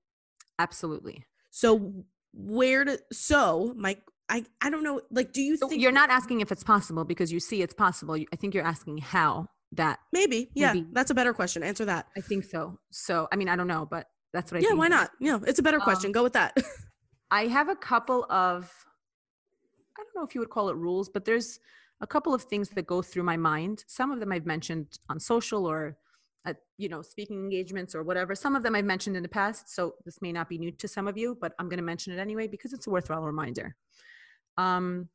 Absolutely. 0.58 1.24
So 1.50 2.04
where 2.32 2.84
to 2.84 2.98
so 3.12 3.74
my 3.76 3.96
I 4.28 4.44
I 4.60 4.70
don't 4.70 4.82
know 4.84 5.00
like 5.10 5.32
do 5.32 5.40
you 5.40 5.56
So 5.56 5.68
think 5.68 5.80
you're 5.82 5.92
not 5.92 6.10
asking 6.10 6.40
if 6.40 6.52
it's 6.52 6.62
possible 6.64 7.04
because 7.04 7.32
you 7.32 7.40
see 7.40 7.62
it's 7.62 7.74
possible. 7.74 8.14
I 8.32 8.36
think 8.36 8.54
you're 8.54 8.64
asking 8.66 8.98
how 8.98 9.46
that 9.72 9.98
maybe 10.12 10.50
yeah 10.54 10.74
that's 10.92 11.10
a 11.10 11.14
better 11.14 11.32
question 11.34 11.62
answer 11.62 11.84
that 11.86 12.06
I 12.16 12.20
think 12.20 12.44
so. 12.44 12.78
So 12.90 13.28
I 13.32 13.36
mean 13.36 13.48
I 13.48 13.56
don't 13.56 13.66
know, 13.66 13.86
but 13.90 14.06
that's 14.32 14.52
what 14.52 14.58
I 14.62 14.68
yeah 14.68 14.74
why 14.74 14.88
not 14.88 15.10
yeah 15.20 15.38
it's 15.46 15.58
a 15.58 15.62
better 15.62 15.78
Um, 15.78 15.84
question 15.84 16.12
go 16.12 16.22
with 16.22 16.34
that 16.34 16.56
I 17.30 17.46
have 17.46 17.68
a 17.68 17.76
couple 17.76 18.24
of 18.30 18.70
I 19.98 20.02
don't 20.02 20.14
know 20.14 20.26
if 20.26 20.34
you 20.34 20.40
would 20.40 20.50
call 20.50 20.68
it 20.68 20.76
rules, 20.76 21.08
but 21.08 21.24
there's 21.24 21.58
a 22.00 22.06
couple 22.06 22.32
of 22.34 22.42
things 22.42 22.70
that 22.70 22.86
go 22.86 23.02
through 23.02 23.24
my 23.24 23.36
mind. 23.36 23.84
Some 23.86 24.10
of 24.10 24.20
them 24.20 24.32
I've 24.32 24.46
mentioned 24.46 24.98
on 25.08 25.18
social 25.18 25.66
or 25.66 25.96
at 26.44 26.56
you 26.76 26.88
know 26.88 27.02
speaking 27.02 27.38
engagements 27.38 27.94
or 27.94 28.02
whatever. 28.02 28.34
Some 28.34 28.54
of 28.54 28.62
them 28.62 28.74
I've 28.74 28.84
mentioned 28.84 29.16
in 29.16 29.22
the 29.22 29.28
past, 29.28 29.74
so 29.74 29.94
this 30.04 30.22
may 30.22 30.32
not 30.32 30.48
be 30.48 30.58
new 30.58 30.70
to 30.72 30.88
some 30.88 31.08
of 31.08 31.16
you, 31.16 31.36
but 31.40 31.52
I'm 31.58 31.68
going 31.68 31.78
to 31.78 31.84
mention 31.84 32.12
it 32.12 32.20
anyway 32.20 32.46
because 32.46 32.72
it's 32.72 32.86
a 32.86 32.90
worthwhile 32.90 33.22
reminder. 33.22 33.74
Um, 34.56 35.08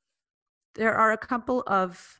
there 0.75 0.93
are 0.95 1.11
a 1.11 1.17
couple 1.17 1.63
of 1.67 2.19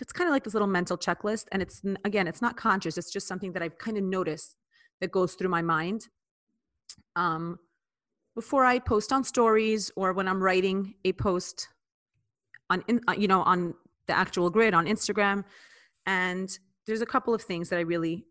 it's 0.00 0.12
kind 0.12 0.28
of 0.28 0.32
like 0.32 0.44
this 0.44 0.54
little 0.54 0.68
mental 0.68 0.96
checklist, 0.96 1.46
and 1.52 1.60
it's 1.60 1.82
again, 2.04 2.26
it's 2.26 2.40
not 2.40 2.56
conscious. 2.56 2.96
It's 2.96 3.10
just 3.10 3.28
something 3.28 3.52
that 3.52 3.62
I've 3.62 3.78
kind 3.78 3.98
of 3.98 4.04
noticed 4.04 4.56
that 5.00 5.10
goes 5.10 5.34
through 5.34 5.50
my 5.50 5.62
mind. 5.62 6.08
Um, 7.16 7.58
before 8.34 8.64
I 8.64 8.78
post 8.78 9.12
on 9.12 9.24
stories 9.24 9.90
or 9.96 10.12
when 10.12 10.28
I'm 10.28 10.42
writing 10.42 10.94
a 11.04 11.12
post 11.12 11.68
on, 12.70 12.82
uh, 13.08 13.12
you 13.12 13.28
know, 13.28 13.42
on 13.42 13.74
the 14.06 14.16
actual 14.16 14.50
grid 14.50 14.74
on 14.74 14.86
Instagram. 14.86 15.44
And 16.06 16.48
there's 16.86 17.02
a 17.02 17.06
couple 17.06 17.34
of 17.34 17.42
things 17.42 17.68
that 17.68 17.78
I 17.78 17.82
really 17.82 18.24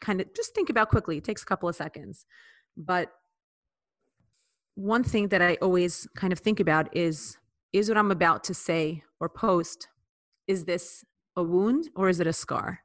kind 0.00 0.20
of 0.20 0.34
just 0.34 0.54
think 0.54 0.70
about 0.70 0.88
quickly. 0.88 1.16
It 1.18 1.24
takes 1.24 1.42
a 1.42 1.46
couple 1.46 1.68
of 1.68 1.76
seconds. 1.76 2.26
But 2.76 3.12
one 4.74 5.04
thing 5.04 5.28
that 5.28 5.42
I 5.42 5.56
always 5.62 6.08
kind 6.16 6.32
of 6.32 6.38
think 6.38 6.60
about 6.60 6.94
is 6.96 7.36
is 7.72 7.88
what 7.88 7.96
I'm 7.96 8.10
about 8.10 8.44
to 8.44 8.54
say 8.54 9.02
or 9.18 9.30
post, 9.30 9.88
is 10.46 10.66
this 10.66 11.04
a 11.36 11.42
wound 11.42 11.88
or 11.96 12.10
is 12.10 12.20
it 12.20 12.26
a 12.26 12.32
scar? 12.32 12.80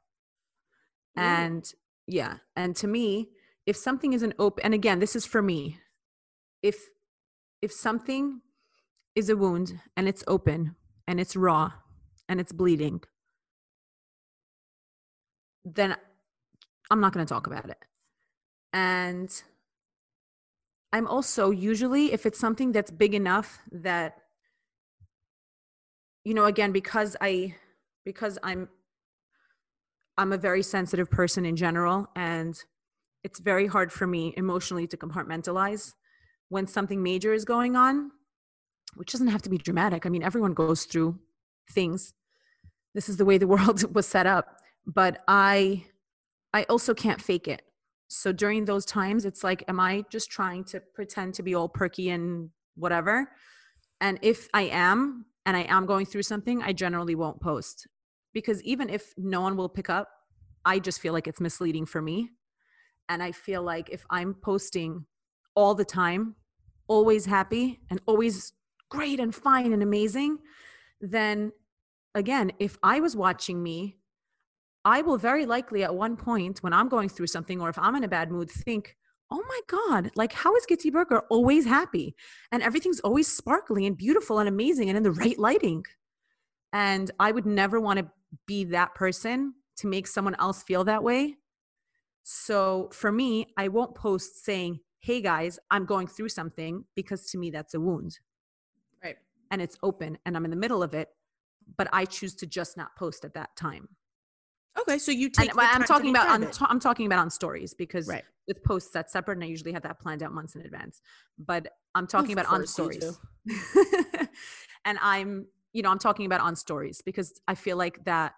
Ooh. 1.18 1.22
And 1.22 1.72
yeah, 2.06 2.36
and 2.56 2.74
to 2.76 2.86
me, 2.86 3.28
if 3.66 3.76
something 3.76 4.14
is 4.14 4.22
an 4.22 4.32
open, 4.38 4.64
and 4.64 4.72
again, 4.72 4.98
this 4.98 5.14
is 5.14 5.26
for 5.26 5.42
me, 5.42 5.78
if 6.62 6.88
if 7.60 7.72
something 7.72 8.40
is 9.14 9.28
a 9.28 9.36
wound 9.36 9.80
and 9.96 10.08
it's 10.08 10.24
open 10.26 10.76
and 11.06 11.20
it's 11.20 11.34
raw 11.36 11.72
and 12.28 12.40
it's 12.40 12.52
bleeding, 12.52 13.00
then 15.64 15.96
I'm 16.90 17.00
not 17.00 17.12
going 17.12 17.24
to 17.26 17.32
talk 17.32 17.46
about 17.46 17.68
it. 17.68 17.78
And 18.72 19.30
I'm 20.92 21.06
also 21.06 21.50
usually, 21.50 22.12
if 22.12 22.26
it's 22.26 22.38
something 22.38 22.72
that's 22.72 22.90
big 22.90 23.14
enough 23.14 23.58
that, 23.72 24.18
you 26.24 26.34
know, 26.34 26.44
again, 26.44 26.72
because 26.72 27.16
I, 27.20 27.54
because 28.04 28.38
I'm, 28.42 28.68
I'm 30.16 30.32
a 30.32 30.38
very 30.38 30.62
sensitive 30.62 31.10
person 31.10 31.44
in 31.44 31.56
general, 31.56 32.08
and 32.16 32.58
it's 33.22 33.38
very 33.38 33.66
hard 33.66 33.92
for 33.92 34.06
me 34.06 34.34
emotionally 34.36 34.86
to 34.88 34.96
compartmentalize 34.96 35.94
when 36.48 36.66
something 36.66 37.02
major 37.02 37.32
is 37.32 37.44
going 37.44 37.76
on, 37.76 38.10
which 38.96 39.12
doesn't 39.12 39.28
have 39.28 39.42
to 39.42 39.50
be 39.50 39.58
dramatic. 39.58 40.06
I 40.06 40.08
mean, 40.08 40.22
everyone 40.22 40.54
goes 40.54 40.84
through 40.84 41.18
things. 41.70 42.14
This 42.98 43.08
is 43.08 43.16
the 43.16 43.24
way 43.24 43.38
the 43.38 43.46
world 43.46 43.94
was 43.94 44.08
set 44.08 44.26
up. 44.26 44.58
But 44.84 45.22
I 45.28 45.84
I 46.52 46.64
also 46.64 46.94
can't 46.94 47.22
fake 47.22 47.46
it. 47.46 47.62
So 48.08 48.32
during 48.32 48.64
those 48.64 48.84
times, 48.84 49.24
it's 49.24 49.44
like, 49.44 49.62
am 49.68 49.78
I 49.78 50.04
just 50.10 50.32
trying 50.32 50.64
to 50.64 50.80
pretend 50.96 51.34
to 51.34 51.44
be 51.44 51.54
all 51.54 51.68
perky 51.68 52.10
and 52.10 52.50
whatever? 52.74 53.30
And 54.00 54.18
if 54.20 54.48
I 54.52 54.62
am, 54.62 55.26
and 55.46 55.56
I 55.56 55.62
am 55.68 55.86
going 55.86 56.06
through 56.06 56.24
something, 56.24 56.60
I 56.60 56.72
generally 56.72 57.14
won't 57.14 57.40
post 57.40 57.86
because 58.32 58.60
even 58.64 58.90
if 58.90 59.14
no 59.16 59.42
one 59.42 59.56
will 59.56 59.68
pick 59.68 59.88
up, 59.88 60.08
I 60.64 60.80
just 60.80 61.00
feel 61.00 61.12
like 61.12 61.28
it's 61.28 61.40
misleading 61.40 61.86
for 61.86 62.02
me. 62.02 62.30
And 63.08 63.22
I 63.22 63.30
feel 63.30 63.62
like 63.62 63.90
if 63.90 64.04
I'm 64.10 64.34
posting 64.34 65.06
all 65.54 65.76
the 65.76 65.84
time, 65.84 66.34
always 66.88 67.26
happy 67.26 67.78
and 67.90 68.00
always 68.06 68.54
great 68.90 69.20
and 69.20 69.32
fine 69.32 69.72
and 69.72 69.84
amazing, 69.84 70.38
then 71.00 71.52
again, 72.14 72.52
if 72.58 72.76
I 72.82 73.00
was 73.00 73.16
watching 73.16 73.62
me, 73.62 73.96
I 74.84 75.02
will 75.02 75.18
very 75.18 75.44
likely 75.46 75.84
at 75.84 75.94
one 75.94 76.16
point 76.16 76.62
when 76.62 76.72
I'm 76.72 76.88
going 76.88 77.08
through 77.08 77.26
something 77.26 77.60
or 77.60 77.68
if 77.68 77.78
I'm 77.78 77.94
in 77.96 78.04
a 78.04 78.08
bad 78.08 78.30
mood 78.30 78.50
think, 78.50 78.96
oh 79.30 79.42
my 79.46 79.60
God, 79.66 80.10
like 80.16 80.32
how 80.32 80.54
is 80.56 80.66
Gitty 80.66 80.90
Berger 80.90 81.20
always 81.30 81.66
happy? 81.66 82.14
And 82.50 82.62
everything's 82.62 83.00
always 83.00 83.28
sparkly 83.28 83.86
and 83.86 83.96
beautiful 83.96 84.38
and 84.38 84.48
amazing 84.48 84.88
and 84.88 84.96
in 84.96 85.02
the 85.02 85.12
right 85.12 85.38
lighting. 85.38 85.84
And 86.72 87.10
I 87.18 87.32
would 87.32 87.46
never 87.46 87.80
want 87.80 87.98
to 87.98 88.08
be 88.46 88.64
that 88.64 88.94
person 88.94 89.54
to 89.76 89.86
make 89.86 90.06
someone 90.06 90.36
else 90.38 90.62
feel 90.62 90.84
that 90.84 91.02
way. 91.02 91.36
So 92.22 92.90
for 92.92 93.10
me, 93.12 93.46
I 93.56 93.68
won't 93.68 93.94
post 93.94 94.44
saying, 94.44 94.80
hey 95.00 95.20
guys, 95.20 95.58
I'm 95.70 95.86
going 95.86 96.06
through 96.06 96.28
something 96.30 96.84
because 96.94 97.30
to 97.30 97.38
me 97.38 97.50
that's 97.50 97.74
a 97.74 97.80
wound 97.80 98.18
right 99.02 99.16
and 99.50 99.62
it's 99.62 99.78
open 99.82 100.18
and 100.26 100.36
I'm 100.36 100.44
in 100.44 100.50
the 100.50 100.56
middle 100.56 100.82
of 100.82 100.94
it, 100.94 101.08
but 101.76 101.88
I 101.92 102.04
choose 102.04 102.34
to 102.36 102.46
just 102.46 102.76
not 102.76 102.96
post 102.96 103.24
at 103.24 103.34
that 103.34 103.54
time. 103.56 103.88
okay 104.80 104.98
so 104.98 105.10
you 105.12 105.28
take 105.30 105.50
I'm 105.56 105.84
talking 105.84 106.10
about 106.10 106.28
on 106.28 106.50
I'm 106.68 106.80
talking 106.80 107.06
about 107.06 107.18
on 107.18 107.30
stories 107.30 107.74
because 107.74 108.06
right 108.08 108.24
with 108.48 108.64
posts 108.64 108.90
that's 108.90 109.12
separate 109.12 109.36
and 109.36 109.44
I 109.44 109.46
usually 109.46 109.72
have 109.72 109.82
that 109.82 110.00
planned 110.00 110.22
out 110.22 110.32
months 110.32 110.56
in 110.56 110.62
advance. 110.62 111.00
But 111.38 111.68
I'm 111.94 112.06
talking 112.06 112.32
Of 112.32 112.38
about 112.38 112.46
on 112.46 112.66
course 112.66 112.78
you 112.78 113.00
do. 113.00 113.16
stories. 113.46 114.28
and 114.84 114.98
I'm, 115.00 115.46
you 115.72 115.82
know, 115.82 115.90
I'm 115.90 115.98
talking 115.98 116.26
about 116.26 116.40
on 116.40 116.56
stories 116.56 117.02
because 117.04 117.40
I 117.46 117.54
feel 117.54 117.76
like 117.76 118.04
that 118.06 118.32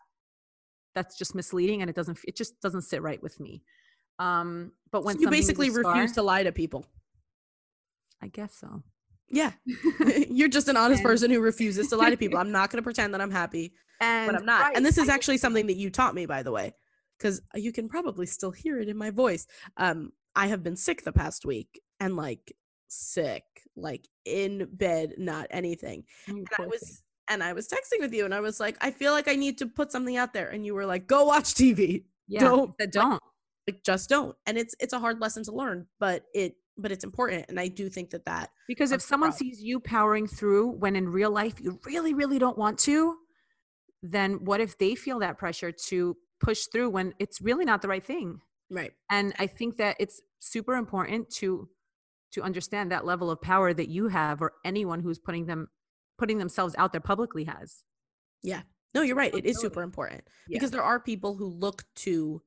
that's 0.95 1.17
just 1.17 1.35
misleading 1.37 1.81
and 1.81 1.89
it 1.89 1.95
doesn't 1.95 2.19
it 2.27 2.37
just 2.37 2.61
doesn't 2.61 2.83
sit 2.83 3.01
right 3.01 3.23
with 3.23 3.39
me. 3.41 3.63
Um 4.19 4.73
but 4.91 5.05
when 5.05 5.17
So 5.17 5.23
you 5.23 5.31
basically 5.31 5.71
refuse 5.71 6.13
to 6.13 6.23
lie 6.23 6.43
to 6.43 6.53
people 6.53 6.85
I 8.21 8.27
guess 8.27 8.55
so. 8.55 8.83
Yeah. 9.31 9.53
You're 10.29 10.49
just 10.49 10.69
an 10.69 10.77
honest 10.77 11.01
And- 11.01 11.07
person 11.07 11.31
who 11.31 11.41
refuses 11.41 11.89
to 11.89 11.97
lie 11.97 12.11
to 12.11 12.17
people. 12.17 12.39
I'm 12.43 12.53
not 12.53 12.71
going 12.71 12.79
to 12.79 12.83
pretend 12.83 13.15
that 13.15 13.21
i'm 13.21 13.31
happy 13.31 13.73
and 14.01 14.31
but 14.31 14.39
i'm 14.39 14.47
not. 14.47 14.63
Right, 14.63 14.77
and 14.77 14.85
this 14.85 14.99
is 14.99 15.09
actually 15.09 15.39
something 15.39 15.67
that 15.67 15.77
you 15.77 15.91
taught 15.91 16.15
me 16.15 16.27
by 16.27 16.43
the 16.43 16.53
way 16.53 16.75
because 17.19 17.41
you 17.55 17.73
can 17.73 17.89
probably 17.89 18.27
still 18.27 18.51
hear 18.51 18.81
it 18.81 18.89
in 18.89 18.97
my 18.97 19.11
voice. 19.11 19.47
Um 19.77 20.13
i 20.37 20.47
have 20.47 20.63
been 20.63 20.77
sick 20.77 21.03
the 21.05 21.13
past 21.13 21.45
week 21.45 21.81
and 21.99 22.17
like 22.17 22.55
sick 22.89 23.45
like 23.77 24.09
in 24.25 24.69
bed 24.73 25.15
not 25.19 25.47
anything. 25.51 26.05
Oh, 26.29 26.33
and 26.33 26.49
i 26.53 26.57
thing. 26.57 26.69
was 26.71 27.03
and 27.29 27.43
i 27.43 27.53
was 27.53 27.69
texting 27.69 28.01
with 28.01 28.13
you 28.13 28.25
and 28.25 28.35
i 28.35 28.41
was 28.41 28.59
like 28.59 28.77
i 28.81 28.91
feel 28.91 29.13
like 29.13 29.29
i 29.29 29.37
need 29.37 29.59
to 29.59 29.67
put 29.67 29.93
something 29.93 30.17
out 30.17 30.33
there. 30.33 30.49
And 30.49 30.65
you 30.67 30.75
were 30.75 30.87
like 30.87 31.07
go 31.07 31.25
watch 31.25 31.55
tv 31.55 32.05
yeah, 32.29 32.41
don't, 32.41 32.73
don't. 32.93 33.21
like 33.67 33.83
just 33.85 34.09
don't. 34.09 34.37
And 34.47 34.57
it's 34.57 34.75
it's 34.81 34.93
a 34.93 34.99
hard 35.01 35.21
lesson 35.21 35.43
to 35.45 35.53
learn 35.53 35.87
but 35.99 36.25
it 36.33 36.55
but 36.77 36.91
it's 36.93 37.05
important 37.05 37.45
and 37.49 37.59
i 37.61 37.69
do 37.69 37.89
think 37.89 38.11
that 38.11 38.25
that 38.25 38.51
Because 38.69 38.93
if 38.93 39.03
someone 39.03 39.31
proud. 39.31 39.39
sees 39.39 39.63
you 39.63 39.81
powering 39.81 40.27
through 40.27 40.69
when 40.79 40.97
in 40.97 41.09
real 41.09 41.31
life 41.31 41.61
you 41.61 41.79
really, 41.85 42.15
really 42.15 42.39
don't 42.39 42.57
want 42.59 42.79
to, 42.81 43.17
then 44.03 44.45
what 44.45 44.61
if 44.61 44.79
they 44.79 44.95
feel 44.95 45.19
that 45.21 45.37
pressure 45.39 45.73
to 45.89 46.17
push 46.41 46.65
through 46.73 46.91
when 46.91 47.13
it's 47.19 47.41
really 47.41 47.65
not 47.65 47.83
the 47.83 47.89
right 47.89 48.05
thing? 48.05 48.41
right 48.71 48.93
And 49.11 49.35
I 49.39 49.47
think 49.47 49.77
that 49.79 49.97
it's 49.99 50.21
super 50.39 50.75
important 50.77 51.29
to 51.41 51.69
to 52.33 52.43
understand 52.43 52.93
that 52.93 53.05
level 53.05 53.31
of 53.31 53.43
power 53.43 53.75
that 53.75 53.89
you 53.89 54.07
have 54.09 54.41
or 54.41 54.53
anyone 54.65 55.01
who's 55.01 55.19
putting 55.19 55.47
them 55.47 55.67
putting 56.19 56.39
themselves 56.39 56.75
out 56.79 56.93
there 56.93 57.01
publicly 57.01 57.45
has. 57.45 57.83
Yeah. 58.43 58.63
No, 58.95 59.03
you're 59.03 59.17
right. 59.17 59.35
It 59.35 59.45
is 59.47 59.61
super 59.61 59.83
important 59.83 60.23
Yeah. 60.49 60.57
because 60.57 60.71
there 60.71 60.83
are 60.83 61.01
people 61.01 61.35
who 61.37 61.47
look 61.47 61.83
to, 62.07 62.43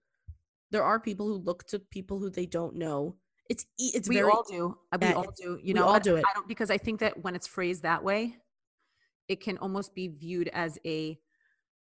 there 0.71 0.83
are 0.83 0.99
people 0.99 1.27
who 1.27 1.35
look 1.35 1.65
to 1.67 1.79
people 1.79 2.19
who 2.19 2.29
they 2.29 2.45
don't 2.45 2.75
know. 2.75 3.15
It's 3.49 3.65
it's 3.77 4.07
we 4.07 4.15
very 4.15 4.31
all 4.31 4.43
do. 4.49 4.77
uh, 4.91 4.97
We 5.01 5.07
yeah, 5.07 5.13
all 5.13 5.31
do. 5.35 5.59
You 5.61 5.67
we 5.67 5.73
know, 5.73 5.85
all 5.85 5.99
do 5.99 6.15
it. 6.15 6.23
I 6.29 6.33
don't 6.33 6.47
because 6.47 6.69
I 6.71 6.77
think 6.77 6.99
that 7.01 7.23
when 7.23 7.35
it's 7.35 7.47
phrased 7.47 7.83
that 7.83 8.03
way, 8.03 8.37
it 9.27 9.41
can 9.41 9.57
almost 9.57 9.93
be 9.93 10.07
viewed 10.07 10.47
as 10.49 10.79
a 10.85 11.19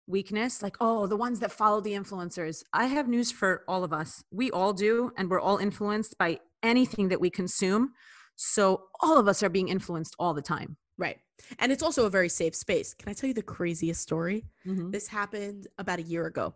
weakness. 0.06 0.62
Like, 0.62 0.76
oh, 0.80 1.06
the 1.06 1.16
ones 1.16 1.40
that 1.40 1.52
follow 1.52 1.80
the 1.80 1.92
influencers. 1.92 2.62
I 2.72 2.86
have 2.86 3.08
news 3.08 3.30
for 3.32 3.64
all 3.68 3.84
of 3.84 3.92
us. 3.92 4.22
We 4.30 4.50
all 4.50 4.72
do, 4.72 5.12
and 5.16 5.28
we're 5.30 5.40
all 5.40 5.58
influenced 5.58 6.16
by 6.18 6.40
anything 6.62 7.08
that 7.08 7.20
we 7.20 7.30
consume. 7.30 7.92
So 8.36 8.84
all 9.00 9.18
of 9.18 9.26
us 9.28 9.42
are 9.42 9.48
being 9.48 9.68
influenced 9.68 10.14
all 10.18 10.32
the 10.34 10.42
time. 10.42 10.76
Right. 10.96 11.18
And 11.58 11.70
it's 11.70 11.82
also 11.82 12.06
a 12.06 12.10
very 12.10 12.28
safe 12.28 12.54
space. 12.54 12.94
Can 12.94 13.08
I 13.08 13.12
tell 13.12 13.28
you 13.28 13.34
the 13.34 13.42
craziest 13.42 14.00
story? 14.00 14.44
Mhm. 14.66 14.90
This 14.90 15.06
happened 15.08 15.66
about 15.78 15.98
a 15.98 16.02
year 16.02 16.26
ago. 16.26 16.54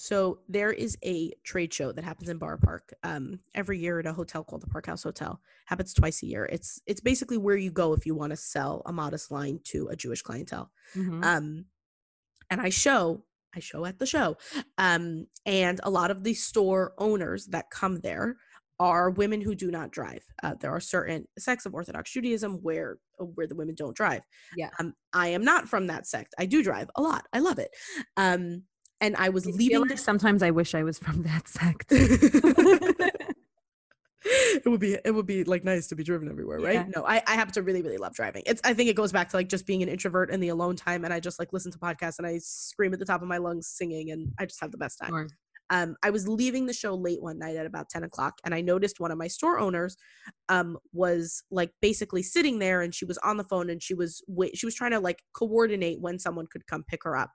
So 0.00 0.38
there 0.48 0.70
is 0.70 0.96
a 1.04 1.32
trade 1.42 1.74
show 1.74 1.90
that 1.90 2.04
happens 2.04 2.28
in 2.28 2.38
Boro 2.38 2.56
Park 2.56 2.94
um, 3.02 3.40
every 3.52 3.80
year 3.80 3.98
at 3.98 4.06
a 4.06 4.12
hotel 4.12 4.44
called 4.44 4.62
the 4.62 4.68
Park 4.68 4.86
House 4.86 5.02
Hotel. 5.02 5.40
Happens 5.66 5.92
twice 5.92 6.22
a 6.22 6.26
year. 6.26 6.44
It's 6.52 6.80
it's 6.86 7.00
basically 7.00 7.36
where 7.36 7.56
you 7.56 7.72
go 7.72 7.94
if 7.94 8.06
you 8.06 8.14
want 8.14 8.30
to 8.30 8.36
sell 8.36 8.82
a 8.86 8.92
modest 8.92 9.32
line 9.32 9.58
to 9.64 9.88
a 9.88 9.96
Jewish 9.96 10.22
clientele. 10.22 10.70
Mhm. 10.94 11.24
Um, 11.24 11.64
and 12.48 12.60
I 12.60 12.68
show 12.68 13.24
I 13.56 13.58
show 13.58 13.84
at 13.86 13.98
the 13.98 14.06
show, 14.06 14.36
um, 14.78 15.26
and 15.44 15.80
a 15.82 15.90
lot 15.90 16.12
of 16.12 16.22
the 16.22 16.34
store 16.34 16.94
owners 16.98 17.46
that 17.46 17.70
come 17.70 17.98
there 17.98 18.36
are 18.78 19.10
women 19.10 19.40
who 19.40 19.56
do 19.56 19.68
not 19.68 19.90
drive. 19.90 20.22
Uh, 20.44 20.54
there 20.60 20.70
are 20.70 20.78
certain 20.78 21.26
sects 21.40 21.66
of 21.66 21.74
Orthodox 21.74 22.12
Judaism 22.12 22.62
where 22.62 22.98
uh, 23.20 23.24
where 23.24 23.48
the 23.48 23.56
women 23.56 23.74
don't 23.74 23.96
drive. 23.96 24.22
Yeah. 24.56 24.70
Um, 24.78 24.94
I 25.12 25.26
am 25.28 25.42
not 25.44 25.68
from 25.68 25.88
that 25.88 26.06
sect. 26.06 26.36
I 26.38 26.46
do 26.46 26.62
drive 26.62 26.88
a 26.94 27.02
lot. 27.02 27.26
I 27.32 27.40
love 27.40 27.58
it. 27.58 27.70
Um, 28.16 28.62
and 29.00 29.16
I 29.16 29.28
was 29.28 29.46
I 29.46 29.50
leaving. 29.50 29.88
like 29.88 29.98
sometimes 29.98 30.42
I 30.42 30.50
wish 30.50 30.74
I 30.74 30.82
was 30.82 30.98
from 30.98 31.22
that 31.22 31.48
sect. 31.48 31.86
it 34.24 34.66
would 34.66 34.80
be 34.80 34.98
it 35.04 35.12
would 35.14 35.26
be 35.26 35.44
like 35.44 35.64
nice 35.64 35.86
to 35.88 35.96
be 35.96 36.02
driven 36.02 36.28
everywhere, 36.28 36.58
right? 36.58 36.74
Yeah. 36.74 36.86
No, 36.94 37.04
I, 37.06 37.22
I 37.26 37.34
happen 37.34 37.54
to 37.54 37.62
really, 37.62 37.82
really 37.82 37.98
love 37.98 38.14
driving. 38.14 38.42
It's 38.46 38.60
I 38.64 38.74
think 38.74 38.90
it 38.90 38.96
goes 38.96 39.12
back 39.12 39.28
to 39.30 39.36
like 39.36 39.48
just 39.48 39.66
being 39.66 39.82
an 39.82 39.88
introvert 39.88 40.30
and 40.30 40.42
the 40.42 40.48
alone 40.48 40.76
time 40.76 41.04
and 41.04 41.14
I 41.14 41.20
just 41.20 41.38
like 41.38 41.52
listen 41.52 41.70
to 41.72 41.78
podcasts 41.78 42.18
and 42.18 42.26
I 42.26 42.38
scream 42.38 42.92
at 42.92 42.98
the 42.98 43.04
top 43.04 43.22
of 43.22 43.28
my 43.28 43.38
lungs 43.38 43.68
singing 43.68 44.10
and 44.10 44.32
I 44.38 44.44
just 44.46 44.60
have 44.60 44.72
the 44.72 44.78
best 44.78 44.98
time. 44.98 45.14
Or- 45.14 45.28
Um, 45.70 45.96
I 46.02 46.10
was 46.10 46.26
leaving 46.26 46.66
the 46.66 46.72
show 46.72 46.94
late 46.94 47.22
one 47.22 47.38
night 47.38 47.56
at 47.56 47.66
about 47.66 47.88
10 47.90 48.02
o'clock 48.02 48.34
and 48.44 48.54
I 48.54 48.60
noticed 48.60 49.00
one 49.00 49.12
of 49.12 49.18
my 49.18 49.28
store 49.28 49.58
owners 49.58 49.96
um 50.48 50.78
was 50.92 51.42
like 51.50 51.70
basically 51.80 52.22
sitting 52.22 52.58
there 52.58 52.82
and 52.82 52.94
she 52.94 53.04
was 53.04 53.18
on 53.18 53.36
the 53.36 53.44
phone 53.44 53.70
and 53.70 53.82
she 53.82 53.94
was 53.94 54.22
wait 54.26 54.56
she 54.56 54.66
was 54.66 54.74
trying 54.74 54.90
to 54.92 55.00
like 55.00 55.22
coordinate 55.34 56.00
when 56.00 56.18
someone 56.18 56.46
could 56.50 56.66
come 56.66 56.82
pick 56.88 57.04
her 57.04 57.16
up. 57.16 57.30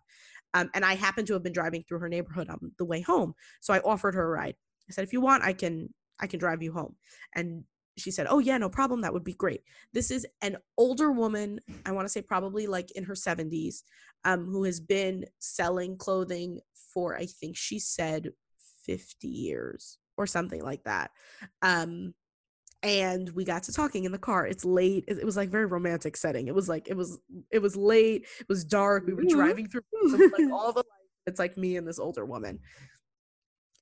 Um, 0.54 0.70
and 0.74 0.86
I 0.86 0.96
happened 0.96 1.28
to 1.28 1.34
have 1.34 1.44
been 1.44 1.54
driving 1.54 1.84
through 1.84 2.00
her 2.00 2.10
neighborhood 2.10 2.50
on 2.50 2.72
the 2.78 2.86
way 2.86 3.02
home. 3.02 3.34
So 3.62 3.74
I 3.74 3.80
offered 3.80 4.16
her 4.16 4.24
a 4.24 4.30
ride. 4.30 4.56
I 4.90 4.94
said, 4.94 5.04
if 5.04 5.14
you 5.14 5.22
want, 5.22 5.44
I 5.44 5.54
can 5.54 5.90
I 6.20 6.28
can 6.28 6.40
drive 6.40 6.62
you 6.62 6.72
home. 6.72 6.96
And 7.36 7.64
she 7.98 8.12
said, 8.12 8.28
Oh 8.30 8.40
yeah, 8.40 8.58
no 8.58 8.70
problem. 8.70 9.02
That 9.02 9.14
would 9.14 9.24
be 9.24 9.34
great. 9.34 9.62
This 9.94 10.12
is 10.12 10.26
an 10.42 10.58
older 10.78 11.12
woman, 11.12 11.60
I 11.86 11.92
want 11.92 12.06
to 12.06 12.12
say 12.12 12.22
probably 12.22 12.68
like 12.68 12.92
in 12.92 13.04
her 13.04 13.14
70s, 13.14 13.84
um, 14.26 14.46
who 14.46 14.64
has 14.64 14.80
been 14.80 15.26
selling 15.40 15.98
clothing 15.98 16.60
for 16.94 17.16
I 17.18 17.26
think 17.26 17.58
she 17.58 17.80
said 17.80 18.32
50 18.86 19.28
years 19.28 19.98
or 20.18 20.28
something 20.28 20.64
like 20.64 20.84
that. 20.84 21.12
Um 21.62 22.14
and 22.84 23.30
we 23.30 23.46
got 23.46 23.64
to 23.64 23.74
talking 23.74 24.04
in 24.04 24.12
the 24.12 24.20
car. 24.20 24.46
It's 24.46 24.66
late. 24.66 25.06
It 25.08 25.26
was 25.26 25.38
like 25.38 25.50
very 25.50 25.66
romantic 25.66 26.18
setting. 26.18 26.48
It 26.48 26.56
was 26.56 26.70
like 26.70 26.88
it 26.90 26.98
was 26.98 27.18
it 27.52 27.60
was 27.60 27.76
late. 27.78 28.28
It 28.40 28.50
was 28.50 28.66
dark. 28.66 29.08
We 29.08 29.14
were 29.14 29.24
Mhm. 29.24 29.30
driving 29.30 29.68
through 29.70 29.82
like 30.04 30.52
all 30.52 30.74
the 30.74 30.80
lights. 30.80 30.90
it's 31.26 31.40
like 31.40 31.58
me 31.58 31.78
and 31.78 31.88
this 31.88 32.00
older 32.00 32.26
woman. 32.26 32.60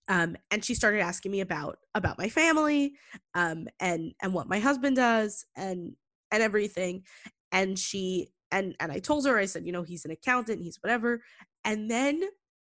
Um 0.07 0.35
and 0.49 0.63
she 0.63 0.75
started 0.75 0.99
asking 1.01 1.31
me 1.31 1.41
about 1.41 1.79
about 1.95 2.17
my 2.17 2.29
family 2.29 2.95
um 3.35 3.67
and 3.79 4.13
and 4.21 4.33
what 4.33 4.47
my 4.49 4.59
husband 4.59 4.95
does 4.95 5.45
and 5.55 5.95
and 6.31 6.43
everything. 6.43 7.05
And 7.51 7.77
she 7.77 8.29
and 8.51 8.75
and 8.79 8.91
I 8.91 8.99
told 8.99 9.25
her 9.25 9.37
I 9.37 9.45
said 9.45 9.65
you 9.65 9.71
know 9.71 9.83
he's 9.83 10.05
an 10.05 10.11
accountant. 10.11 10.61
He's 10.61 10.77
whatever. 10.81 11.23
And 11.63 11.89
then 11.89 12.21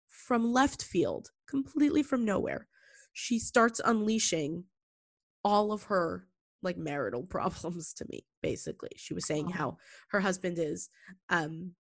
from 0.09 0.53
left 0.53 0.83
field 0.83 1.31
completely 1.47 2.03
from 2.03 2.25
nowhere 2.25 2.69
she 3.13 3.39
starts 3.39 3.81
unleashing 3.85 4.65
all 5.45 5.73
of 5.73 5.85
her 5.85 6.27
like 6.63 6.77
marital 6.77 7.23
problems 7.29 7.93
to 7.95 8.07
me 8.11 8.25
basically. 8.43 8.91
She 8.97 9.15
was 9.15 9.27
saying 9.27 9.49
how 9.49 9.79
her 10.11 10.21
husband 10.21 10.59
is 10.59 10.89
um 11.31 11.73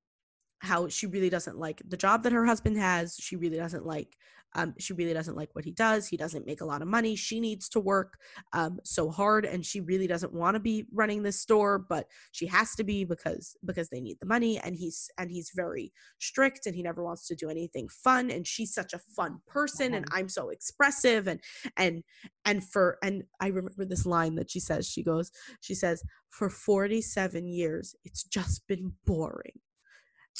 how 0.60 0.88
she 0.88 1.06
really 1.06 1.30
doesn't 1.30 1.58
like 1.58 1.82
the 1.88 1.96
job 1.96 2.22
that 2.22 2.32
her 2.32 2.44
husband 2.44 2.76
has 2.76 3.16
she 3.20 3.36
really 3.36 3.56
doesn't 3.56 3.86
like 3.86 4.16
um 4.54 4.74
she 4.78 4.92
really 4.92 5.12
doesn't 5.12 5.36
like 5.36 5.50
what 5.54 5.64
he 5.64 5.70
does 5.70 6.08
he 6.08 6.16
doesn't 6.16 6.46
make 6.46 6.60
a 6.60 6.64
lot 6.64 6.82
of 6.82 6.88
money 6.88 7.14
she 7.14 7.40
needs 7.40 7.68
to 7.68 7.80
work 7.80 8.18
um 8.52 8.78
so 8.84 9.10
hard 9.10 9.44
and 9.44 9.64
she 9.64 9.80
really 9.80 10.06
doesn't 10.06 10.32
want 10.32 10.54
to 10.54 10.60
be 10.60 10.86
running 10.92 11.22
this 11.22 11.40
store 11.40 11.78
but 11.78 12.06
she 12.32 12.46
has 12.46 12.74
to 12.74 12.84
be 12.84 13.04
because 13.04 13.56
because 13.64 13.88
they 13.88 14.00
need 14.00 14.16
the 14.20 14.26
money 14.26 14.58
and 14.58 14.76
he's 14.76 15.10
and 15.18 15.30
he's 15.30 15.50
very 15.54 15.92
strict 16.18 16.66
and 16.66 16.74
he 16.74 16.82
never 16.82 17.04
wants 17.04 17.26
to 17.26 17.34
do 17.34 17.50
anything 17.50 17.88
fun 17.88 18.30
and 18.30 18.46
she's 18.46 18.72
such 18.72 18.92
a 18.92 18.98
fun 18.98 19.38
person 19.46 19.94
and 19.94 20.06
i'm 20.12 20.28
so 20.28 20.48
expressive 20.48 21.26
and 21.28 21.40
and 21.76 22.02
and 22.44 22.64
for 22.64 22.98
and 23.02 23.24
i 23.40 23.48
remember 23.48 23.84
this 23.84 24.06
line 24.06 24.34
that 24.34 24.50
she 24.50 24.60
says 24.60 24.88
she 24.88 25.02
goes 25.02 25.30
she 25.60 25.74
says 25.74 26.02
for 26.30 26.48
47 26.48 27.46
years 27.46 27.94
it's 28.04 28.24
just 28.24 28.66
been 28.66 28.92
boring 29.04 29.60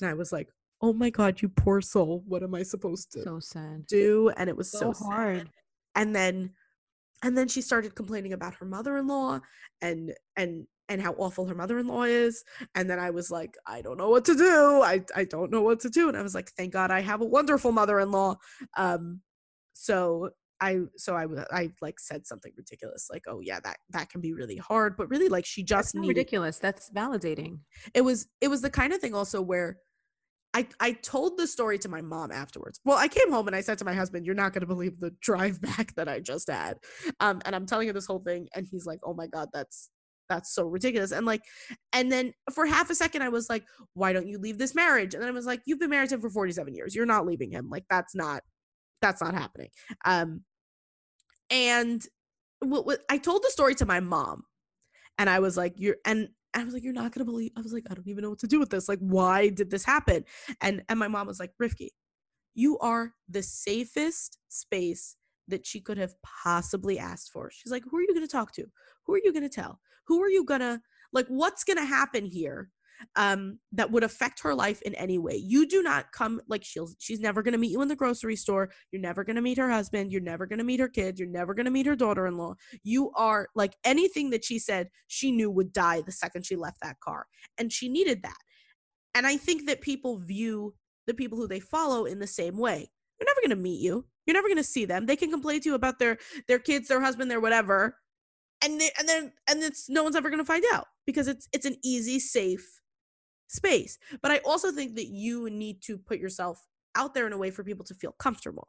and 0.01 0.11
i 0.11 0.15
was 0.15 0.33
like 0.33 0.49
oh 0.81 0.93
my 0.93 1.11
god 1.11 1.41
you 1.43 1.49
poor 1.49 1.81
soul 1.81 2.23
what 2.27 2.43
am 2.43 2.55
i 2.55 2.63
supposed 2.63 3.11
to 3.13 3.23
so 3.23 3.39
sad. 3.41 3.85
do 3.87 4.31
and 4.37 4.49
it 4.49 4.57
was 4.57 4.71
so, 4.71 4.93
So 4.93 4.93
sad. 4.93 5.07
hard. 5.07 5.51
and 5.95 6.15
then 6.15 6.51
and 7.25 7.37
then 7.37 7.49
she 7.49 7.61
started 7.63 7.95
complaining 7.97 8.33
about 8.33 8.55
her 8.57 8.67
mother-in-law 8.67 9.41
and 9.83 10.13
and 10.37 10.67
and 10.89 11.03
how 11.03 11.13
awful 11.15 11.47
her 11.47 11.55
mother-in-law 11.55 12.05
is 12.05 12.43
and 12.75 12.89
then 12.89 12.99
i 12.99 13.11
was 13.11 13.31
like 13.31 13.57
i 13.67 13.83
don't 13.83 13.99
know 13.99 14.09
what 14.09 14.25
to 14.25 14.35
do 14.35 14.81
i 14.83 15.03
i 15.17 15.25
don't 15.25 15.51
know 15.51 15.63
what 15.63 15.81
to 15.81 15.91
do 15.91 16.09
and 16.09 16.17
i 16.17 16.23
was 16.23 16.35
like 16.35 16.51
thank 16.57 16.73
god 16.73 16.91
i 16.91 17.01
have 17.01 17.21
a 17.21 17.27
wonderful 17.27 17.73
mother-in-law 17.73 18.35
um 18.77 19.21
so 19.75 20.31
i 20.61 20.81
so 20.97 21.15
i 21.15 21.27
i 21.53 21.71
like 21.83 22.01
said 22.01 22.27
something 22.27 22.53
ridiculous 22.57 23.09
like 23.13 23.23
oh 23.29 23.41
yeah 23.41 23.61
that 23.61 23.77
that 23.91 24.09
can 24.11 24.21
be 24.21 24.33
really 24.33 24.57
hard 24.57 24.97
but 24.97 25.09
really 25.11 25.29
like 25.29 25.45
she 25.45 25.63
just 25.63 25.95
needed 25.95 26.09
ridiculous. 26.09 26.59
That's 26.59 26.91
validating. 26.91 27.59
it 27.95 28.01
was 28.01 28.27
it 28.41 28.49
was 28.49 28.61
the 28.63 28.71
kind 28.71 28.93
of 28.93 29.01
thing 29.01 29.15
also 29.15 29.41
where 29.41 29.79
I, 30.55 30.67
I 30.81 30.93
told 30.93 31.37
the 31.37 31.47
story 31.47 31.79
to 31.79 31.89
my 31.89 32.01
mom 32.01 32.33
afterwards. 32.33 32.81
Well, 32.85 32.97
I 32.97 33.09
came 33.09 33.31
home 33.31 33.47
and 33.47 33.57
I 33.57 33.61
said 33.61 33.79
to 33.79 33.85
my 33.85 33.93
husband, 33.93 34.25
"You're 34.25 34.35
not 34.35 34.53
going 34.53 34.63
to 34.63 34.67
believe 34.67 34.99
the 34.99 35.11
drive 35.21 35.61
back 35.61 35.95
that 35.97 36.09
I 36.09 36.21
just 36.21 36.51
had," 36.51 36.79
um, 37.21 37.41
and 37.45 37.55
I'm 37.55 37.67
telling 37.67 37.89
him 37.89 37.95
this 37.95 38.07
whole 38.07 38.21
thing, 38.21 38.49
and 38.55 38.67
he's 38.71 38.87
like, 38.87 39.01
"Oh 39.05 39.15
my 39.15 39.27
god, 39.27 39.49
that's 39.53 39.91
that's 40.29 40.55
so 40.55 40.67
ridiculous." 40.67 41.13
And 41.13 41.27
like, 41.27 41.43
and 41.93 42.11
then 42.11 42.33
for 42.55 42.67
half 42.67 42.91
a 42.91 42.95
second, 42.95 43.23
I 43.23 43.29
was 43.29 43.49
like, 43.51 43.65
"Why 43.95 44.13
don't 44.13 44.27
you 44.29 44.39
leave 44.39 44.59
this 44.59 44.75
marriage?" 44.75 45.15
And 45.15 45.23
then 45.23 45.29
I 45.29 45.33
was 45.33 45.47
like, 45.47 45.61
"You've 45.67 45.81
been 45.81 45.91
married 45.91 46.09
to 46.11 46.15
him 46.17 46.21
for 46.23 46.31
47 46.31 46.75
years. 46.75 46.95
You're 46.95 47.07
not 47.07 47.27
leaving 47.27 47.51
him. 47.51 47.69
Like, 47.71 47.85
that's 47.91 48.15
not 48.15 48.43
that's 49.03 49.21
not 49.21 49.35
happening." 49.35 49.69
Um, 50.05 50.45
and 51.51 52.03
I 53.11 53.19
told 53.19 53.43
the 53.43 53.51
story 53.51 53.75
to 53.77 53.87
my 53.87 54.01
mom, 54.01 54.45
and 55.19 55.29
I 55.29 55.41
was 55.41 55.57
like, 55.57 55.75
"You're," 55.77 55.97
and 56.07 56.29
I 56.61 56.65
was 56.65 56.75
like, 56.75 56.85
"You're 56.85 56.93
not 56.93 57.13
gonna 57.13 57.25
believe." 57.25 57.53
I 57.57 57.61
was 57.61 57.73
like, 57.73 57.87
"I 57.91 57.95
don't 57.95 58.09
even 58.09 58.23
know 58.23 58.31
what 58.31 58.41
to 58.41 58.47
do 58.47 58.59
with 58.59 58.71
this. 58.71 58.89
Like, 58.89 59.01
why 59.01 59.49
did 59.51 59.71
this 59.71 59.85
happen?" 59.85 60.25
And 60.61 60.83
and 60.89 60.99
my 60.99 61.09
mom 61.09 61.27
was 61.27 61.41
like, 61.41 61.53
"Rifki, 61.63 61.91
you 62.55 62.79
are 62.79 63.15
the 63.29 63.43
safest 63.43 64.39
space 64.49 65.17
that 65.49 65.67
she 65.67 65.81
could 65.81 65.99
have 65.99 66.15
possibly 66.23 66.99
asked 66.99 67.31
for." 67.33 67.51
She's 67.51 67.73
like, 67.73 67.85
"Who 67.91 67.97
are 67.99 68.03
you 68.03 68.15
gonna 68.15 68.27
talk 68.29 68.53
to? 68.55 68.67
Who 69.07 69.15
are 69.15 69.21
you 69.23 69.33
gonna 69.33 69.49
tell? 69.49 69.81
Who 70.07 70.23
are 70.23 70.31
you 70.31 70.45
gonna 70.45 70.83
like? 71.13 71.27
What's 71.29 71.65
gonna 71.65 71.85
happen 71.85 72.25
here?" 72.27 72.71
Um 73.17 73.59
that 73.73 73.91
would 73.91 74.05
affect 74.05 74.41
her 74.41 74.55
life 74.55 74.83
in 74.83 74.95
any 74.95 75.19
way. 75.19 75.37
You 75.37 75.67
do 75.67 75.83
not 75.83 76.13
come 76.13 76.41
like 76.49 76.65
she'll 76.65 76.89
she's 76.99 77.21
never 77.21 77.43
going 77.43 77.53
to 77.53 77.59
meet 77.59 77.71
you 77.71 77.83
in 77.83 77.89
the 77.89 77.97
grocery 77.97 78.37
store. 78.37 78.71
You're 78.91 79.03
never 79.03 79.25
going 79.25 79.37
to 79.37 79.43
meet 79.43 79.59
her 79.59 79.71
husband. 79.71 80.13
You're 80.13 80.21
never 80.21 80.47
going 80.47 80.59
to 80.59 80.65
meet 80.65 80.81
her 80.81 80.89
kids. 80.89 81.19
You're 81.19 81.29
never 81.29 81.55
going 81.55 81.67
to 81.67 81.71
meet 81.71 81.87
her 81.87 81.97
daughter-in-law. 81.97 82.55
You 82.83 83.11
are 83.17 83.49
like 83.55 83.77
anything 83.85 84.31
that 84.31 84.45
she 84.45 84.59
said 84.59 84.89
she 85.07 85.31
knew 85.31 85.51
would 85.51 85.73
die 85.73 86.03
the 86.05 86.13
second 86.13 86.47
she 86.47 86.57
left 86.57 86.79
that 86.83 87.01
car 87.01 87.27
and 87.59 87.73
she 87.73 87.89
needed 87.89 88.23
that. 88.23 88.37
And 89.15 89.27
i 89.27 89.37
think 89.37 89.67
that 89.67 89.81
people 89.81 90.19
view 90.19 90.75
the 91.07 91.15
people 91.15 91.39
who 91.39 91.49
they 91.49 91.61
follow 91.61 92.05
in 92.05 92.19
the 92.19 92.27
same 92.27 92.59
way. 92.59 92.91
They're 93.19 93.27
never 93.27 93.41
going 93.41 93.57
to 93.57 93.63
meet 93.63 93.81
you. 93.81 94.07
You're 94.27 94.35
never 94.35 94.49
going 94.49 94.59
to 94.59 94.63
see 94.65 94.85
them. 94.85 95.07
They 95.07 95.17
can 95.17 95.31
complain 95.31 95.61
to 95.63 95.71
you 95.71 95.75
about 95.75 95.99
their 95.99 96.19
their 96.47 96.59
kids 96.59 96.89
their 96.89 97.01
husband 97.01 97.31
their 97.31 97.41
whatever 97.41 97.97
and 98.63 98.81
they, 98.81 98.91
and 98.99 99.09
then 99.09 99.33
and 99.49 99.63
it's 99.63 99.89
no 99.89 100.03
one's 100.03 100.17
ever 100.17 100.31
going 100.31 100.43
to 100.43 100.45
find 100.45 100.65
out 100.73 100.87
because 101.07 101.29
it's 101.29 101.49
it's 101.53 101.67
an 101.67 101.77
easy 101.85 102.19
safe 102.19 102.81
space 103.49 103.99
but 104.23 104.31
i 104.31 104.39
also 104.45 104.71
think 104.71 104.95
that 104.95 105.07
you 105.09 105.49
need 105.51 105.81
to 105.83 105.99
put 105.99 106.19
yourself 106.19 106.67
out 106.95 107.15
there 107.15 107.27
in 107.27 107.33
a 107.33 107.37
way 107.39 107.51
for 107.51 107.65
people 107.65 107.85
to 107.85 107.95
feel 107.95 108.13
comfortable 108.13 108.69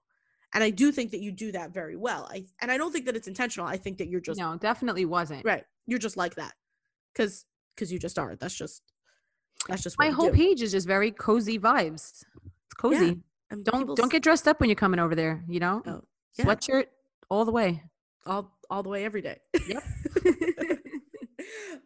and 0.54 0.64
i 0.64 0.70
do 0.70 0.92
think 0.92 1.12
that 1.12 1.20
you 1.20 1.32
do 1.32 1.52
that 1.52 1.72
very 1.74 1.96
well 1.96 2.28
i 2.32 2.44
and 2.62 2.72
i 2.72 2.78
don't 2.78 2.92
think 2.92 3.06
that 3.06 3.16
it's 3.16 3.28
intentional 3.28 3.68
i 3.68 3.78
think 3.78 3.98
that 3.98 4.08
you're 4.08 4.22
just 4.22 4.40
no, 4.40 4.58
definitely 4.58 5.06
wasn't. 5.06 5.44
right 5.46 5.66
you're 5.86 6.00
just 6.00 6.18
like 6.18 6.36
that 6.36 6.54
because 7.14 7.46
because 7.76 7.92
you 7.92 8.00
just 8.00 8.18
are 8.18 8.36
that's 8.36 8.56
just 8.56 8.82
that's 9.68 9.84
just 9.84 10.00
My 10.00 10.10
whole 10.10 10.30
do. 10.30 10.36
page 10.38 10.62
is 10.62 10.72
just 10.72 10.88
very 10.88 11.12
cozy 11.12 11.60
vibes. 11.60 12.24
It's 12.24 12.74
cozy. 12.78 13.20
And 13.52 13.66
Don't 13.66 13.94
don't 13.98 14.10
get 14.10 14.24
dressed 14.24 14.48
up 14.48 14.62
when 14.62 14.70
you're 14.70 14.76
coming 14.78 15.02
over 15.02 15.16
there. 15.16 15.44
You 15.50 15.60
know, 15.60 15.82
Oh, 15.86 16.02
yeah. 16.38 16.46
sweatshirt 16.46 16.86
all 17.30 17.44
the 17.44 17.52
way. 17.52 17.84
all 18.26 18.58
all 18.70 18.84
the 18.84 18.90
way 18.90 19.04
every 19.04 19.22
day 19.22 19.38
Yep. 19.68 19.84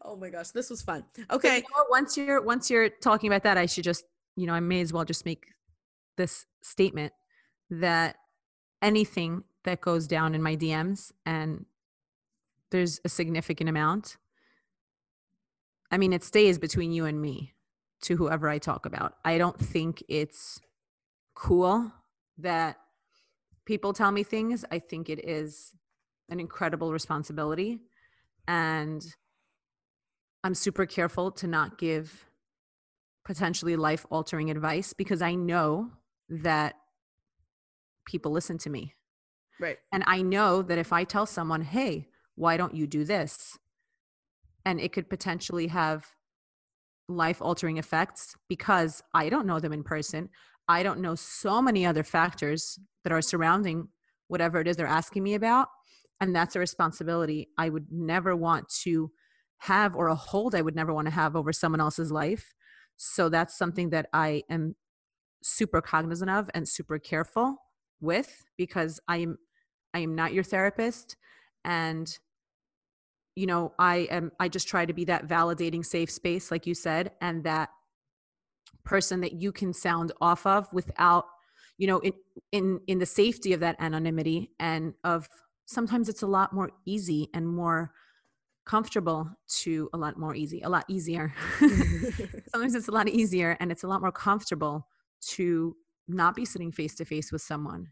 oh 0.03 0.15
my 0.15 0.29
gosh 0.29 0.49
this 0.49 0.69
was 0.69 0.81
fun 0.81 1.03
But 1.15 1.21
you 1.21 1.35
okay 1.35 1.59
know 1.59 1.85
once 1.89 2.17
you're 2.17 2.41
once 2.41 2.69
you're 2.69 2.89
talking 2.89 3.29
about 3.29 3.43
that, 3.43 3.57
I 3.57 3.65
should 3.65 3.83
just 3.83 4.05
you 4.35 4.47
know 4.47 4.53
I 4.53 4.59
may 4.59 4.81
as 4.81 4.93
well 4.93 5.05
just 5.05 5.25
make 5.25 5.45
this 6.17 6.45
statement 6.61 7.13
that 7.69 8.17
anything 8.81 9.43
that 9.63 9.81
goes 9.81 10.07
down 10.07 10.35
in 10.35 10.41
my 10.41 10.55
DMs 10.55 11.11
and 11.25 11.65
there's 12.69 12.99
a 13.05 13.09
significant 13.09 13.69
amount. 13.69 14.17
I 15.91 15.97
mean, 15.97 16.11
it 16.11 16.23
stays 16.23 16.57
between 16.57 16.91
you 16.91 17.05
and 17.05 17.21
me 17.21 17.53
to 18.01 18.17
whoever 18.17 18.49
I 18.49 18.57
talk 18.57 18.85
about. 18.85 19.13
I 19.23 19.37
don't 19.37 19.57
think 19.57 20.03
it's 20.09 20.59
cool 21.35 21.91
that 22.39 22.77
people 23.65 23.93
tell 23.93 24.11
me 24.11 24.23
things. 24.23 24.65
I 24.71 24.79
think 24.79 25.09
it 25.09 25.23
is 25.23 25.71
an 26.29 26.39
incredible 26.39 26.91
responsibility. 26.91 27.79
And 28.47 29.05
I'm 30.43 30.55
super 30.55 30.85
careful 30.85 31.31
to 31.31 31.47
not 31.47 31.77
give 31.77 32.25
potentially 33.23 33.75
life 33.75 34.05
altering 34.09 34.49
advice 34.51 34.93
because 34.93 35.21
I 35.21 35.35
know 35.35 35.91
that 36.29 36.75
people 38.05 38.31
listen 38.31 38.57
to 38.59 38.69
me. 38.69 38.93
Right. 39.59 39.77
And 39.93 40.03
I 40.07 40.21
know 40.21 40.61
that 40.61 40.77
if 40.77 40.91
I 40.91 41.05
tell 41.05 41.25
someone, 41.25 41.61
hey, 41.61 42.07
why 42.35 42.57
don't 42.57 42.75
you 42.75 42.87
do 42.87 43.05
this? 43.05 43.57
And 44.65 44.79
it 44.79 44.91
could 44.91 45.09
potentially 45.09 45.67
have 45.67 46.05
life 47.07 47.41
altering 47.41 47.77
effects 47.77 48.35
because 48.49 49.01
I 49.13 49.29
don't 49.29 49.45
know 49.45 49.59
them 49.59 49.73
in 49.73 49.83
person. 49.83 50.29
I 50.67 50.83
don't 50.83 51.01
know 51.01 51.15
so 51.15 51.61
many 51.61 51.85
other 51.85 52.03
factors 52.03 52.79
that 53.03 53.13
are 53.13 53.21
surrounding 53.21 53.89
whatever 54.27 54.59
it 54.59 54.67
is 54.67 54.77
they're 54.77 54.87
asking 54.87 55.23
me 55.23 55.35
about. 55.35 55.67
And 56.19 56.35
that's 56.35 56.55
a 56.55 56.59
responsibility 56.59 57.49
I 57.57 57.69
would 57.69 57.87
never 57.91 58.35
want 58.35 58.69
to 58.83 59.11
have 59.63 59.95
or 59.95 60.07
a 60.07 60.15
hold 60.15 60.55
I 60.55 60.61
would 60.61 60.75
never 60.75 60.93
want 60.93 61.07
to 61.07 61.13
have 61.13 61.37
over 61.37 61.53
someone 61.53 61.79
else's 61.79 62.11
life. 62.11 62.53
So 62.97 63.29
that's 63.29 63.57
something 63.57 63.91
that 63.91 64.07
I 64.11 64.43
am 64.49 64.75
super 65.41 65.81
cognizant 65.81 66.29
of 66.29 66.49
and 66.53 66.67
super 66.67 66.99
careful 66.99 67.55
with 68.01 68.43
because 68.57 68.99
I 69.07 69.17
am 69.17 69.37
I 69.93 69.99
am 69.99 70.15
not 70.15 70.33
your 70.33 70.43
therapist 70.43 71.15
and 71.63 72.17
you 73.35 73.45
know 73.45 73.73
I 73.79 74.07
am 74.11 74.31
I 74.37 74.49
just 74.49 74.67
try 74.67 74.85
to 74.85 74.93
be 74.93 75.05
that 75.05 75.27
validating 75.27 75.85
safe 75.85 76.11
space 76.11 76.51
like 76.51 76.67
you 76.67 76.75
said 76.75 77.11
and 77.21 77.43
that 77.45 77.69
person 78.83 79.21
that 79.21 79.33
you 79.33 79.53
can 79.53 79.71
sound 79.71 80.11
off 80.19 80.45
of 80.45 80.71
without 80.73 81.25
you 81.77 81.87
know 81.87 81.99
in 81.99 82.13
in 82.51 82.79
in 82.87 82.99
the 82.99 83.05
safety 83.05 83.53
of 83.53 83.61
that 83.61 83.77
anonymity 83.79 84.51
and 84.59 84.93
of 85.05 85.29
sometimes 85.65 86.09
it's 86.09 86.21
a 86.21 86.27
lot 86.27 86.51
more 86.51 86.69
easy 86.85 87.29
and 87.33 87.47
more 87.47 87.93
comfortable 88.65 89.29
to 89.47 89.89
a 89.93 89.97
lot 89.97 90.17
more 90.17 90.35
easy 90.35 90.61
a 90.61 90.69
lot 90.69 90.85
easier. 90.87 91.33
Mm-hmm. 91.59 92.37
Sometimes 92.51 92.75
it's 92.75 92.87
a 92.87 92.91
lot 92.91 93.09
easier 93.09 93.57
and 93.59 93.71
it's 93.71 93.83
a 93.83 93.87
lot 93.87 94.01
more 94.01 94.11
comfortable 94.11 94.87
to 95.21 95.75
not 96.07 96.35
be 96.35 96.45
sitting 96.45 96.71
face 96.71 96.95
to 96.95 97.05
face 97.05 97.31
with 97.31 97.41
someone 97.41 97.87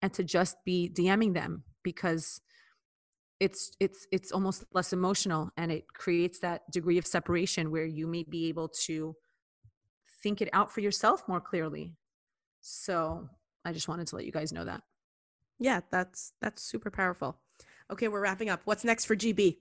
and 0.00 0.12
to 0.14 0.24
just 0.24 0.56
be 0.64 0.90
DMing 0.92 1.34
them 1.34 1.64
because 1.82 2.40
it's 3.40 3.72
it's 3.80 4.06
it's 4.12 4.30
almost 4.30 4.64
less 4.72 4.92
emotional 4.92 5.50
and 5.56 5.72
it 5.72 5.92
creates 5.92 6.38
that 6.40 6.62
degree 6.70 6.98
of 6.98 7.06
separation 7.06 7.70
where 7.70 7.84
you 7.84 8.06
may 8.06 8.22
be 8.22 8.48
able 8.48 8.68
to 8.68 9.16
think 10.22 10.40
it 10.40 10.48
out 10.52 10.70
for 10.70 10.80
yourself 10.80 11.26
more 11.26 11.40
clearly. 11.40 11.96
So 12.60 13.28
i 13.64 13.72
just 13.72 13.88
wanted 13.88 14.06
to 14.08 14.16
let 14.16 14.24
you 14.24 14.32
guys 14.32 14.52
know 14.52 14.64
that. 14.64 14.82
Yeah 15.58 15.80
that's 15.90 16.32
that's 16.40 16.62
super 16.62 16.90
powerful. 16.90 17.38
Okay 17.90 18.06
we're 18.06 18.22
wrapping 18.22 18.50
up. 18.50 18.60
What's 18.64 18.84
next 18.84 19.06
for 19.06 19.16
gb 19.16 19.56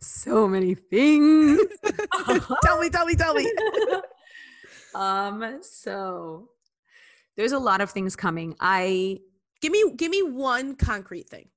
so 0.00 0.48
many 0.48 0.74
things. 0.74 1.60
Tell 2.62 2.80
me 2.80 2.90
tell 2.90 3.06
me 3.06 3.14
tell 3.14 3.34
me. 3.34 3.52
Um 4.94 5.58
so 5.60 6.48
there's 7.36 7.52
a 7.52 7.58
lot 7.58 7.82
of 7.82 7.90
things 7.90 8.16
coming. 8.16 8.56
I 8.60 9.18
give 9.60 9.70
me 9.70 9.92
give 9.94 10.10
me 10.10 10.22
one 10.22 10.74
concrete 10.74 11.28
thing. 11.28 11.50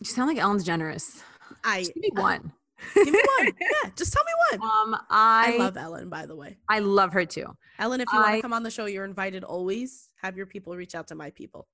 You 0.00 0.06
sound 0.06 0.28
like 0.28 0.38
ellen 0.38 0.58
degeneres. 0.58 1.22
I 1.62 1.80
just 1.80 1.94
give 1.94 2.02
me 2.02 2.10
one. 2.14 2.52
give 2.94 3.12
me 3.12 3.22
one. 3.38 3.52
Yeah 3.60 3.90
just 3.94 4.12
tell 4.12 4.24
me 4.24 4.58
one. 4.58 4.68
Um 4.68 5.00
i, 5.08 5.54
I 5.54 5.56
love 5.56 5.76
ellen 5.76 6.08
by 6.08 6.26
the 6.26 6.34
way. 6.34 6.58
I 6.68 6.80
love 6.80 7.12
her 7.12 7.24
too. 7.24 7.46
Ellen 7.78 8.00
if 8.00 8.08
you 8.12 8.18
want 8.18 8.34
to 8.34 8.42
come 8.42 8.52
on 8.52 8.64
the 8.64 8.70
show 8.70 8.86
you're 8.86 9.04
invited 9.04 9.44
always. 9.44 10.08
Have 10.16 10.36
your 10.36 10.46
people 10.46 10.74
reach 10.74 10.96
out 10.96 11.06
to 11.08 11.14
my 11.14 11.30
people. 11.30 11.68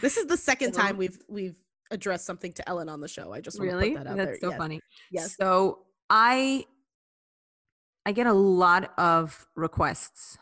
This 0.00 0.16
is 0.16 0.26
the 0.26 0.36
second 0.36 0.72
time 0.72 0.96
we've 0.96 1.18
we've 1.28 1.56
addressed 1.90 2.24
something 2.24 2.52
to 2.52 2.66
ellen 2.68 2.88
on 2.88 3.00
the 3.00 3.08
show 3.08 3.32
i 3.32 3.40
just 3.40 3.58
want 3.58 3.70
really 3.70 3.90
to 3.90 3.96
put 3.96 4.04
that 4.04 4.10
out 4.10 4.16
that's 4.16 4.30
there 4.30 4.38
so 4.40 4.48
yes. 4.50 4.58
funny 4.58 4.80
yes 5.10 5.36
so 5.38 5.78
i 6.08 6.64
i 8.06 8.12
get 8.12 8.26
a 8.26 8.32
lot 8.32 8.92
of 8.98 9.46
requests 9.56 10.38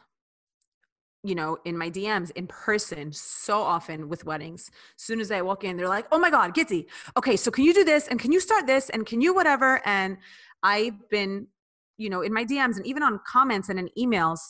you 1.22 1.34
know, 1.34 1.58
in 1.64 1.76
my 1.76 1.90
DMs 1.90 2.30
in 2.32 2.46
person 2.46 3.12
so 3.12 3.60
often 3.60 4.08
with 4.08 4.24
weddings. 4.24 4.70
As 4.96 5.02
soon 5.02 5.20
as 5.20 5.30
I 5.30 5.42
walk 5.42 5.64
in, 5.64 5.76
they're 5.76 5.88
like, 5.88 6.06
oh 6.12 6.18
my 6.18 6.30
God, 6.30 6.54
Gitzy, 6.54 6.86
okay, 7.16 7.36
so 7.36 7.50
can 7.50 7.64
you 7.64 7.74
do 7.74 7.84
this? 7.84 8.08
And 8.08 8.18
can 8.18 8.32
you 8.32 8.40
start 8.40 8.66
this? 8.66 8.88
And 8.88 9.04
can 9.04 9.20
you 9.20 9.34
whatever? 9.34 9.82
And 9.84 10.16
I've 10.62 11.08
been, 11.10 11.46
you 11.98 12.08
know, 12.08 12.22
in 12.22 12.32
my 12.32 12.44
DMs 12.44 12.76
and 12.76 12.86
even 12.86 13.02
on 13.02 13.20
comments 13.26 13.68
and 13.68 13.78
in 13.78 13.90
emails, 13.98 14.40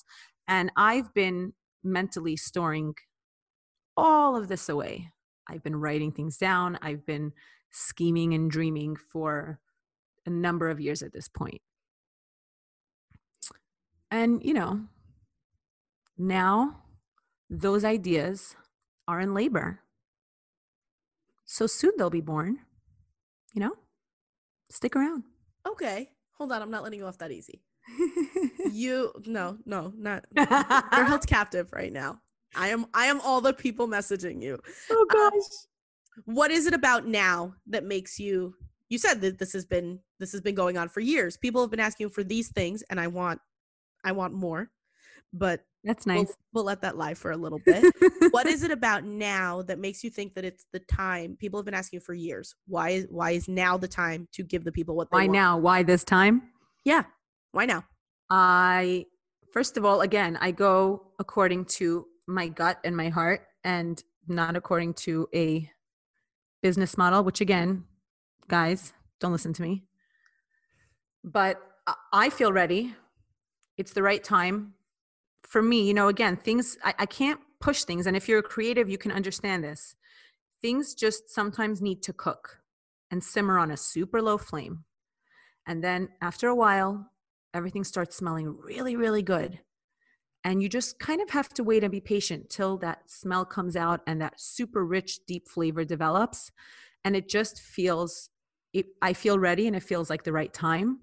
and 0.47 0.70
I've 0.76 1.12
been 1.12 1.53
mentally 1.82 2.36
storing 2.36 2.95
all 3.97 4.36
of 4.36 4.49
this 4.49 4.68
away. 4.68 5.11
I've 5.51 5.62
been 5.62 5.76
writing 5.76 6.12
things 6.12 6.36
down. 6.36 6.78
I've 6.82 7.05
been 7.05 7.32
scheming 7.70 8.34
and 8.34 8.51
dreaming 8.51 8.96
for 8.96 9.59
a 10.26 10.30
number 10.30 10.68
of 10.70 10.80
years 10.80 11.03
at 11.03 11.12
this 11.12 11.28
point. 11.28 11.61
And, 14.11 14.42
you 14.44 14.55
know, 14.55 14.80
now 16.18 16.82
those 17.48 17.84
ideas 17.84 18.57
are 19.09 19.20
in 19.20 19.34
labor. 19.34 19.80
So 21.44 21.66
soon 21.66 21.92
they'll 21.98 22.11
be 22.11 22.20
born. 22.20 22.59
You 23.55 23.61
know? 23.61 23.74
Stick 24.70 24.94
around. 24.96 25.24
okay 25.66 26.11
hold 26.32 26.53
on 26.53 26.62
i'm 26.62 26.70
not 26.70 26.82
letting 26.82 26.98
you 26.98 27.07
off 27.07 27.18
that 27.18 27.30
easy 27.32 27.61
you 28.72 29.12
no 29.26 29.59
no 29.66 29.92
not 29.96 30.24
you're 30.36 31.05
held 31.05 31.26
captive 31.26 31.68
right 31.72 31.92
now 31.92 32.20
i 32.55 32.68
am 32.68 32.86
i 32.94 33.07
am 33.07 33.20
all 33.20 33.40
the 33.40 33.53
people 33.53 33.86
messaging 33.88 34.42
you 34.42 34.59
oh 34.90 35.07
Um, 35.11 35.30
gosh. 35.30 35.42
what 36.24 36.51
is 36.51 36.66
it 36.66 36.74
about 36.74 37.07
now 37.07 37.55
that 37.66 37.84
makes 37.84 38.18
you 38.18 38.55
you 38.88 38.98
said 38.98 39.20
that 39.20 39.38
this 39.38 39.53
has 39.53 39.64
been 39.64 40.01
this 40.18 40.32
has 40.32 40.40
been 40.40 40.55
going 40.55 40.76
on 40.76 40.88
for 40.88 41.01
years 41.01 41.36
people 41.36 41.61
have 41.61 41.70
been 41.70 41.80
asking 41.80 42.11
for 42.11 42.22
these 42.24 42.48
things 42.48 42.82
and 42.90 43.01
i 43.01 43.07
want 43.07 43.40
i 44.05 44.12
want 44.12 44.34
more 44.34 44.70
but 45.32 45.61
That's 45.84 46.07
we'll, 46.07 46.16
nice. 46.16 46.36
we'll 46.53 46.64
let 46.64 46.82
that 46.82 46.96
lie 46.96 47.14
for 47.14 47.30
a 47.30 47.36
little 47.36 47.61
bit 47.64 47.84
what 48.32 48.46
is 48.55 48.64
it 48.64 48.72
about 48.72 49.05
now 49.05 49.62
that 49.62 49.78
makes 49.78 50.03
you 50.03 50.11
think 50.11 50.34
that 50.34 50.44
it's 50.44 50.66
the 50.72 50.80
time 50.80 51.36
people 51.38 51.59
have 51.61 51.64
been 51.64 51.74
asking 51.74 52.01
for 52.01 52.14
years 52.14 52.55
why 52.66 52.90
is 52.90 53.07
why 53.11 53.30
is 53.30 53.46
now 53.48 53.76
the 53.78 53.86
time 53.88 54.26
to 54.32 54.42
give 54.42 54.64
the 54.64 54.72
people 54.72 54.96
what 54.96 55.09
they 55.11 55.16
Why 55.18 55.22
want 55.26 55.32
now? 55.32 55.57
Why 55.59 55.82
this 55.84 56.03
time? 56.05 56.42
yeah 56.84 57.05
why 57.53 57.64
now 57.66 57.84
I, 58.32 59.07
first 59.53 59.76
of 59.76 59.84
all, 59.84 60.03
again, 60.03 60.38
I 60.40 60.53
go 60.53 61.03
according 61.18 61.64
to 61.64 62.07
my 62.31 62.49
gut 62.49 62.78
and 62.85 62.97
my 62.97 63.09
heart 63.09 63.47
and 63.64 64.03
not 64.28 64.57
according 64.57 64.95
to 64.95 65.28
a 65.35 65.70
business 66.62 66.97
model, 66.97 67.24
which 67.24 67.41
again, 67.41 67.85
guys, 68.49 68.93
don't 69.18 69.33
listen 69.33 69.53
to 69.55 69.62
me. 69.62 69.85
But 71.24 71.61
I- 72.12 72.31
feel 72.31 72.53
ready. 72.53 72.95
It's 73.76 73.93
the 73.93 74.03
right 74.03 74.22
time 74.22 74.74
for 75.43 75.62
me. 75.62 75.87
You 75.87 75.95
know, 75.95 76.09
again, 76.09 76.37
things, 76.37 76.78
I, 76.85 76.95
I 77.01 77.07
can't 77.07 77.41
push 77.61 77.85
things. 77.85 78.07
And 78.07 78.16
if 78.16 78.28
you're 78.28 78.39
a 78.39 78.43
creative, 78.43 78.89
you 78.89 78.99
can 78.99 79.12
understand 79.12 79.64
this. 79.64 79.97
Things 80.62 80.95
just 80.95 81.31
sometimes 81.31 81.83
need 81.83 82.03
to 82.05 82.12
cook 82.12 82.61
and 83.11 83.22
simmer 83.24 83.59
on 83.59 83.70
a 83.70 83.76
super 83.76 84.22
low 84.22 84.39
flame. 84.39 84.85
And 85.66 85.83
then 85.83 86.11
after 86.20 86.49
a 86.49 86.55
while, 86.55 87.11
everything 87.53 87.85
starts 87.85 88.16
smelling 88.16 88.57
really, 88.57 88.97
really 88.97 89.22
good. 89.22 89.61
And 90.45 90.62
you 90.62 90.68
just 90.68 90.99
kind 90.99 91.20
of 91.20 91.30
have 91.30 91.51
to 91.51 91.64
wait 91.64 91.84
and 91.84 91.93
be 91.93 92.01
patient 92.01 92.49
till 92.49 92.78
that 92.78 93.11
smell 93.11 93.45
comes 93.45 93.76
out 93.76 94.01
and 94.07 94.20
that 94.20 94.41
super 94.41 94.84
rich, 94.84 95.20
deep 95.26 95.47
flavor 95.49 95.84
develops. 95.84 96.51
And 97.05 97.14
it 97.14 97.28
just 97.28 97.61
feels, 97.61 98.30
it, 98.72 98.86
I 99.03 99.12
feel 99.12 99.38
ready 99.38 99.66
and 99.66 99.76
it 99.76 99.82
feels 99.82 100.09
like 100.09 100.24
the 100.24 100.32
right 100.32 100.53
time. 100.53 101.01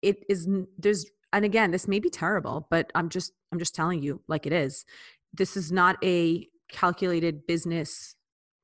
It 0.00 0.24
is, 0.28 0.48
there's, 0.78 1.06
and 1.32 1.44
again, 1.44 1.72
this 1.72 1.88
may 1.88 1.98
be 1.98 2.10
terrible, 2.10 2.66
but 2.70 2.90
I'm 2.94 3.08
just, 3.08 3.32
I'm 3.52 3.58
just 3.58 3.74
telling 3.74 4.02
you 4.02 4.22
like 4.28 4.46
it 4.46 4.52
is. 4.52 4.84
This 5.32 5.56
is 5.56 5.70
not 5.70 5.96
a 6.02 6.46
calculated 6.70 7.46
business 7.46 8.14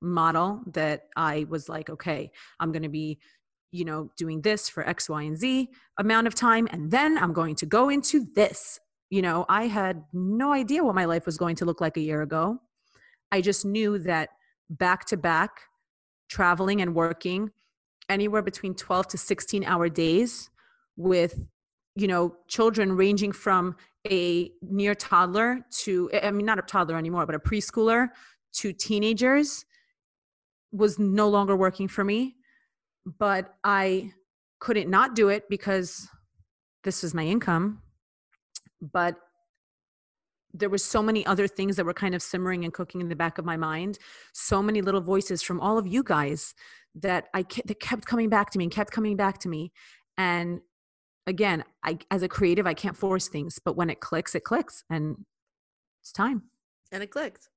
model 0.01 0.63
that 0.73 1.09
I 1.17 1.47
was 1.49 1.69
like, 1.69 1.91
okay, 1.91 2.31
I'm 2.59 2.73
going 2.73 2.85
to 2.85 2.89
be 2.89 3.19
you 3.73 3.85
know, 3.85 4.11
doing 4.17 4.43
this 4.43 4.69
for 4.69 4.87
X, 4.87 5.09
Y, 5.09 5.23
and 5.23 5.39
Z 5.39 5.69
amount 5.99 6.27
of 6.27 6.35
time. 6.35 6.69
And 6.71 6.91
then 6.91 7.17
I'm 7.17 7.33
going 7.33 7.55
to 7.57 7.67
go 7.67 7.89
into 7.89 8.27
this. 8.35 8.81
You 9.11 9.23
know, 9.23 9.45
I 9.49 9.67
had 9.67 10.05
no 10.13 10.53
idea 10.53 10.85
what 10.85 10.95
my 10.95 11.05
life 11.05 11.27
was 11.27 11.37
going 11.37 11.57
to 11.57 11.65
look 11.65 11.81
like 11.81 11.97
a 11.97 12.01
year 12.01 12.23
ago. 12.23 12.61
I 13.33 13.41
just 13.41 13.65
knew 13.65 13.99
that 13.99 14.31
back 14.71 15.05
to 15.07 15.17
back, 15.17 15.63
traveling 16.29 16.81
and 16.81 16.95
working 16.95 17.51
anywhere 18.09 18.43
between 18.43 18.75
12 18.75 19.09
to 19.09 19.19
16 19.19 19.65
hour 19.65 19.89
days 19.89 20.51
with, 20.97 21.41
you 21.97 22.07
know, 22.07 22.37
children 22.49 22.97
ranging 22.97 23.33
from 23.33 23.77
a 24.11 24.51
near 24.63 24.95
toddler 24.95 25.61
to, 25.71 26.11
I 26.23 26.31
mean, 26.31 26.47
not 26.47 26.59
a 26.59 26.63
toddler 26.63 26.97
anymore, 26.97 27.27
but 27.27 27.35
a 27.35 27.41
preschooler 27.41 28.09
to 28.55 28.73
teenagers 28.73 29.65
was 30.73 30.99
no 30.99 31.29
longer 31.29 31.57
working 31.57 31.89
for 31.89 32.05
me, 32.05 32.37
but 33.19 33.55
I 33.65 34.13
couldn't 34.61 34.89
not 34.89 35.15
do 35.15 35.29
it 35.29 35.49
because 35.49 36.09
this 36.85 37.03
was 37.03 37.13
my 37.15 37.25
income. 37.25 37.83
But 38.81 39.17
there 40.53 40.69
was 40.69 40.85
so 40.85 41.03
many 41.03 41.25
other 41.27 41.47
things 41.47 41.77
that 41.77 41.85
were 41.85 41.95
kind 41.95 42.15
of 42.15 42.23
simmering 42.23 42.65
and 42.65 42.73
cooking 42.73 43.01
in 43.01 43.09
the 43.09 43.17
back 43.17 43.39
of 43.39 43.45
my 43.45 43.57
mind 43.57 43.99
so 44.33 44.63
many 44.63 44.83
little 44.83 45.01
voices 45.01 45.43
from 45.43 45.61
all 45.61 45.79
of 45.79 45.87
you 45.87 46.03
guys 46.03 46.55
that 46.95 47.29
i 47.35 47.45
that 47.67 47.81
kept 47.81 48.05
coming 48.05 48.29
back 48.29 48.51
to 48.51 48.59
me 48.59 48.65
and 48.65 48.73
kept 48.73 48.91
coming 48.91 49.17
back 49.17 49.39
to 49.39 49.49
me. 49.49 49.73
And 50.19 50.61
again 51.27 51.65
i 51.85 51.99
as 52.11 52.23
a 52.23 52.29
creative 52.29 52.67
i 52.67 52.75
can't 52.75 52.97
force 52.97 53.29
things 53.29 53.59
but 53.65 53.77
when 53.77 53.91
it 53.91 54.01
clicks 54.01 54.35
it 54.35 54.43
clicks 54.43 54.85
and 54.91 55.17
it's 56.03 56.13
time. 56.13 56.43
And 56.93 57.03
it 57.03 57.11
clicked. 57.11 57.49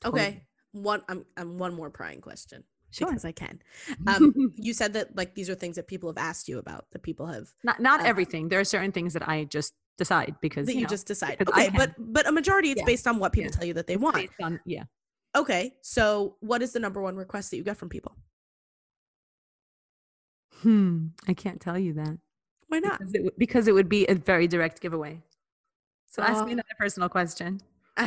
Totally. 0.00 0.22
okay 0.22 0.42
one 0.72 1.02
i'm, 1.08 1.26
I'm 1.36 1.58
one 1.58 1.74
more 1.74 1.90
prying 1.90 2.20
question 2.20 2.64
sure. 2.90 3.08
because 3.08 3.24
i 3.24 3.32
can. 3.32 3.60
Um 4.06 4.54
you 4.56 4.72
said 4.72 4.92
that 4.94 5.14
like 5.16 5.34
these 5.34 5.50
are 5.50 5.54
things 5.54 5.76
that 5.76 5.88
people 5.88 6.08
have 6.08 6.18
asked 6.18 6.48
you 6.48 6.58
about 6.58 6.86
that 6.92 7.02
people 7.02 7.26
have 7.26 7.48
not 7.64 7.80
not 7.80 8.00
uh, 8.00 8.04
everything. 8.04 8.48
There 8.48 8.60
are 8.60 8.64
certain 8.64 8.92
things 8.92 9.12
that 9.12 9.28
i 9.28 9.44
just 9.44 9.74
decide 10.00 10.34
because 10.40 10.66
that 10.66 10.72
you, 10.72 10.80
you 10.80 10.84
know, 10.86 10.88
just 10.88 11.06
decide. 11.06 11.36
okay 11.46 11.70
but 11.76 11.94
but 11.98 12.26
a 12.26 12.32
majority 12.32 12.70
it's 12.70 12.80
yeah. 12.80 12.86
based 12.86 13.06
on 13.06 13.18
what 13.18 13.32
people 13.32 13.50
yeah. 13.52 13.56
tell 13.56 13.66
you 13.66 13.74
that 13.74 13.86
they 13.86 13.96
want. 13.96 14.28
on, 14.42 14.58
yeah. 14.64 14.84
Okay 15.36 15.74
so 15.82 16.36
what 16.40 16.62
is 16.62 16.72
the 16.72 16.80
number 16.80 17.00
one 17.00 17.14
request 17.16 17.50
that 17.50 17.58
you 17.58 17.62
get 17.62 17.76
from 17.76 17.88
people? 17.88 18.16
Hmm 20.62 21.08
i 21.28 21.34
can't 21.34 21.60
tell 21.60 21.78
you 21.78 21.92
that. 21.94 22.18
Why 22.68 22.78
not? 22.78 22.98
Because 22.98 23.14
it, 23.14 23.38
because 23.38 23.68
it 23.68 23.74
would 23.74 23.88
be 23.88 24.06
a 24.06 24.14
very 24.14 24.46
direct 24.48 24.80
giveaway. 24.80 25.20
So 26.06 26.22
ask 26.22 26.44
me 26.44 26.52
oh. 26.52 26.54
another 26.54 26.76
personal 26.78 27.08
question 27.08 27.60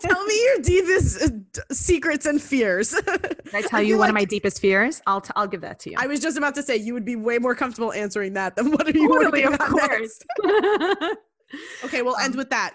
tell 0.00 0.24
me 0.24 0.44
your 0.44 0.58
deepest 0.62 1.22
uh, 1.22 1.62
secrets 1.72 2.26
and 2.26 2.40
fears. 2.40 2.94
Can 2.94 3.18
I 3.54 3.62
tell 3.66 3.82
you 3.82 3.94
one 3.94 4.00
like, 4.00 4.08
of 4.10 4.14
my 4.14 4.24
deepest 4.24 4.60
fears? 4.60 5.00
I'll 5.06 5.20
t- 5.20 5.32
I'll 5.36 5.46
give 5.46 5.60
that 5.60 5.78
to 5.80 5.90
you. 5.90 5.96
I 5.98 6.06
was 6.06 6.20
just 6.20 6.36
about 6.36 6.54
to 6.56 6.62
say 6.62 6.76
you 6.76 6.94
would 6.94 7.04
be 7.04 7.16
way 7.16 7.38
more 7.38 7.54
comfortable 7.54 7.92
answering 7.92 8.34
that 8.34 8.56
than 8.56 8.70
what 8.70 8.86
are 8.86 8.90
you 8.90 9.08
totally, 9.08 9.44
of 9.44 9.58
course. 9.58 10.20
okay, 11.84 12.02
we'll 12.02 12.16
um, 12.16 12.22
end 12.22 12.34
with 12.36 12.50
that. 12.50 12.74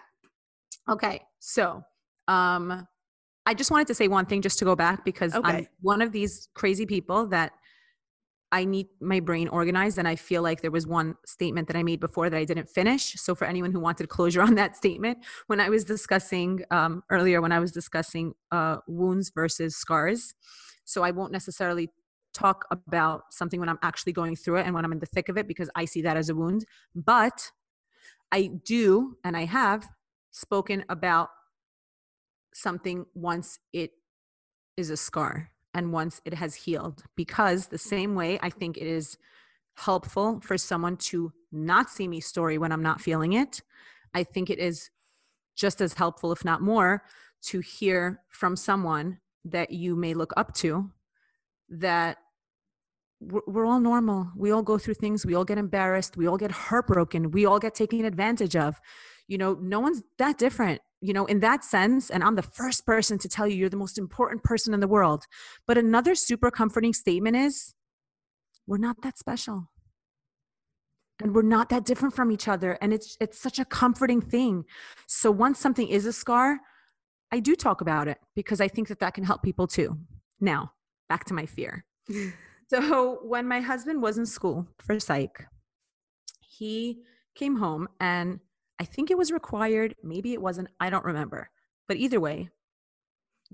Okay, 0.90 1.22
so 1.40 1.84
um, 2.28 2.88
I 3.46 3.54
just 3.54 3.72
wanted 3.72 3.88
to 3.88 3.96
say 3.96 4.08
one 4.08 4.26
thing 4.26 4.42
just 4.42 4.60
to 4.60 4.66
go 4.66 4.76
back 4.76 5.04
because 5.04 5.36
okay. 5.36 5.50
I'm 5.50 5.68
one 5.82 6.02
of 6.02 6.12
these 6.12 6.50
crazy 6.54 6.86
people 6.86 7.28
that 7.28 7.54
I 8.56 8.64
need 8.64 8.88
my 9.02 9.20
brain 9.20 9.50
organized. 9.50 9.98
And 9.98 10.08
I 10.08 10.16
feel 10.16 10.42
like 10.42 10.62
there 10.62 10.72
was 10.72 10.88
one 10.88 11.16
statement 11.26 11.68
that 11.68 11.76
I 11.76 11.84
made 11.84 12.00
before 12.00 12.30
that 12.30 12.38
I 12.38 12.46
didn't 12.46 12.70
finish. 12.70 13.14
So, 13.16 13.36
for 13.36 13.44
anyone 13.46 13.74
who 13.74 13.82
wanted 13.82 14.08
closure 14.08 14.42
on 14.50 14.56
that 14.56 14.78
statement, 14.78 15.18
when 15.48 15.60
I 15.60 15.68
was 15.68 15.84
discussing 15.84 16.64
um, 16.72 17.04
earlier, 17.10 17.42
when 17.42 17.52
I 17.52 17.60
was 17.60 17.74
discussing 17.74 18.34
uh, 18.52 18.78
wounds 18.88 19.30
versus 19.30 19.76
scars, 19.76 20.34
so 20.86 21.04
I 21.04 21.12
won't 21.12 21.34
necessarily 21.34 21.90
talk 22.34 22.66
about 22.72 23.34
something 23.34 23.60
when 23.60 23.68
I'm 23.68 23.80
actually 23.82 24.14
going 24.14 24.38
through 24.38 24.58
it 24.58 24.66
and 24.66 24.74
when 24.74 24.86
I'm 24.86 24.92
in 24.94 25.00
the 25.00 25.06
thick 25.06 25.28
of 25.28 25.38
it 25.38 25.48
because 25.48 25.70
I 25.76 25.84
see 25.84 26.02
that 26.04 26.16
as 26.16 26.30
a 26.30 26.36
wound. 26.36 26.66
But 26.96 27.52
I 28.32 28.52
do, 28.64 29.18
and 29.26 29.36
I 29.36 29.46
have 29.46 29.86
spoken 30.32 30.86
about 30.88 31.30
something 32.54 33.06
once 33.16 33.60
it 33.74 33.92
is 34.78 34.90
a 34.90 34.98
scar 34.98 35.52
and 35.76 35.92
once 35.92 36.22
it 36.26 36.34
has 36.34 36.56
healed. 36.56 37.04
Because 37.16 37.68
the 37.68 37.78
same 37.78 38.16
way 38.16 38.40
I 38.42 38.50
think 38.50 38.78
it 38.78 38.88
is 38.88 39.18
helpful 39.76 40.40
for 40.42 40.58
someone 40.58 40.96
to 40.98 41.34
not 41.52 41.90
see 41.90 42.08
me 42.08 42.22
story 42.22 42.58
when 42.58 42.72
I'm 42.72 42.82
not 42.82 43.02
feeling 43.02 43.34
it, 43.34 43.62
I 44.14 44.24
think 44.24 44.50
it 44.50 44.58
is 44.58 44.90
just 45.56 45.82
as 45.82 45.94
helpful, 45.94 46.32
if 46.32 46.46
not 46.46 46.62
more, 46.62 47.04
to 47.44 47.60
hear 47.60 48.22
from 48.30 48.56
someone 48.56 49.20
that 49.44 49.72
you 49.72 49.96
may 49.96 50.14
look 50.14 50.34
up 50.38 50.54
to 50.56 50.90
that 51.70 52.18
we're 53.20 53.66
all 53.66 53.80
normal. 53.80 54.32
We 54.36 54.52
all 54.52 54.62
go 54.62 54.78
through 54.78 54.96
things. 54.96 55.26
We 55.26 55.36
all 55.36 55.46
get 55.46 55.58
embarrassed. 55.58 56.16
We 56.16 56.28
all 56.28 56.38
get 56.38 56.52
heartbroken. 56.52 57.32
We 57.32 57.46
all 57.46 57.60
get 57.60 57.76
taken 57.76 58.06
advantage 58.06 58.56
of. 58.56 58.80
You 59.28 59.38
know, 59.38 59.58
no 59.60 59.80
one's 59.80 60.04
that 60.20 60.38
different 60.38 60.82
you 61.02 61.14
know, 61.14 61.26
in 61.26 61.40
that 61.42 61.64
sense, 61.64 62.10
and 62.10 62.24
I'm 62.24 62.36
the 62.36 62.42
first 62.42 62.86
person 62.86 63.18
to 63.20 63.30
tell 63.30 63.48
you 63.48 63.56
you're 63.56 63.70
the 63.70 63.78
most 63.78 63.98
important 63.98 64.44
person 64.44 64.74
in 64.74 64.80
the 64.80 64.88
world. 64.88 65.26
But 65.68 65.78
another 65.78 66.16
super 66.16 66.52
comforting 66.52 66.94
statement 66.94 67.36
is 67.36 67.74
we're 68.68 68.78
not 68.78 69.02
that 69.04 69.18
special. 69.18 69.70
And 71.22 71.34
we're 71.34 71.44
not 71.44 71.70
that 71.70 71.86
different 71.86 72.14
from 72.14 72.32
each 72.32 72.48
other. 72.48 72.78
And 72.82 72.94
it's 72.94 73.18
it's 73.22 73.40
such 73.40 73.60
a 73.60 73.66
comforting 73.66 74.20
thing. 74.22 74.66
So 75.08 75.32
once 75.32 75.60
something 75.60 75.88
is 75.88 76.06
a 76.06 76.12
scar, 76.12 76.60
I 77.32 77.40
do 77.40 77.56
talk 77.56 77.82
about 77.82 78.08
it 78.08 78.18
because 78.36 78.60
I 78.60 78.68
think 78.68 78.90
that 78.90 79.00
that 79.00 79.14
can 79.14 79.24
help 79.24 79.42
people 79.42 79.68
too. 79.68 79.98
Now, 80.42 80.74
back 81.08 81.24
to 81.26 81.34
my 81.34 81.46
fear. 81.46 81.86
so 82.68 83.20
when 83.24 83.48
my 83.48 83.62
husband 83.62 84.02
was 84.02 84.18
in 84.18 84.26
school 84.26 84.68
for 84.80 85.00
psych, 85.00 85.46
he 86.42 87.02
came 87.34 87.58
home 87.58 87.88
and 88.00 88.40
I 88.80 88.86
think 88.86 89.10
it 89.10 89.18
was 89.18 89.32
required. 89.32 89.96
Maybe 90.04 90.34
it 90.34 90.42
wasn't. 90.42 90.70
I 90.80 90.90
don't 90.90 91.06
remember. 91.06 91.50
But 91.88 91.98
either 91.98 92.20
way, 92.20 92.50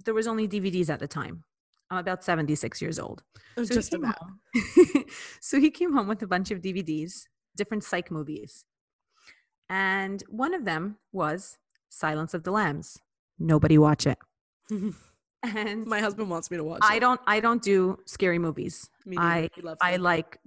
there 0.06 0.14
was 0.14 0.28
only 0.28 0.48
DVDs 0.48 0.90
at 0.90 1.00
the 1.00 1.08
time. 1.08 1.44
I'm 1.90 1.98
about 1.98 2.24
76 2.24 2.82
years 2.82 2.98
old. 2.98 3.22
So 3.58 3.66
Just 3.66 3.94
about. 3.94 4.16
so 5.42 5.60
he 5.60 5.70
came 5.70 5.94
home 5.94 6.08
with 6.08 6.22
a 6.24 6.28
bunch 6.28 6.50
of 6.50 6.62
DVDs, 6.62 7.26
different 7.56 7.84
psych 7.84 8.10
movies. 8.10 8.66
And 9.70 10.24
one 10.30 10.54
of 10.54 10.66
them 10.66 10.98
was 11.12 11.58
Silence 11.90 12.34
of 12.34 12.44
the 12.44 12.52
Lambs. 12.52 13.00
Nobody 13.38 13.78
watch 13.78 14.08
it. 14.08 14.18
and 15.44 15.86
my 15.86 16.00
husband 16.00 16.30
wants 16.30 16.50
me 16.50 16.58
to 16.58 16.64
watch 16.64 16.80
I 16.82 16.98
it. 16.98 17.00
don't 17.02 17.20
I 17.28 17.40
don't 17.40 17.62
do 17.62 17.98
scary 18.06 18.40
movies. 18.40 18.90
I 19.18 19.50
I 19.82 19.98
like 19.98 20.40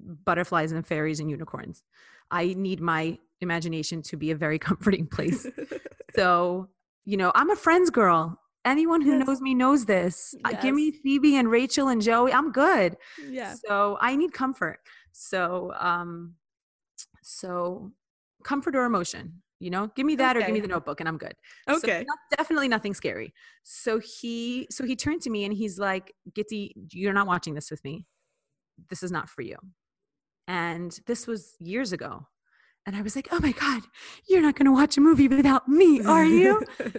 butterflies 0.00 0.72
and 0.72 0.86
fairies 0.86 1.20
and 1.20 1.30
unicorns. 1.30 1.82
I 2.30 2.54
need 2.54 2.80
my 2.80 3.18
imagination 3.44 4.02
to 4.02 4.16
be 4.16 4.32
a 4.32 4.34
very 4.34 4.58
comforting 4.68 5.06
place. 5.06 5.46
so, 6.16 6.68
you 7.04 7.16
know, 7.16 7.30
I'm 7.34 7.50
a 7.50 7.56
friends 7.56 7.90
girl. 7.90 8.40
Anyone 8.64 9.02
who 9.02 9.18
yes. 9.18 9.26
knows 9.26 9.40
me 9.40 9.54
knows 9.54 9.84
this. 9.84 10.34
Yes. 10.44 10.54
Uh, 10.54 10.60
give 10.62 10.74
me 10.74 10.90
Phoebe 10.90 11.36
and 11.36 11.50
Rachel 11.50 11.88
and 11.88 12.00
Joey. 12.00 12.32
I'm 12.32 12.50
good. 12.50 12.96
Yeah. 13.28 13.54
So 13.54 13.98
I 14.00 14.16
need 14.16 14.32
comfort. 14.32 14.80
So, 15.12 15.72
um, 15.78 16.34
so 17.22 17.92
comfort 18.42 18.74
or 18.74 18.84
emotion, 18.84 19.42
you 19.60 19.70
know, 19.70 19.90
give 19.94 20.06
me 20.06 20.16
that 20.16 20.36
okay. 20.36 20.44
or 20.44 20.46
give 20.46 20.54
me 20.54 20.60
the 20.60 20.68
notebook 20.68 21.00
and 21.00 21.08
I'm 21.08 21.18
good. 21.18 21.34
Okay. 21.68 22.00
So 22.00 22.04
not, 22.06 22.18
definitely 22.36 22.68
nothing 22.68 22.94
scary. 22.94 23.34
So 23.64 23.98
he, 23.98 24.66
so 24.70 24.84
he 24.84 24.96
turned 24.96 25.22
to 25.22 25.30
me 25.30 25.44
and 25.44 25.52
he's 25.52 25.78
like, 25.78 26.14
Gitty, 26.34 26.72
you're 26.92 27.12
not 27.12 27.26
watching 27.26 27.54
this 27.54 27.70
with 27.70 27.84
me. 27.84 28.06
This 28.88 29.02
is 29.02 29.12
not 29.12 29.28
for 29.28 29.42
you. 29.42 29.56
And 30.46 30.98
this 31.06 31.26
was 31.26 31.56
years 31.58 31.92
ago. 31.92 32.26
And 32.86 32.94
I 32.94 33.02
was 33.02 33.16
like, 33.16 33.28
oh 33.30 33.40
my 33.40 33.52
God, 33.52 33.82
you're 34.28 34.42
not 34.42 34.56
going 34.56 34.66
to 34.66 34.72
watch 34.72 34.96
a 34.96 35.00
movie 35.00 35.28
without 35.28 35.68
me, 35.68 36.02
are 36.02 36.24
you? 36.24 36.62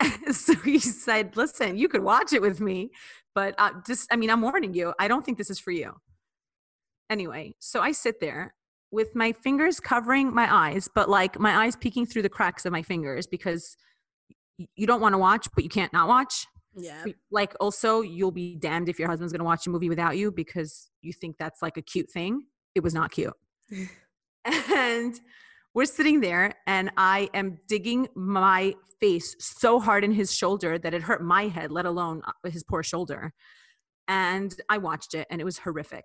so 0.32 0.54
he 0.56 0.78
said, 0.78 1.36
listen, 1.36 1.76
you 1.76 1.88
could 1.88 2.02
watch 2.02 2.32
it 2.32 2.42
with 2.42 2.60
me, 2.60 2.90
but 3.34 3.54
uh, 3.58 3.70
just, 3.86 4.12
I 4.12 4.16
mean, 4.16 4.30
I'm 4.30 4.42
warning 4.42 4.74
you, 4.74 4.94
I 4.98 5.08
don't 5.08 5.24
think 5.24 5.38
this 5.38 5.50
is 5.50 5.58
for 5.58 5.70
you. 5.70 5.92
Anyway, 7.08 7.54
so 7.58 7.80
I 7.80 7.92
sit 7.92 8.20
there 8.20 8.54
with 8.90 9.14
my 9.14 9.32
fingers 9.32 9.80
covering 9.80 10.34
my 10.34 10.52
eyes, 10.52 10.88
but 10.94 11.08
like 11.08 11.38
my 11.38 11.64
eyes 11.64 11.76
peeking 11.76 12.06
through 12.06 12.22
the 12.22 12.28
cracks 12.28 12.66
of 12.66 12.72
my 12.72 12.82
fingers 12.82 13.26
because 13.26 13.76
you 14.76 14.86
don't 14.86 15.00
want 15.00 15.14
to 15.14 15.18
watch, 15.18 15.48
but 15.54 15.64
you 15.64 15.70
can't 15.70 15.92
not 15.92 16.08
watch. 16.08 16.46
Yeah. 16.76 17.04
Like 17.30 17.54
also, 17.60 18.00
you'll 18.00 18.30
be 18.30 18.56
damned 18.56 18.88
if 18.88 18.98
your 18.98 19.08
husband's 19.08 19.32
going 19.32 19.40
to 19.40 19.44
watch 19.44 19.66
a 19.66 19.70
movie 19.70 19.88
without 19.88 20.16
you 20.16 20.30
because 20.30 20.88
you 21.02 21.12
think 21.12 21.36
that's 21.38 21.62
like 21.62 21.76
a 21.76 21.82
cute 21.82 22.10
thing. 22.10 22.44
It 22.74 22.82
was 22.82 22.94
not 22.94 23.10
cute. 23.10 23.34
and 24.44 25.20
we're 25.74 25.84
sitting 25.84 26.20
there 26.20 26.54
and 26.66 26.90
I 26.96 27.28
am 27.34 27.58
digging 27.68 28.08
my 28.14 28.74
face 29.00 29.34
so 29.38 29.80
hard 29.80 30.04
in 30.04 30.12
his 30.12 30.34
shoulder 30.34 30.78
that 30.78 30.94
it 30.94 31.02
hurt 31.02 31.22
my 31.22 31.48
head, 31.48 31.70
let 31.70 31.86
alone 31.86 32.22
uh, 32.26 32.50
his 32.50 32.62
poor 32.62 32.82
shoulder. 32.82 33.32
And 34.08 34.54
I 34.68 34.78
watched 34.78 35.14
it 35.14 35.26
and 35.30 35.40
it 35.40 35.44
was 35.44 35.58
horrific. 35.58 36.04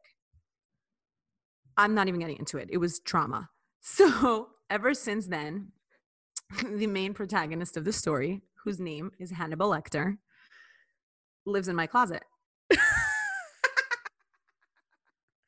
I'm 1.77 1.93
not 1.93 2.07
even 2.07 2.19
getting 2.19 2.37
into 2.37 2.57
it. 2.57 2.69
It 2.71 2.77
was 2.77 2.99
trauma. 2.99 3.49
So 3.87 4.47
ever 4.71 4.95
since 4.95 5.27
then, 5.27 5.71
the 6.63 6.87
main 6.87 7.13
protagonist 7.13 7.77
of 7.77 7.85
the 7.85 7.93
story, 7.93 8.41
whose 8.63 8.79
name 8.79 9.11
is 9.19 9.29
Hannibal 9.29 9.69
Lecter, 9.69 10.17
lives 11.45 11.67
in 11.67 11.75
my 11.75 11.85
closet. 11.85 12.23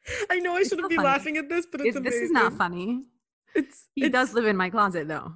I 0.29 0.39
know 0.39 0.55
I 0.55 0.63
shouldn't 0.63 0.89
be 0.89 0.95
funny. 0.95 1.07
laughing 1.07 1.37
at 1.37 1.49
this, 1.49 1.65
but 1.71 1.81
it's 1.81 1.95
it, 1.95 2.03
This 2.03 2.15
is 2.15 2.31
not 2.31 2.53
funny. 2.53 3.03
It's 3.55 3.87
he 3.95 4.05
it's, 4.05 4.13
does 4.13 4.33
live 4.33 4.45
in 4.45 4.57
my 4.57 4.69
closet 4.69 5.07
though. 5.07 5.33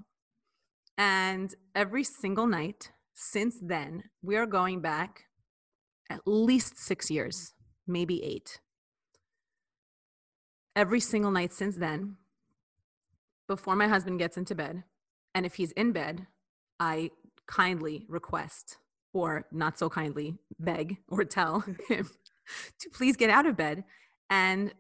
And 0.98 1.54
every 1.74 2.04
single 2.04 2.48
night 2.48 2.92
since 3.14 3.58
then, 3.62 4.04
we 4.22 4.36
are 4.36 4.46
going 4.46 4.82
back 4.82 5.26
at 6.10 6.22
least 6.26 6.78
six 6.78 7.10
years, 7.10 7.54
maybe 7.88 8.24
eight. 8.24 8.60
Every 10.76 11.00
single 11.00 11.32
night 11.32 11.54
since 11.54 11.76
then, 11.78 12.18
before 13.48 13.76
my 13.76 13.88
husband 13.88 14.20
gets 14.20 14.38
into 14.38 14.56
bed, 14.56 14.84
and 15.34 15.46
if 15.46 15.56
he's 15.56 15.72
in 15.74 15.92
bed, 15.92 16.28
I 16.80 17.12
kindly 17.48 18.06
request 18.08 18.78
or 19.14 19.46
not 19.52 19.78
so 19.78 19.90
kindly 19.90 20.36
beg 20.60 20.98
or 21.08 21.24
tell 21.26 21.60
him 21.90 22.10
to 22.80 22.90
please 22.90 23.18
get 23.18 23.30
out 23.30 23.46
of 23.46 23.58
bed 23.58 23.84
and 24.32 24.74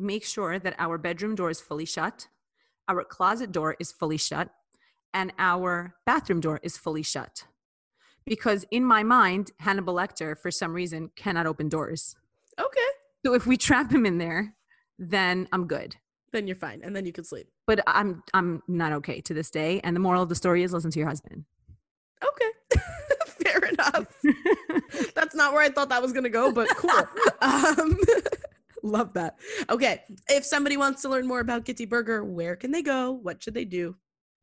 make 0.00 0.24
sure 0.24 0.58
that 0.58 0.74
our 0.78 0.98
bedroom 0.98 1.36
door 1.36 1.50
is 1.50 1.60
fully 1.60 1.84
shut, 1.84 2.26
our 2.88 3.04
closet 3.04 3.52
door 3.52 3.76
is 3.78 3.92
fully 3.92 4.16
shut, 4.16 4.48
and 5.14 5.32
our 5.38 5.94
bathroom 6.04 6.40
door 6.40 6.58
is 6.62 6.76
fully 6.76 7.02
shut. 7.02 7.44
Because 8.24 8.64
in 8.72 8.84
my 8.84 9.04
mind, 9.04 9.52
Hannibal 9.60 9.94
Lecter, 9.94 10.36
for 10.36 10.50
some 10.50 10.72
reason, 10.72 11.10
cannot 11.14 11.46
open 11.46 11.68
doors. 11.68 12.16
Okay. 12.58 12.80
So 13.24 13.34
if 13.34 13.46
we 13.46 13.56
trap 13.56 13.92
him 13.92 14.06
in 14.06 14.18
there, 14.18 14.54
then 14.98 15.46
I'm 15.52 15.66
good. 15.66 15.96
Then 16.32 16.46
you're 16.46 16.56
fine, 16.56 16.80
and 16.82 16.94
then 16.94 17.06
you 17.06 17.12
can 17.12 17.24
sleep. 17.24 17.48
But 17.66 17.80
I'm 17.86 18.22
I'm 18.34 18.62
not 18.66 18.92
okay 18.94 19.20
to 19.22 19.34
this 19.34 19.50
day. 19.50 19.80
And 19.84 19.94
the 19.94 20.00
moral 20.00 20.22
of 20.22 20.28
the 20.28 20.34
story 20.34 20.62
is 20.62 20.72
listen 20.72 20.90
to 20.90 20.98
your 20.98 21.08
husband. 21.08 21.44
Okay. 22.22 22.80
Fair 23.26 23.58
enough. 23.58 24.06
That's 25.14 25.34
not 25.34 25.52
where 25.52 25.62
I 25.62 25.68
thought 25.68 25.88
that 25.90 26.02
was 26.02 26.12
gonna 26.12 26.28
go, 26.28 26.50
but 26.50 26.68
cool. 26.76 26.90
um, 27.40 27.96
love 28.86 29.12
that. 29.14 29.38
Okay. 29.68 30.02
If 30.28 30.44
somebody 30.44 30.76
wants 30.76 31.02
to 31.02 31.08
learn 31.08 31.26
more 31.26 31.40
about 31.40 31.64
Gitty 31.64 31.86
Berger, 31.86 32.24
where 32.24 32.56
can 32.56 32.70
they 32.70 32.82
go? 32.82 33.12
What 33.12 33.42
should 33.42 33.54
they 33.54 33.64
do? 33.64 33.96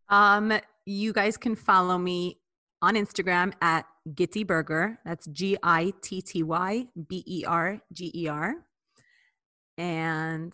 Um, 0.10 0.54
you 0.86 1.14
guys 1.14 1.38
can 1.38 1.56
follow 1.56 1.98
me 1.98 2.40
on 2.82 2.96
Instagram 2.96 3.54
at 3.62 3.86
Gitty 4.14 4.44
Berger. 4.44 5.00
That's 5.06 5.26
G 5.28 5.58
I 5.64 5.94
T 6.02 6.22
T 6.22 6.44
Y 6.44 6.88
B 7.08 7.24
E 7.26 7.46
R 7.48 7.80
G 7.92 8.12
E 8.14 8.28
R. 8.28 8.56
And 9.78 10.54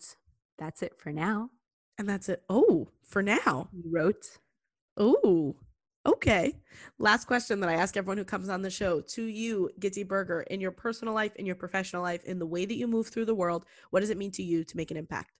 that's 0.58 0.82
it 0.82 0.94
for 0.98 1.12
now. 1.12 1.50
And 1.98 2.08
that's 2.08 2.28
it. 2.28 2.42
Oh, 2.48 2.88
for 3.04 3.22
now. 3.22 3.68
You 3.72 3.82
wrote. 3.92 4.38
Oh, 4.96 5.56
okay. 6.06 6.58
Last 6.98 7.26
question 7.26 7.60
that 7.60 7.70
I 7.70 7.74
ask 7.74 7.96
everyone 7.96 8.18
who 8.18 8.24
comes 8.24 8.48
on 8.48 8.62
the 8.62 8.70
show 8.70 9.00
to 9.00 9.24
you, 9.24 9.70
Gitty 9.78 10.04
Berger, 10.04 10.42
in 10.42 10.60
your 10.60 10.70
personal 10.70 11.14
life, 11.14 11.34
in 11.36 11.46
your 11.46 11.54
professional 11.54 12.02
life, 12.02 12.24
in 12.24 12.38
the 12.38 12.46
way 12.46 12.64
that 12.66 12.76
you 12.76 12.86
move 12.86 13.08
through 13.08 13.24
the 13.26 13.34
world, 13.34 13.64
what 13.90 14.00
does 14.00 14.10
it 14.10 14.18
mean 14.18 14.30
to 14.32 14.42
you 14.42 14.64
to 14.64 14.76
make 14.76 14.90
an 14.90 14.96
impact? 14.96 15.32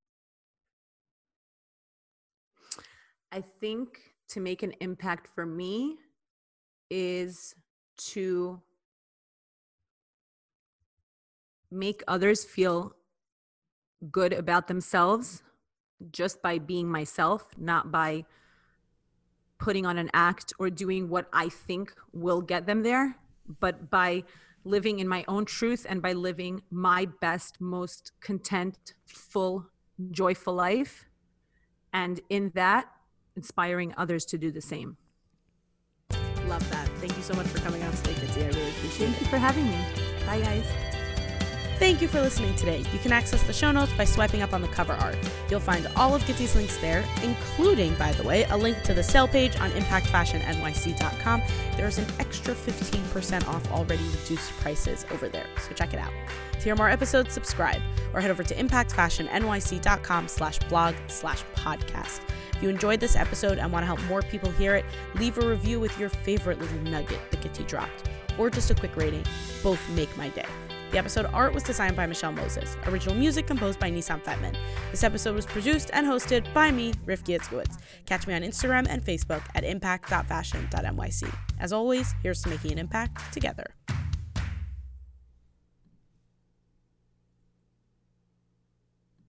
I 3.32 3.40
think 3.40 4.00
to 4.30 4.40
make 4.40 4.62
an 4.62 4.74
impact 4.80 5.28
for 5.34 5.46
me 5.46 5.96
is 6.90 7.54
to 7.96 8.60
make 11.70 12.02
others 12.08 12.44
feel 12.44 12.94
good 14.10 14.32
about 14.32 14.66
themselves 14.66 15.42
just 16.10 16.42
by 16.42 16.58
being 16.58 16.88
myself, 16.88 17.46
not 17.58 17.92
by 17.92 18.24
putting 19.60 19.86
on 19.86 19.98
an 19.98 20.10
act 20.12 20.52
or 20.58 20.70
doing 20.70 21.08
what 21.08 21.28
I 21.32 21.48
think 21.48 21.92
will 22.12 22.40
get 22.40 22.66
them 22.66 22.82
there, 22.82 23.16
but 23.60 23.90
by 23.90 24.24
living 24.64 24.98
in 24.98 25.06
my 25.06 25.24
own 25.28 25.44
truth 25.44 25.86
and 25.88 26.02
by 26.02 26.12
living 26.12 26.62
my 26.70 27.06
best, 27.20 27.60
most 27.60 28.12
content, 28.20 28.94
full, 29.06 29.66
joyful 30.10 30.54
life. 30.54 31.06
And 31.92 32.20
in 32.28 32.52
that, 32.54 32.86
inspiring 33.36 33.94
others 33.96 34.24
to 34.26 34.38
do 34.38 34.50
the 34.50 34.60
same. 34.60 34.96
Love 36.46 36.68
that. 36.70 36.88
Thank 36.98 37.16
you 37.16 37.22
so 37.22 37.34
much 37.34 37.46
for 37.46 37.58
coming 37.58 37.82
on 37.82 37.92
today, 37.92 38.14
Kitsy. 38.14 38.42
I 38.42 38.48
really 38.48 38.70
appreciate 38.70 39.08
it. 39.08 39.12
Thank 39.12 39.20
you 39.20 39.26
for 39.26 39.38
having 39.38 39.66
me. 39.66 39.78
Bye, 40.26 40.40
guys. 40.40 40.89
Thank 41.80 42.02
you 42.02 42.08
for 42.08 42.20
listening 42.20 42.54
today. 42.56 42.84
You 42.92 42.98
can 42.98 43.10
access 43.10 43.42
the 43.42 43.54
show 43.54 43.72
notes 43.72 43.90
by 43.94 44.04
swiping 44.04 44.42
up 44.42 44.52
on 44.52 44.60
the 44.60 44.68
cover 44.68 44.92
art. 44.92 45.16
You'll 45.48 45.60
find 45.60 45.88
all 45.96 46.14
of 46.14 46.22
Gitty's 46.24 46.54
links 46.54 46.76
there, 46.76 47.02
including, 47.22 47.94
by 47.94 48.12
the 48.12 48.22
way, 48.22 48.44
a 48.50 48.56
link 48.56 48.82
to 48.82 48.92
the 48.92 49.02
sale 49.02 49.26
page 49.26 49.58
on 49.60 49.70
impactfashionnyc.com. 49.70 51.42
There's 51.78 51.96
an 51.96 52.04
extra 52.18 52.54
15% 52.54 53.48
off 53.48 53.72
already 53.72 54.04
reduced 54.08 54.52
prices 54.60 55.06
over 55.10 55.26
there, 55.30 55.46
so 55.66 55.72
check 55.72 55.94
it 55.94 55.98
out. 55.98 56.12
To 56.52 56.58
hear 56.58 56.76
more 56.76 56.90
episodes, 56.90 57.32
subscribe 57.32 57.80
or 58.12 58.20
head 58.20 58.30
over 58.30 58.44
to 58.44 58.54
impactfashionnyc.com 58.54 60.28
slash 60.28 60.58
blog 60.68 60.94
slash 61.08 61.42
podcast. 61.56 62.20
If 62.56 62.62
you 62.62 62.68
enjoyed 62.68 63.00
this 63.00 63.16
episode 63.16 63.56
and 63.56 63.72
want 63.72 63.84
to 63.84 63.86
help 63.86 64.02
more 64.02 64.20
people 64.20 64.50
hear 64.50 64.76
it, 64.76 64.84
leave 65.14 65.38
a 65.38 65.48
review 65.48 65.80
with 65.80 65.98
your 65.98 66.10
favorite 66.10 66.58
little 66.60 66.80
nugget 66.80 67.20
that 67.30 67.40
Gitty 67.40 67.66
dropped, 67.66 68.10
or 68.36 68.50
just 68.50 68.70
a 68.70 68.74
quick 68.74 68.94
rating. 68.96 69.24
Both 69.62 69.80
make 69.88 70.14
my 70.18 70.28
day. 70.28 70.44
The 70.90 70.98
episode 70.98 71.26
art 71.26 71.54
was 71.54 71.62
designed 71.62 71.94
by 71.94 72.06
Michelle 72.06 72.32
Moses. 72.32 72.76
Original 72.86 73.14
music 73.14 73.46
composed 73.46 73.78
by 73.78 73.90
Nissan 73.90 74.20
Fetman. 74.22 74.56
This 74.90 75.04
episode 75.04 75.36
was 75.36 75.46
produced 75.46 75.90
and 75.92 76.04
hosted 76.04 76.52
by 76.52 76.72
me, 76.72 76.94
Rifki 77.06 77.38
Itzkowitz. 77.38 77.78
Catch 78.06 78.26
me 78.26 78.34
on 78.34 78.42
Instagram 78.42 78.88
and 78.88 79.04
Facebook 79.04 79.42
at 79.54 79.62
impact.fashion.nyc. 79.62 81.34
As 81.60 81.72
always, 81.72 82.14
here's 82.22 82.42
to 82.42 82.48
making 82.48 82.72
an 82.72 82.78
impact 82.78 83.32
together. 83.32 83.74